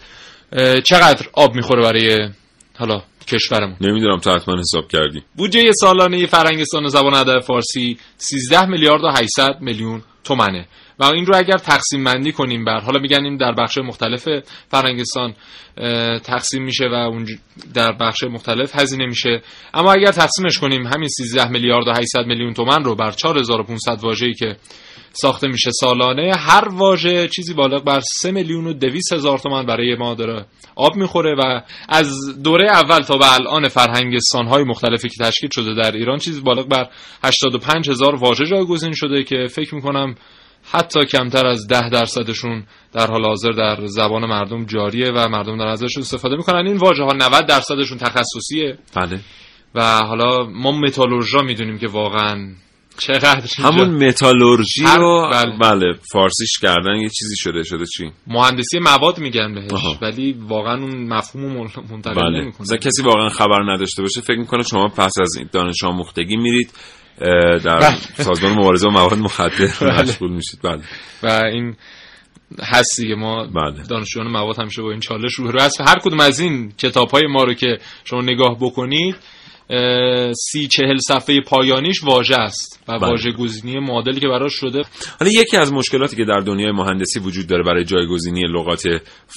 چقدر 0.84 1.28
آب 1.34 1.56
می‌خوره 1.56 1.84
برای 1.84 2.30
حالا 2.78 3.02
کشورمون؟ 3.28 3.78
نمی‌دونم 3.82 4.18
تو 4.18 4.32
حتما 4.32 4.60
حساب 4.60 4.88
کردی. 4.88 5.24
بودجه 5.38 5.72
سالانه 5.72 6.26
فرهنگستان 6.26 6.88
زبان 6.88 7.14
ادب 7.14 7.40
فارسی 7.40 7.98
13 8.18 8.66
میلیارد 8.66 9.04
و 9.04 9.08
800 9.08 9.58
میلیون 9.62 10.02
تومنه. 10.24 10.68
و 11.00 11.04
این 11.04 11.26
رو 11.26 11.36
اگر 11.38 11.58
تقسیم 11.58 12.04
بندی 12.04 12.32
کنیم 12.32 12.66
بر 12.66 12.80
حالا 12.80 13.00
میگن 13.00 13.24
این 13.24 13.38
در 13.38 13.52
بخش 13.52 13.78
مختلف 13.78 14.28
فرهنگستان 14.70 15.34
تقسیم 16.24 16.64
میشه 16.64 16.86
و 16.86 17.26
در 17.74 17.92
بخش 17.92 18.24
مختلف 18.24 18.76
هزینه 18.76 19.06
میشه. 19.06 19.42
اما 19.74 19.94
اگر 19.94 20.12
تقسیمش 20.12 20.58
کنیم 20.58 20.88
همین 20.88 21.08
13 21.08 21.48
میلیارد 21.48 21.88
و 21.88 21.92
800 21.92 22.26
میلیون 22.26 22.54
تومن 22.54 22.84
رو 22.84 22.96
بر 22.96 23.12
4500 23.12 24.00
واژه‌ای 24.02 24.34
که 24.34 24.56
ساخته 25.12 25.48
میشه 25.48 25.72
سالانه 25.72 26.36
هر 26.36 26.70
واژه 26.70 27.28
چیزی 27.28 27.54
بالغ 27.54 27.84
بر 27.84 28.00
3 28.00 28.32
میلیون 28.32 28.68
و 28.68 28.74
200 28.74 29.14
هزار 29.14 29.40
تومن 29.40 29.66
برای 29.66 29.96
ما 29.96 30.14
داره 30.14 30.46
آب 30.76 30.96
می‌خوره 30.96 31.36
و 31.36 31.62
از 31.90 32.42
دوره 32.44 32.72
اول 32.72 33.00
تا 33.02 33.18
به 33.18 33.34
الان 33.34 33.68
فرهنگستان 33.68 34.48
های 34.48 34.64
مختلفی 34.64 35.10
که 35.10 35.24
تشکیل 35.24 35.50
شده 35.54 35.74
در 35.74 35.92
ایران 35.92 36.18
چیزی 36.18 36.42
بالغ 36.42 36.68
بر 36.68 36.90
85 37.24 37.90
هزار 37.90 38.16
واژه 38.16 38.46
جایگزین 38.46 38.94
شده 38.94 39.24
که 39.24 39.48
فکر 39.52 39.76
می‌کنم 39.76 40.16
حتی 40.72 41.06
کمتر 41.06 41.46
از 41.48 41.68
ده 41.68 41.90
درصدشون 41.90 42.64
در 42.94 43.08
حال 43.08 43.26
حاضر 43.26 43.52
در 43.52 43.86
زبان 43.86 44.26
مردم 44.26 44.66
جاریه 44.66 45.12
و 45.12 45.28
مردم 45.30 45.58
در 45.58 45.68
ازشون 45.68 46.02
استفاده 46.02 46.36
می‌کنن. 46.36 46.68
این 46.68 46.78
واژه 46.78 47.04
ها 47.04 47.14
90 47.14 47.46
درصدشون 47.48 47.98
تخصصیه. 47.98 48.78
بله. 48.96 49.20
و 49.76 49.98
حالا 49.98 50.46
ما 50.46 50.72
متالورژا 50.72 51.42
می‌دونیم 51.42 51.78
که 51.78 51.88
واقعا 51.88 52.48
چقدر 53.00 53.42
همون 53.58 54.08
متالورژی 54.08 54.84
هر- 54.86 54.98
رو 54.98 55.30
بله. 55.32 55.58
بله. 55.58 55.94
فارسیش 56.12 56.60
کردن 56.62 56.96
یه 56.96 57.10
چیزی 57.10 57.36
شده 57.38 57.64
شده 57.64 57.86
چی؟ 57.98 58.12
مهندسی 58.28 58.80
مواد 58.80 59.20
میگن 59.20 59.54
بهش 59.54 59.72
آها. 59.72 59.98
ولی 60.02 60.36
واقعا 60.48 60.82
اون 60.82 61.08
مفهوم 61.08 61.68
منتقل 61.92 62.14
بله. 62.22 62.42
نمی‌کنه. 62.42 62.78
کسی 62.78 63.04
واقعا 63.04 63.30
خبر 63.30 63.74
نداشته 63.74 64.02
باشه. 64.02 64.22
فکر 64.22 64.38
می‌کنه 64.40 64.64
شما 64.64 64.88
پس 64.88 65.12
از 65.22 65.38
دانش 65.52 65.84
آموختگی 65.84 66.38
میرید. 66.38 66.72
در 67.20 67.80
بله. 67.80 67.98
سازمان 68.18 68.54
مبارزه 68.54 68.86
با 68.86 68.94
مواد 68.94 69.18
مخدر 69.18 69.68
بله. 69.82 70.02
مشغول 70.02 70.32
میشید 70.32 70.60
بله 70.64 70.82
و 71.24 71.44
این 71.46 71.76
هست 72.60 73.02
دیگه 73.02 73.16
ما 73.16 73.48
بله. 73.48 73.84
دانشجویان 73.90 74.32
مواد 74.32 74.60
همیشه 74.60 74.82
با 74.82 74.92
این 74.92 75.00
چالش 75.00 75.34
روبرو 75.34 75.62
هست 75.62 75.82
هر 75.82 76.00
کدوم 76.00 76.20
از 76.20 76.40
این 76.40 76.72
کتاب 76.78 77.10
های 77.10 77.28
ما 77.28 77.44
رو 77.44 77.54
که 77.54 77.78
شما 78.04 78.22
نگاه 78.22 78.58
بکنید 78.60 79.16
سی 80.34 80.68
چهل 80.68 80.98
صفحه 81.08 81.42
پایانیش 81.42 82.04
واژه 82.04 82.36
است 82.36 82.84
و 82.88 83.00
بله. 83.00 83.10
واژه 83.10 83.32
گزینی 83.32 83.80
معادلی 83.80 84.20
که 84.20 84.28
براش 84.28 84.54
شده 84.54 84.82
حالا 85.20 85.32
یکی 85.32 85.58
از 85.58 85.74
مشکلاتی 85.74 86.16
که 86.16 86.26
در 86.26 86.40
دنیای 86.40 86.72
مهندسی 86.72 87.20
وجود 87.20 87.48
داره 87.48 87.64
برای 87.64 87.84
جایگزینی 87.84 88.42
لغات 88.42 88.88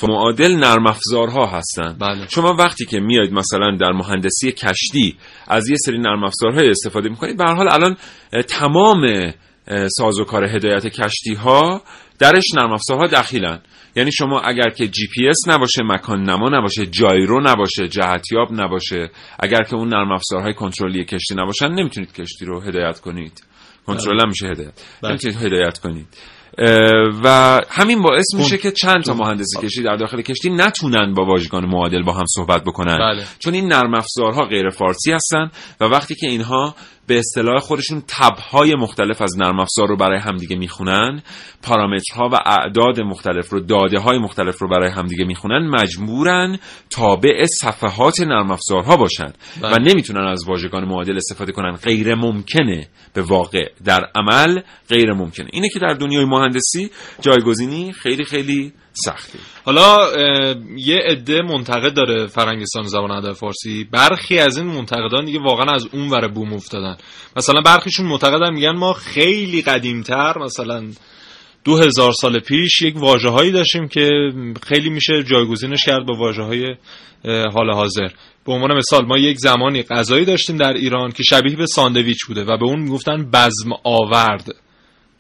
معادل 0.09 0.57
نرم 0.57 0.87
افزارها 0.87 1.47
هستن 1.47 1.97
بله. 2.01 2.29
شما 2.29 2.55
وقتی 2.59 2.85
که 2.85 3.01
میاید 3.01 3.33
مثلا 3.33 3.77
در 3.81 3.93
مهندسی 3.93 4.53
کشتی 4.53 5.17
از 5.47 5.69
یه 5.69 5.77
سری 5.77 5.99
نرم 5.99 6.25
افزارهای 6.25 6.69
استفاده 6.71 7.09
می‌کنید 7.09 7.37
به 7.37 7.45
هر 7.45 7.55
حال 7.55 7.69
الان 7.73 7.97
تمام 8.49 9.33
سازوکار 9.89 10.45
هدایت 10.45 10.87
کشتی 10.87 11.35
ها 11.35 11.83
درش 12.19 12.45
نرم 12.55 12.73
افزارها 12.73 13.07
دخیلن 13.07 13.61
یعنی 13.97 14.13
شما 14.13 14.41
اگر 14.41 14.71
که 14.71 14.89
جی 14.89 15.07
پی 15.07 15.29
اس 15.29 15.49
نباشه 15.49 15.83
مکان 15.83 16.23
نما 16.23 16.49
نباشه 16.49 16.87
gyro 16.87 17.41
نباشه 17.41 17.89
جهتیاب 17.89 18.49
نباشه 18.53 19.11
اگر 19.41 19.63
که 19.63 19.75
اون 19.75 19.89
نرم 19.89 20.13
افزارهای 20.13 20.55
کنترلی 20.55 21.05
کشتی 21.05 21.35
نباشن 21.35 21.69
نمی‌تونید 21.69 22.13
کشتی 22.13 22.45
رو 22.45 22.61
هدایت 22.61 23.01
کنید. 23.01 23.45
کنترل 23.87 24.21
هم 24.21 24.29
میشه 24.29 24.47
هدایت. 24.47 24.73
بله. 25.03 25.11
نمی‌تونید 25.11 25.37
هدایت 25.37 25.79
کنید. 25.79 26.07
و 27.25 27.61
همین 27.71 28.03
باعث 28.03 28.35
میشه 28.35 28.59
که 28.59 28.71
چند 28.71 29.05
تا 29.05 29.15
مهندسی 29.15 29.59
کشتی 29.59 29.83
در 29.83 29.97
داخل 29.97 30.23
کشتی 30.23 30.51
نتونن 30.51 31.15
با 31.15 31.25
واژگان 31.25 31.67
معادل 31.67 32.03
با 32.03 32.13
هم 32.13 32.25
صحبت 32.29 32.65
بکنن. 32.65 32.99
بله. 32.99 33.25
چون 33.39 33.55
این 33.55 33.73
نرم 33.73 33.95
افزارها 33.95 34.45
غیر 34.45 34.71
فارسی 34.71 35.13
هستن 35.13 35.51
و 35.81 35.85
وقتی 35.85 36.15
که 36.15 36.27
اینها 36.27 36.75
به 37.09 37.19
اصطلاح 37.19 37.59
خودشون 37.59 38.03
تبهای 38.09 38.75
مختلف 38.75 39.23
از 39.23 39.39
نرم 39.39 39.61
افزار 39.61 39.89
رو 39.89 39.97
برای 39.97 40.21
همدیگه 40.21 40.57
می‌خونن 40.57 41.23
پارامترها 41.63 42.29
و 42.33 42.35
اعداد 42.47 43.01
مختلف 43.01 43.51
رو 43.51 43.61
داده 43.61 43.99
های 43.99 44.19
مختلف 44.19 44.59
رو 44.59 44.69
برای 44.69 44.91
همدیگه 44.91 45.25
می‌خونن 45.25 45.69
مجبورن 45.69 46.59
تابع 46.91 47.45
صفحات 47.61 48.21
نرم 48.21 48.51
افزارها 48.51 48.97
باشن 48.97 49.33
بله. 49.63 49.73
و 49.73 49.79
نمی‌تونن 49.79 50.27
از 50.27 50.45
واژگان 50.49 50.85
معادل 50.85 51.17
استفاده 51.17 51.53
کنن. 51.53 51.73
غیر 51.73 52.15
ممکنه 52.15 52.89
به 53.15 53.23
واقع. 53.23 53.69
در 53.85 54.11
عمل 54.15 54.61
غیر 54.89 55.13
ممکنه. 55.13 55.49
اینه 55.53 55.69
که 55.69 55.79
در 55.79 55.93
دنیای 55.93 56.25
مهندسی 56.25 56.91
جایگزینی 57.21 57.93
خیلی 57.93 58.25
خیلی 58.25 58.73
سخته 59.05 59.39
حالا 59.65 59.97
یه 60.77 60.99
عده 61.05 61.43
منتقد 61.43 61.95
داره 61.95 62.27
فرنگستان 62.27 62.83
زبان 62.83 63.11
ادب 63.11 63.33
فارسی. 63.33 63.85
برخی 63.85 64.39
از 64.39 64.59
این 64.59 64.67
منتقدان 64.67 65.25
دیگه 65.25 65.39
واقعا 65.39 65.75
از 65.75 65.89
اون 65.93 66.09
ور 66.09 66.29
بوم 66.29 66.53
افتادن. 66.53 66.97
مثلا 67.37 67.61
برخیشون 67.61 68.07
معتقدن 68.07 68.53
میگن 68.55 68.77
ما 68.77 68.93
خیلی 68.93 69.63
قدیمتر 69.63 70.39
مثلا 70.39 70.85
دو 71.65 71.77
هزار 71.77 72.13
سال 72.13 72.39
پیش 72.39 72.83
یک 72.83 72.97
واجه 72.97 73.29
هایی 73.29 73.51
داشتیم 73.51 73.89
که 73.89 74.11
خیلی 74.63 74.91
میشه 74.91 75.23
جایگزینش 75.23 75.85
کرد 75.85 76.07
با 76.07 76.15
واجه 76.15 76.43
های 76.43 76.75
حال 77.53 77.75
حاضر. 77.75 78.09
به 78.47 78.53
عنوان 78.53 78.77
مثال 78.77 79.07
ما 79.07 79.19
یک 79.19 79.39
زمانی 79.39 79.83
غذایی 79.83 80.25
داشتیم 80.25 80.57
در 80.57 80.73
ایران 80.73 81.13
که 81.13 81.23
شبیه 81.23 81.57
به 81.57 81.67
ساندویچ 81.67 82.27
بوده 82.27 82.45
و 82.45 82.57
به 82.57 82.65
اون 82.65 82.81
می‌گفتن 82.81 83.31
بزم 83.33 83.71
آورد. 83.85 84.55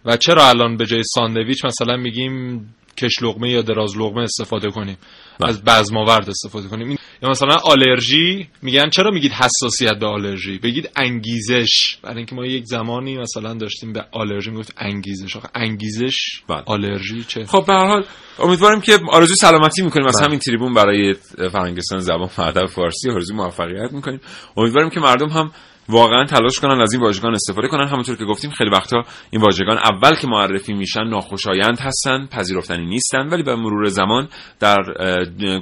و 0.05 0.17
چرا 0.17 0.49
الان 0.49 0.77
به 0.77 0.87
جای 0.87 1.03
ساندویچ 1.15 1.65
مثلا 1.65 1.97
میگیم 1.97 2.61
کش 2.99 3.23
لقمه 3.23 3.51
یا 3.51 3.63
دراز 3.63 3.97
لقمه 3.99 4.23
استفاده 4.23 4.71
کنیم. 4.71 4.99
از 5.41 5.65
بزماورد 5.65 6.31
استفاده 6.31 6.69
کنیم. 6.69 6.99
یا 7.23 7.29
مثلا 7.31 7.57
آلرژی 7.65 8.49
میگن 8.63 8.91
چرا 8.91 9.11
میگید 9.11 9.33
حساسیت 9.33 9.99
به 10.01 10.07
آلرژی؟ 10.07 10.59
بگید 10.59 10.91
انگیزش. 10.97 11.99
برای 12.03 12.17
اینکه 12.17 12.35
ما 12.35 12.47
یک 12.47 12.65
زمانی 12.65 13.19
مثلا 13.19 13.55
داشتیم 13.55 13.93
به 13.93 14.05
آلرژی 14.13 14.51
می‌گفت 14.51 14.75
انگیزش. 14.77 15.37
آخه 15.37 15.49
انگیزش 15.55 16.43
آلرژی 16.67 17.25
چه؟ 17.25 17.45
خب 17.45 17.65
به 17.67 17.73
هر 17.73 17.87
حال 17.87 18.05
امیدواریم 18.39 18.81
که 18.81 18.99
آرزوی 19.13 19.37
سلامتی 19.37 19.83
می‌کنیم. 19.83 20.07
از 20.07 20.17
بله. 20.17 20.27
همین 20.27 20.39
تریبون 20.39 20.75
برای 20.75 21.15
فرهنگستان 21.53 21.99
زبان 21.99 22.31
و 22.39 22.43
ادب 22.43 22.67
فارسی 22.67 23.11
آرزوی 23.11 23.37
موفقیت 23.37 23.93
می‌کنیم. 23.93 24.21
امیدواریم 24.57 24.91
که 24.91 25.01
مردم 25.01 25.29
هم 25.29 25.53
واقعا 25.89 26.25
تلاش 26.25 26.61
کنن 26.61 26.81
از 26.81 26.93
این 26.93 27.03
واژگان 27.03 27.35
استفاده 27.35 27.69
کنن. 27.69 27.89
همونطور 27.89 28.17
که 28.17 28.25
گفتیم 28.25 28.51
خیلی 28.51 28.71
وقتا 28.71 29.03
این 29.31 29.43
واژگان 29.43 29.79
اول 29.79 30.15
که 30.21 30.27
معرفی 30.27 30.73
میشن 30.73 31.05
ناخوشایند 31.05 31.79
هستن 31.81 32.27
پذیرفتنی 32.27 32.87
نیستن 32.87 33.29
ولی 33.29 33.43
به 33.43 33.55
مرور 33.57 33.89
زمان 33.89 34.29
در 34.61 34.79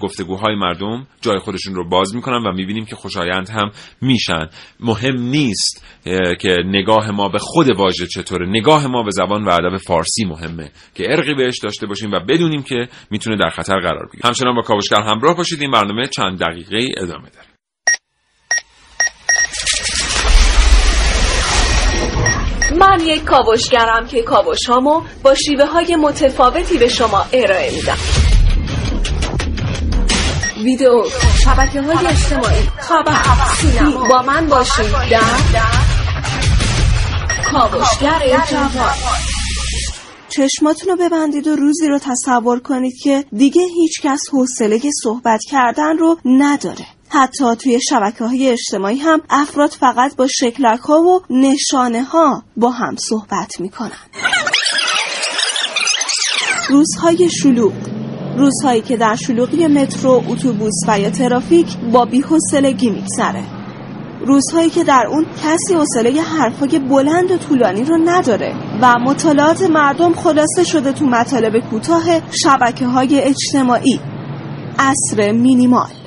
گفتگوهای 0.02 0.54
مردم 0.54 1.06
جای 1.20 1.38
خودشون 1.38 1.74
رو 1.74 1.88
باز 1.88 2.14
می‌کنن 2.14 2.46
و 2.46 2.52
می‌بینیم 2.52 2.84
که 2.84 2.96
خوشایند 2.96 3.48
هم 3.48 3.70
میشن. 4.00 4.48
مهم 4.80 5.20
نیست 5.20 5.86
که 6.40 6.56
نگاه 6.64 7.10
ما 7.10 7.28
به 7.28 7.38
خود 7.38 7.70
واژه 7.70 8.06
چطوره. 8.06 8.46
نگاه 8.48 8.86
ما 8.86 9.02
به 9.02 9.10
زبان 9.10 9.44
و 9.44 9.50
ادب 9.50 9.76
فارسی 9.76 10.24
مهمه 10.24 10.70
که 10.94 11.12
ارقی 11.12 11.34
بهش 11.34 11.58
داشته 11.58 11.86
باشیم 11.86 12.12
و 12.12 12.20
بدونیم 12.20 12.62
که 12.62 12.88
می‌تونه 13.10 13.36
در 13.36 13.50
خطر 13.50 13.80
قرار 13.80 14.06
بگیره. 14.06 14.22
همچنان 14.24 14.54
با 14.54 14.62
کاوشگر 14.62 15.02
همراه 15.02 15.36
باشید. 15.36 15.62
این 15.62 15.70
برنامه 15.70 16.06
چند 16.06 16.38
دقیقه 16.38 16.88
ادامه 16.96 17.28
داره. 17.30 17.55
من 22.78 23.00
یک 23.00 23.24
کاوشگرم 23.24 24.06
که 24.06 24.22
کاوشهامو 24.22 25.02
با 25.22 25.34
شیوه 25.34 25.66
های 25.66 25.96
متفاوتی 25.96 26.78
به 26.78 26.88
شما 26.88 27.24
ارائه 27.32 27.74
میدم. 27.74 27.96
ویدیو 30.64 31.04
شبکه 31.44 31.82
های 31.82 32.06
اجتماعی. 32.06 32.62
خبر 32.78 33.14
سینما 33.56 34.08
با 34.08 34.22
من 34.22 34.46
باشید. 34.46 34.92
در 35.10 35.20
کاوشگر 37.52 38.44
جوان. 38.50 38.94
چشماتون 40.28 40.88
رو 40.88 40.96
ببندید 40.96 41.46
و 41.46 41.56
روزی 41.56 41.88
رو 41.88 41.98
تصور 41.98 42.60
کنید 42.60 42.94
که 43.02 43.24
دیگه 43.32 43.62
هیچ 43.62 44.00
کس 44.02 44.20
حوصله 44.32 44.80
صحبت 45.02 45.40
کردن 45.50 45.98
رو 45.98 46.16
نداره. 46.24 46.95
حتی 47.08 47.56
توی 47.56 47.80
شبکه 47.88 48.24
های 48.24 48.50
اجتماعی 48.50 48.98
هم 48.98 49.22
افراد 49.30 49.70
فقط 49.70 50.16
با 50.16 50.26
شکلک 50.26 50.80
ها 50.80 50.94
و 50.94 51.20
نشانه 51.30 52.02
ها 52.02 52.42
با 52.56 52.70
هم 52.70 52.96
صحبت 53.08 53.60
می‌کنن. 53.60 53.90
روزهای 56.68 57.30
شلوغ 57.30 57.72
روزهایی 58.36 58.82
که 58.82 58.96
در 58.96 59.16
شلوغی 59.16 59.66
مترو، 59.66 60.24
اتوبوس 60.28 60.74
و 60.88 61.00
یا 61.00 61.10
ترافیک 61.10 61.76
با 61.92 62.04
بی‌حوصلگی 62.04 62.90
میگذره. 62.90 63.44
روزهایی 64.26 64.70
که 64.70 64.84
در 64.84 65.06
اون 65.10 65.26
کسی 65.44 65.74
حوصله 65.74 66.22
حرفای 66.22 66.78
بلند 66.78 67.30
و 67.30 67.36
طولانی 67.36 67.84
رو 67.84 67.98
نداره 68.04 68.54
و 68.82 68.94
مطالعات 68.98 69.62
مردم 69.62 70.14
خلاصه 70.14 70.64
شده 70.64 70.92
تو 70.92 71.06
مطالب 71.06 71.58
کوتاه 71.70 72.04
شبکه 72.30 72.86
های 72.86 73.20
اجتماعی. 73.20 74.00
عصر 74.78 75.32
مینیمال. 75.32 76.05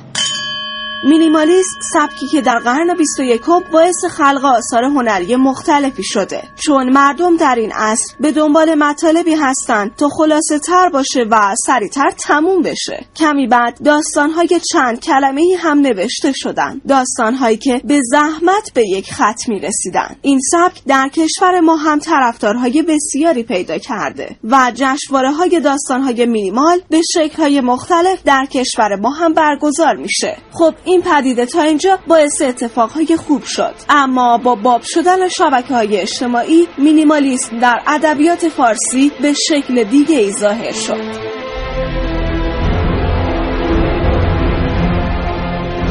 مینیمالیسم 1.04 1.80
سبکی 1.94 2.28
که 2.28 2.42
در 2.42 2.60
قرن 2.60 2.96
21 2.98 3.42
باعث 3.72 4.06
خلق 4.10 4.46
آثار 4.46 4.84
هنری 4.84 5.36
مختلفی 5.36 6.04
شده. 6.04 6.44
چون 6.56 6.90
مردم 6.90 7.38
در 7.38 7.56
این 7.56 7.72
عصر 7.72 8.16
به 8.20 8.32
دنبال 8.32 8.76
مطالبی 8.76 9.34
هستند 9.34 9.96
تا 9.96 10.10
خلاصه 10.10 10.60
تر 10.60 10.90
باشه 10.90 11.26
و 11.32 11.56
سریعتر 11.66 12.12
تموم 12.12 12.62
بشه. 12.62 13.06
کمی 13.16 13.48
بعد 13.48 13.84
داستانهای 13.84 14.60
چند 14.72 15.00
کلمه 15.00 15.42
هم 15.60 15.80
نوشته 15.80 16.32
شدن 16.36 16.82
داستانهایی 16.88 17.58
که 17.58 17.82
به 17.86 18.02
زحمت 18.12 18.72
به 18.74 18.84
یک 18.90 19.14
خط 19.14 19.50
می 19.50 19.60
رسیدن 19.60 20.16
این 20.22 20.40
سبک 20.52 20.84
در 20.88 21.10
کشور 21.10 21.60
ما 21.60 21.76
هم 21.76 22.00
طرفدارهای 22.00 22.82
بسیاری 22.82 23.44
پیدا 23.44 23.78
کرده 23.78 24.36
و 24.44 24.72
جشنواره 24.76 25.32
های 25.32 25.60
داستانهای 25.60 26.26
مینیمال 26.26 26.82
به 26.90 27.02
شکلهای 27.14 27.62
مختلف 27.62 28.24
در 28.26 28.46
کشور 28.52 28.96
ما 28.96 29.10
هم 29.10 29.34
برگزار 29.34 29.96
میشه. 29.96 30.38
خب 30.52 30.74
این 30.90 31.02
پدیده 31.02 31.46
تا 31.46 31.62
اینجا 31.62 32.00
باعث 32.08 32.42
اتفاقهای 32.42 33.18
خوب 33.18 33.44
شد. 33.44 33.74
اما 33.90 34.38
با 34.38 34.56
باب 34.56 34.82
شدن 34.84 35.28
شبکه 35.28 35.74
های 35.74 35.98
اجتماعی 35.98 36.68
مینیمالیسم 36.78 37.60
در 37.60 37.82
ادبیات 37.88 38.48
فارسی 38.48 39.12
به 39.22 39.34
شکل 39.34 39.84
دیگه 39.84 40.18
ای 40.18 40.32
ظاهر 40.32 40.72
شد. 40.72 41.30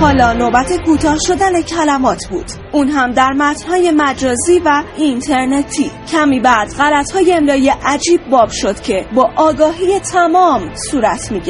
حالا 0.00 0.32
نوبت 0.32 0.84
کوتاه 0.84 1.18
شدن 1.26 1.62
کلمات 1.62 2.26
بود. 2.30 2.46
اون 2.72 2.88
هم 2.88 3.12
در 3.12 3.32
متنهای 3.32 3.90
مجازی 3.90 4.58
و 4.64 4.82
اینترنتی. 4.96 5.90
کمی 6.12 6.40
بعد 6.40 6.68
غلطهای 6.68 7.32
املایی 7.32 7.68
عجیب 7.68 8.20
باب 8.30 8.50
شد 8.50 8.80
که 8.80 9.06
با 9.14 9.30
آگاهی 9.36 10.00
تمام 10.00 10.74
صورت 10.74 11.32
می 11.32 11.40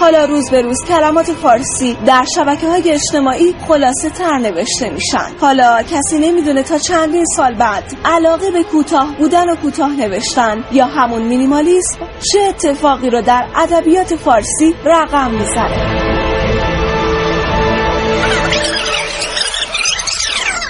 حالا 0.00 0.24
روز 0.24 0.50
به 0.50 0.62
روز 0.62 0.76
کلمات 0.88 1.32
فارسی 1.32 1.96
در 2.06 2.24
شبکه 2.34 2.66
های 2.66 2.90
اجتماعی 2.90 3.54
خلاصه 3.68 4.10
تر 4.10 4.38
نوشته 4.38 4.90
میشن. 4.90 5.38
حالا 5.40 5.82
کسی 5.82 6.18
نمی‌دونه 6.18 6.62
تا 6.62 6.78
چندین 6.78 7.24
سال 7.36 7.54
بعد 7.54 7.84
علاقه 8.04 8.50
به 8.50 8.62
کوتاه 8.62 9.16
بودن 9.18 9.50
و 9.50 9.56
کوتاه 9.56 9.96
نوشتن 9.96 10.64
یا 10.72 10.86
همون 10.86 11.22
مینیمالیسم 11.22 11.98
چه 12.32 12.40
اتفاقی 12.40 13.10
رو 13.10 13.22
در 13.22 13.46
ادبیات 13.56 14.16
فارسی 14.16 14.74
رقم 14.84 15.30
می‌زنه. 15.30 16.21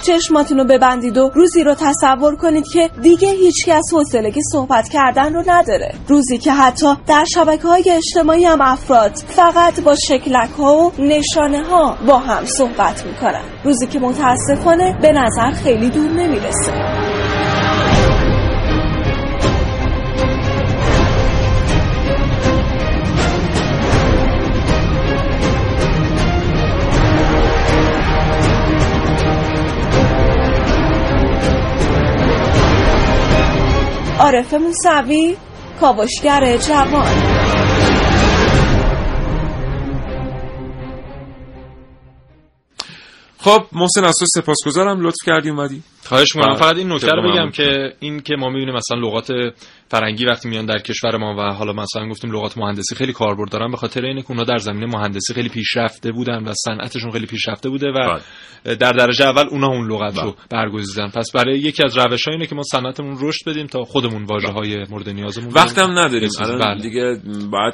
چشماتون 0.03 0.59
رو 0.59 0.65
ببندید 0.65 1.19
و 1.19 1.31
روزی 1.35 1.65
رو 1.65 1.75
تصور 1.75 2.37
کنید 2.37 2.65
که 2.73 2.91
دیگه 3.03 3.29
هیچ 3.29 3.67
کس 3.67 3.83
حوصله 3.93 4.31
که 4.31 4.41
صحبت 4.53 4.89
کردن 4.89 5.35
رو 5.35 5.43
نداره. 5.47 5.95
روزی 6.09 6.39
که 6.39 6.53
حتی 6.53 6.87
در 7.07 7.25
شبکه 7.35 7.69
های 7.69 7.91
اجتماعی 7.91 8.45
هم 8.45 8.61
افراد 8.61 9.13
فقط 9.17 9.81
با 9.81 9.95
شکلک 9.95 10.51
ها 10.51 10.75
و 10.77 10.93
نشانه 10.99 11.63
ها 11.63 11.97
با 12.07 12.19
هم 12.19 12.45
صحبت 12.45 13.07
می‌کنن. 13.07 13.45
روزی 13.65 13.87
که 13.87 13.99
متاسفانه 13.99 14.99
به 15.03 15.13
نظر 15.13 15.51
خیلی 15.51 15.91
دور 15.91 16.11
نمی‌رسه. 16.11 17.02
عارف 34.23 34.55
موسوی 34.55 35.37
کاوشگر 35.81 36.57
جوان. 36.57 37.07
خب 43.39 43.65
محسن 43.73 44.05
از 44.05 44.15
تو 44.19 44.27
سپاسگزارم. 44.27 45.01
لطف 45.01 45.17
کردی 45.27 45.51
اومدی. 45.51 45.83
خواهش 46.13 46.37
می‌کنم 46.37 46.55
بله. 46.55 46.61
فقط 46.61 46.77
این 46.77 46.93
نکته 46.93 47.11
رو 47.11 47.33
بگم. 47.33 47.51
که 47.51 47.93
این 48.01 48.21
که 48.21 48.37
ما 48.37 48.49
می‌بینیم 48.49 48.75
مثلا 48.75 48.99
لغات 48.99 49.31
فرنگی 49.89 50.27
وقتی 50.27 50.49
میان 50.49 50.67
در 50.67 50.79
کشور 50.79 51.17
ما 51.17 51.35
و 51.39 51.55
حالا 51.55 51.73
مثلا 51.73 52.09
گفتیم 52.09 52.33
لغات 52.33 52.59
مهندسی 52.59 52.95
خیلی 52.95 53.13
کاربرد 53.13 53.51
دارن 53.51 53.71
به 53.71 53.77
خاطر 53.77 54.05
اینه 54.05 54.23
که 54.23 54.31
اونها 54.31 54.45
در 54.45 54.59
زمینه 54.59 54.87
مهندسی 54.87 55.35
خیلی 55.35 55.49
پیشرفته 55.49 56.13
بودن 56.13 56.45
و 56.45 56.53
صنعتشون 56.55 57.11
خیلی 57.11 57.27
پیشرفته 57.27 57.69
بوده 57.69 57.87
و 57.91 58.19
در 58.65 58.93
درجه 58.93 59.25
اول 59.25 59.45
اونها 59.51 59.69
اون 59.69 59.93
لغت 59.93 60.19
رو 60.19 60.35
برگزیدن 60.51 61.09
پس 61.09 61.33
برای 61.35 61.59
یکی 61.59 61.85
از 61.85 61.99
روش 61.99 62.29
اینه 62.29 62.47
که 62.47 62.55
ما 62.55 62.63
صنعتمون 62.63 63.17
رشد 63.21 63.51
بدیم 63.51 63.67
تا 63.67 63.83
خودمون 63.83 64.25
واژه 64.25 64.49
های 64.49 64.85
مورد 64.91 65.09
نیازمون 65.09 65.53
وقتم 65.55 65.99
نداریم. 65.99 66.29
الان 66.41 66.59
بله. 66.59 66.83
دیگه 66.83 67.15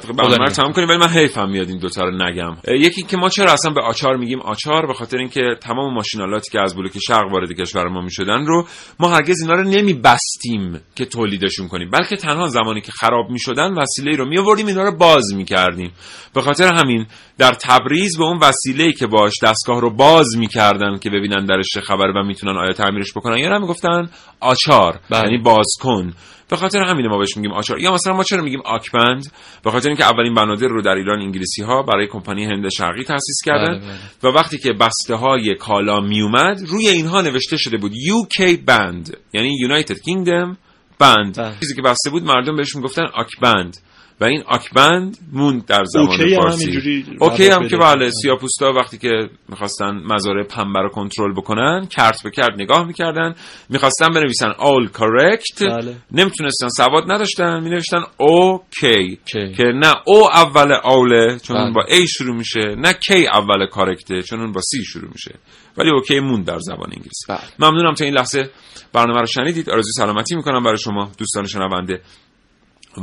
خدا 0.01 0.13
برنامه. 0.13 0.49
تمام 0.49 0.73
کنیم 0.73 0.89
ولی 0.89 0.97
من 0.97 1.07
حیفم 1.07 1.49
میاد 1.49 1.69
این 1.69 1.79
دوتا 1.79 2.03
رو 2.03 2.11
نگم 2.11 2.57
یکی 2.67 3.01
که 3.01 3.17
ما 3.17 3.29
چرا 3.29 3.53
اصلا 3.53 3.71
به 3.73 3.81
آچار 3.81 4.17
میگیم 4.17 4.39
آچار 4.41 4.87
به 4.87 4.93
خاطر 4.93 5.17
اینکه 5.17 5.41
تمام 5.61 5.93
ماشینالاتی 5.93 6.51
که 6.51 6.59
از 6.59 6.75
بلوک 6.75 6.91
شرق 7.07 7.31
وارد 7.31 7.51
کشور 7.51 7.87
ما 7.87 8.01
می‌شدن 8.29 8.45
رو 8.45 8.67
ما 8.99 9.09
هرگز 9.09 9.41
اینا 9.41 9.53
رو 9.53 9.63
نمیبستیم 9.63 10.81
که 10.95 11.05
تولیدشون 11.05 11.67
کنیم. 11.67 11.89
بلکه 11.89 12.15
تنها 12.15 12.47
زمانی 12.47 12.81
که 12.81 12.91
خراب 12.91 13.29
می‌شدن 13.29 13.73
وسیله 13.73 14.15
رو 14.17 14.25
میآوردیم 14.25 14.67
اینا 14.67 14.83
رو 14.83 14.97
باز 14.97 15.33
می‌کردیم. 15.33 15.91
به 16.33 16.41
خاطر 16.41 16.73
همین 16.75 17.05
در 17.37 17.51
تبریز 17.51 18.17
به 18.17 18.23
اون 18.23 18.37
وسیله 18.37 18.93
که 18.93 19.07
باش 19.07 19.33
دستگاه 19.43 19.81
رو 19.81 19.89
باز 19.95 20.27
می‌کردن 20.37 20.97
که 20.97 21.09
ببینن 21.09 21.45
درش 21.45 21.65
چه 21.73 21.81
خبره 21.81 22.13
و 22.13 22.23
می‌تونن 22.23 22.57
آیا 22.57 22.73
تعمیرش 22.73 23.11
بکنن. 23.11 23.37
یا 23.37 23.49
نه 23.49 23.59
می‌گفتن 23.59 24.09
آچار 24.39 24.99
یعنی 25.11 25.37
باز 25.37 25.67
کن. 25.81 26.13
به 26.49 26.55
خاطر 26.55 26.79
همین 26.79 27.07
ما 27.07 27.17
بهش 27.17 27.37
میگیم 27.37 27.51
آچار. 27.51 27.79
یا 27.79 27.93
مثلا 27.93 28.13
ما 28.13 28.23
چرا 28.23 28.43
میگیم 28.43 28.61
آکبند 28.65 29.31
به 29.63 29.71
خاطر 29.71 29.89
اینکه 29.89 30.05
اولین 30.05 30.33
بنادر 30.33 30.67
رو 30.67 30.81
در 30.81 30.95
ایران 30.95 31.21
انگلیسی 31.21 31.61
ها 31.61 31.83
برای 31.83 32.07
کمپانی 32.07 32.45
هند 32.45 32.69
شرقی 32.69 33.03
تأسیس 33.03 33.37
کردن 33.45 33.79
بله، 33.79 34.31
و 34.31 34.35
وقتی 34.35 34.57
که 34.57 34.73
بسته 34.73 35.15
های 35.15 35.55
کالا 35.55 35.99
میومد 35.99 36.61
روی 36.67 36.87
اینها 36.87 37.21
نوشته 37.21 37.57
شده 37.57 37.77
بود 37.77 37.91
UK 37.91 38.57
بند 38.65 39.17
یعنی 39.33 39.57
United 39.67 39.95
Kingdom 39.95 40.55
بند 40.99 41.59
چیزی 41.59 41.75
که 41.75 41.81
بسته 41.81 42.09
بود 42.09 42.23
مردم 42.23 42.55
بهش 42.55 42.75
می‌گفتن 42.75 43.05
آکبند 43.13 43.77
و 44.21 44.25
این 44.25 44.43
آکبند 44.47 45.17
موند 45.33 45.65
در 45.65 45.83
زبان 45.83 46.07
OK 46.07 46.33
هم 46.33 46.41
فارسی. 46.41 46.63
همینجوری 46.63 47.05
OK 47.19 47.47
هم 47.47 47.67
که 47.67 47.77
بله 47.77 48.09
سیاپوستا 48.09 48.71
وقتی 48.71 48.97
که 48.97 49.29
می‌خواستن 49.49 50.01
مزارع 50.05 50.43
پنبه 50.43 50.79
رو 50.79 50.89
کنترل 50.89 51.33
بکنن 51.33 51.85
کرت 51.85 52.23
به 52.23 52.31
کرت 52.31 52.53
نگاه 52.57 52.87
می‌کردن 52.87 53.35
می‌خواستن 53.69 54.07
بنویسن 54.09 54.51
all 54.51 54.97
correct 54.97 55.61
بله. 55.61 55.95
نمی‌تونستن 56.11 56.67
سواد 56.67 57.03
نداشتن 57.11 57.63
مینوشتن 57.63 58.03
اوکی 58.17 59.19
که 59.57 59.63
نه 59.63 59.93
او 60.05 60.29
اول 60.31 60.71
اوله 60.83 61.39
چون 61.39 61.57
بله. 61.57 61.73
با 61.73 61.81
A 61.81 62.05
شروع 62.07 62.35
میشه 62.35 62.75
نه 62.77 62.93
کی 62.93 63.27
اول 63.27 63.65
کارکته 63.65 64.21
چون 64.21 64.39
اون 64.39 64.51
با 64.51 64.61
C 64.61 64.85
شروع 64.85 65.09
میشه. 65.11 65.35
ولی 65.77 65.89
اوکی 65.89 66.19
موند 66.19 66.45
در 66.45 66.59
زبان 66.59 66.89
انگلیسی. 66.91 67.25
بله. 67.29 67.39
ممنونم 67.59 67.93
تا 67.93 68.05
این 68.05 68.13
لحظه 68.13 68.49
برنامه 68.93 69.19
رو 69.19 69.25
شنیدید. 69.25 69.69
آرزوی 69.69 69.91
سلامتی 69.91 70.35
می‌کنم 70.35 70.63
برای 70.63 70.77
شما 70.77 71.11
دوستان 71.17 71.45
شنونده. 71.45 72.01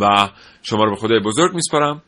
و 0.01 0.28
شما 0.62 0.84
رو 0.84 0.91
به 0.91 0.97
خدای 0.97 1.20
بزرگ 1.20 1.55
میسپارم. 1.55 2.03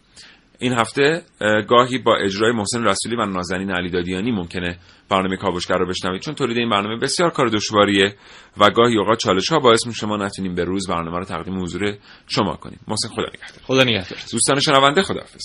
این 0.58 0.72
هفته 0.72 1.22
اه، 1.40 1.62
گاهی 1.62 1.98
با 1.98 2.16
اجرای 2.16 2.52
محسن 2.52 2.84
رسولی 2.84 3.16
و 3.16 3.26
نازنین 3.26 3.70
علی 3.70 3.90
دادیانی 3.90 4.32
ممکنه 4.32 4.78
برنامه 5.08 5.36
کاوشگر 5.36 5.78
رو 5.78 5.86
بشنوید 5.86 6.20
چون 6.20 6.34
تولید 6.34 6.56
این 6.58 6.70
برنامه 6.70 6.96
بسیار 6.96 7.30
کار 7.30 7.48
دشواریه 7.48 8.14
و 8.56 8.70
گاهی 8.70 8.98
اوقات 8.98 9.18
چالش 9.18 9.48
ها 9.48 9.58
باعث 9.58 9.86
میشه 9.86 10.06
ما 10.06 10.16
نتونیم 10.16 10.54
به 10.54 10.64
روز 10.64 10.88
برنامه 10.88 11.18
رو 11.18 11.24
تقدیم 11.24 11.62
حضور 11.62 11.96
شما 12.26 12.56
کنیم. 12.56 12.80
محسن 12.88 13.08
خدا 13.08 13.22
نگهدار. 13.22 13.62
خدا 13.62 13.84
نگهدار. 13.84 14.18
دوستان 14.32 14.60
شنونده 14.60 15.02
خداحافظ. 15.02 15.44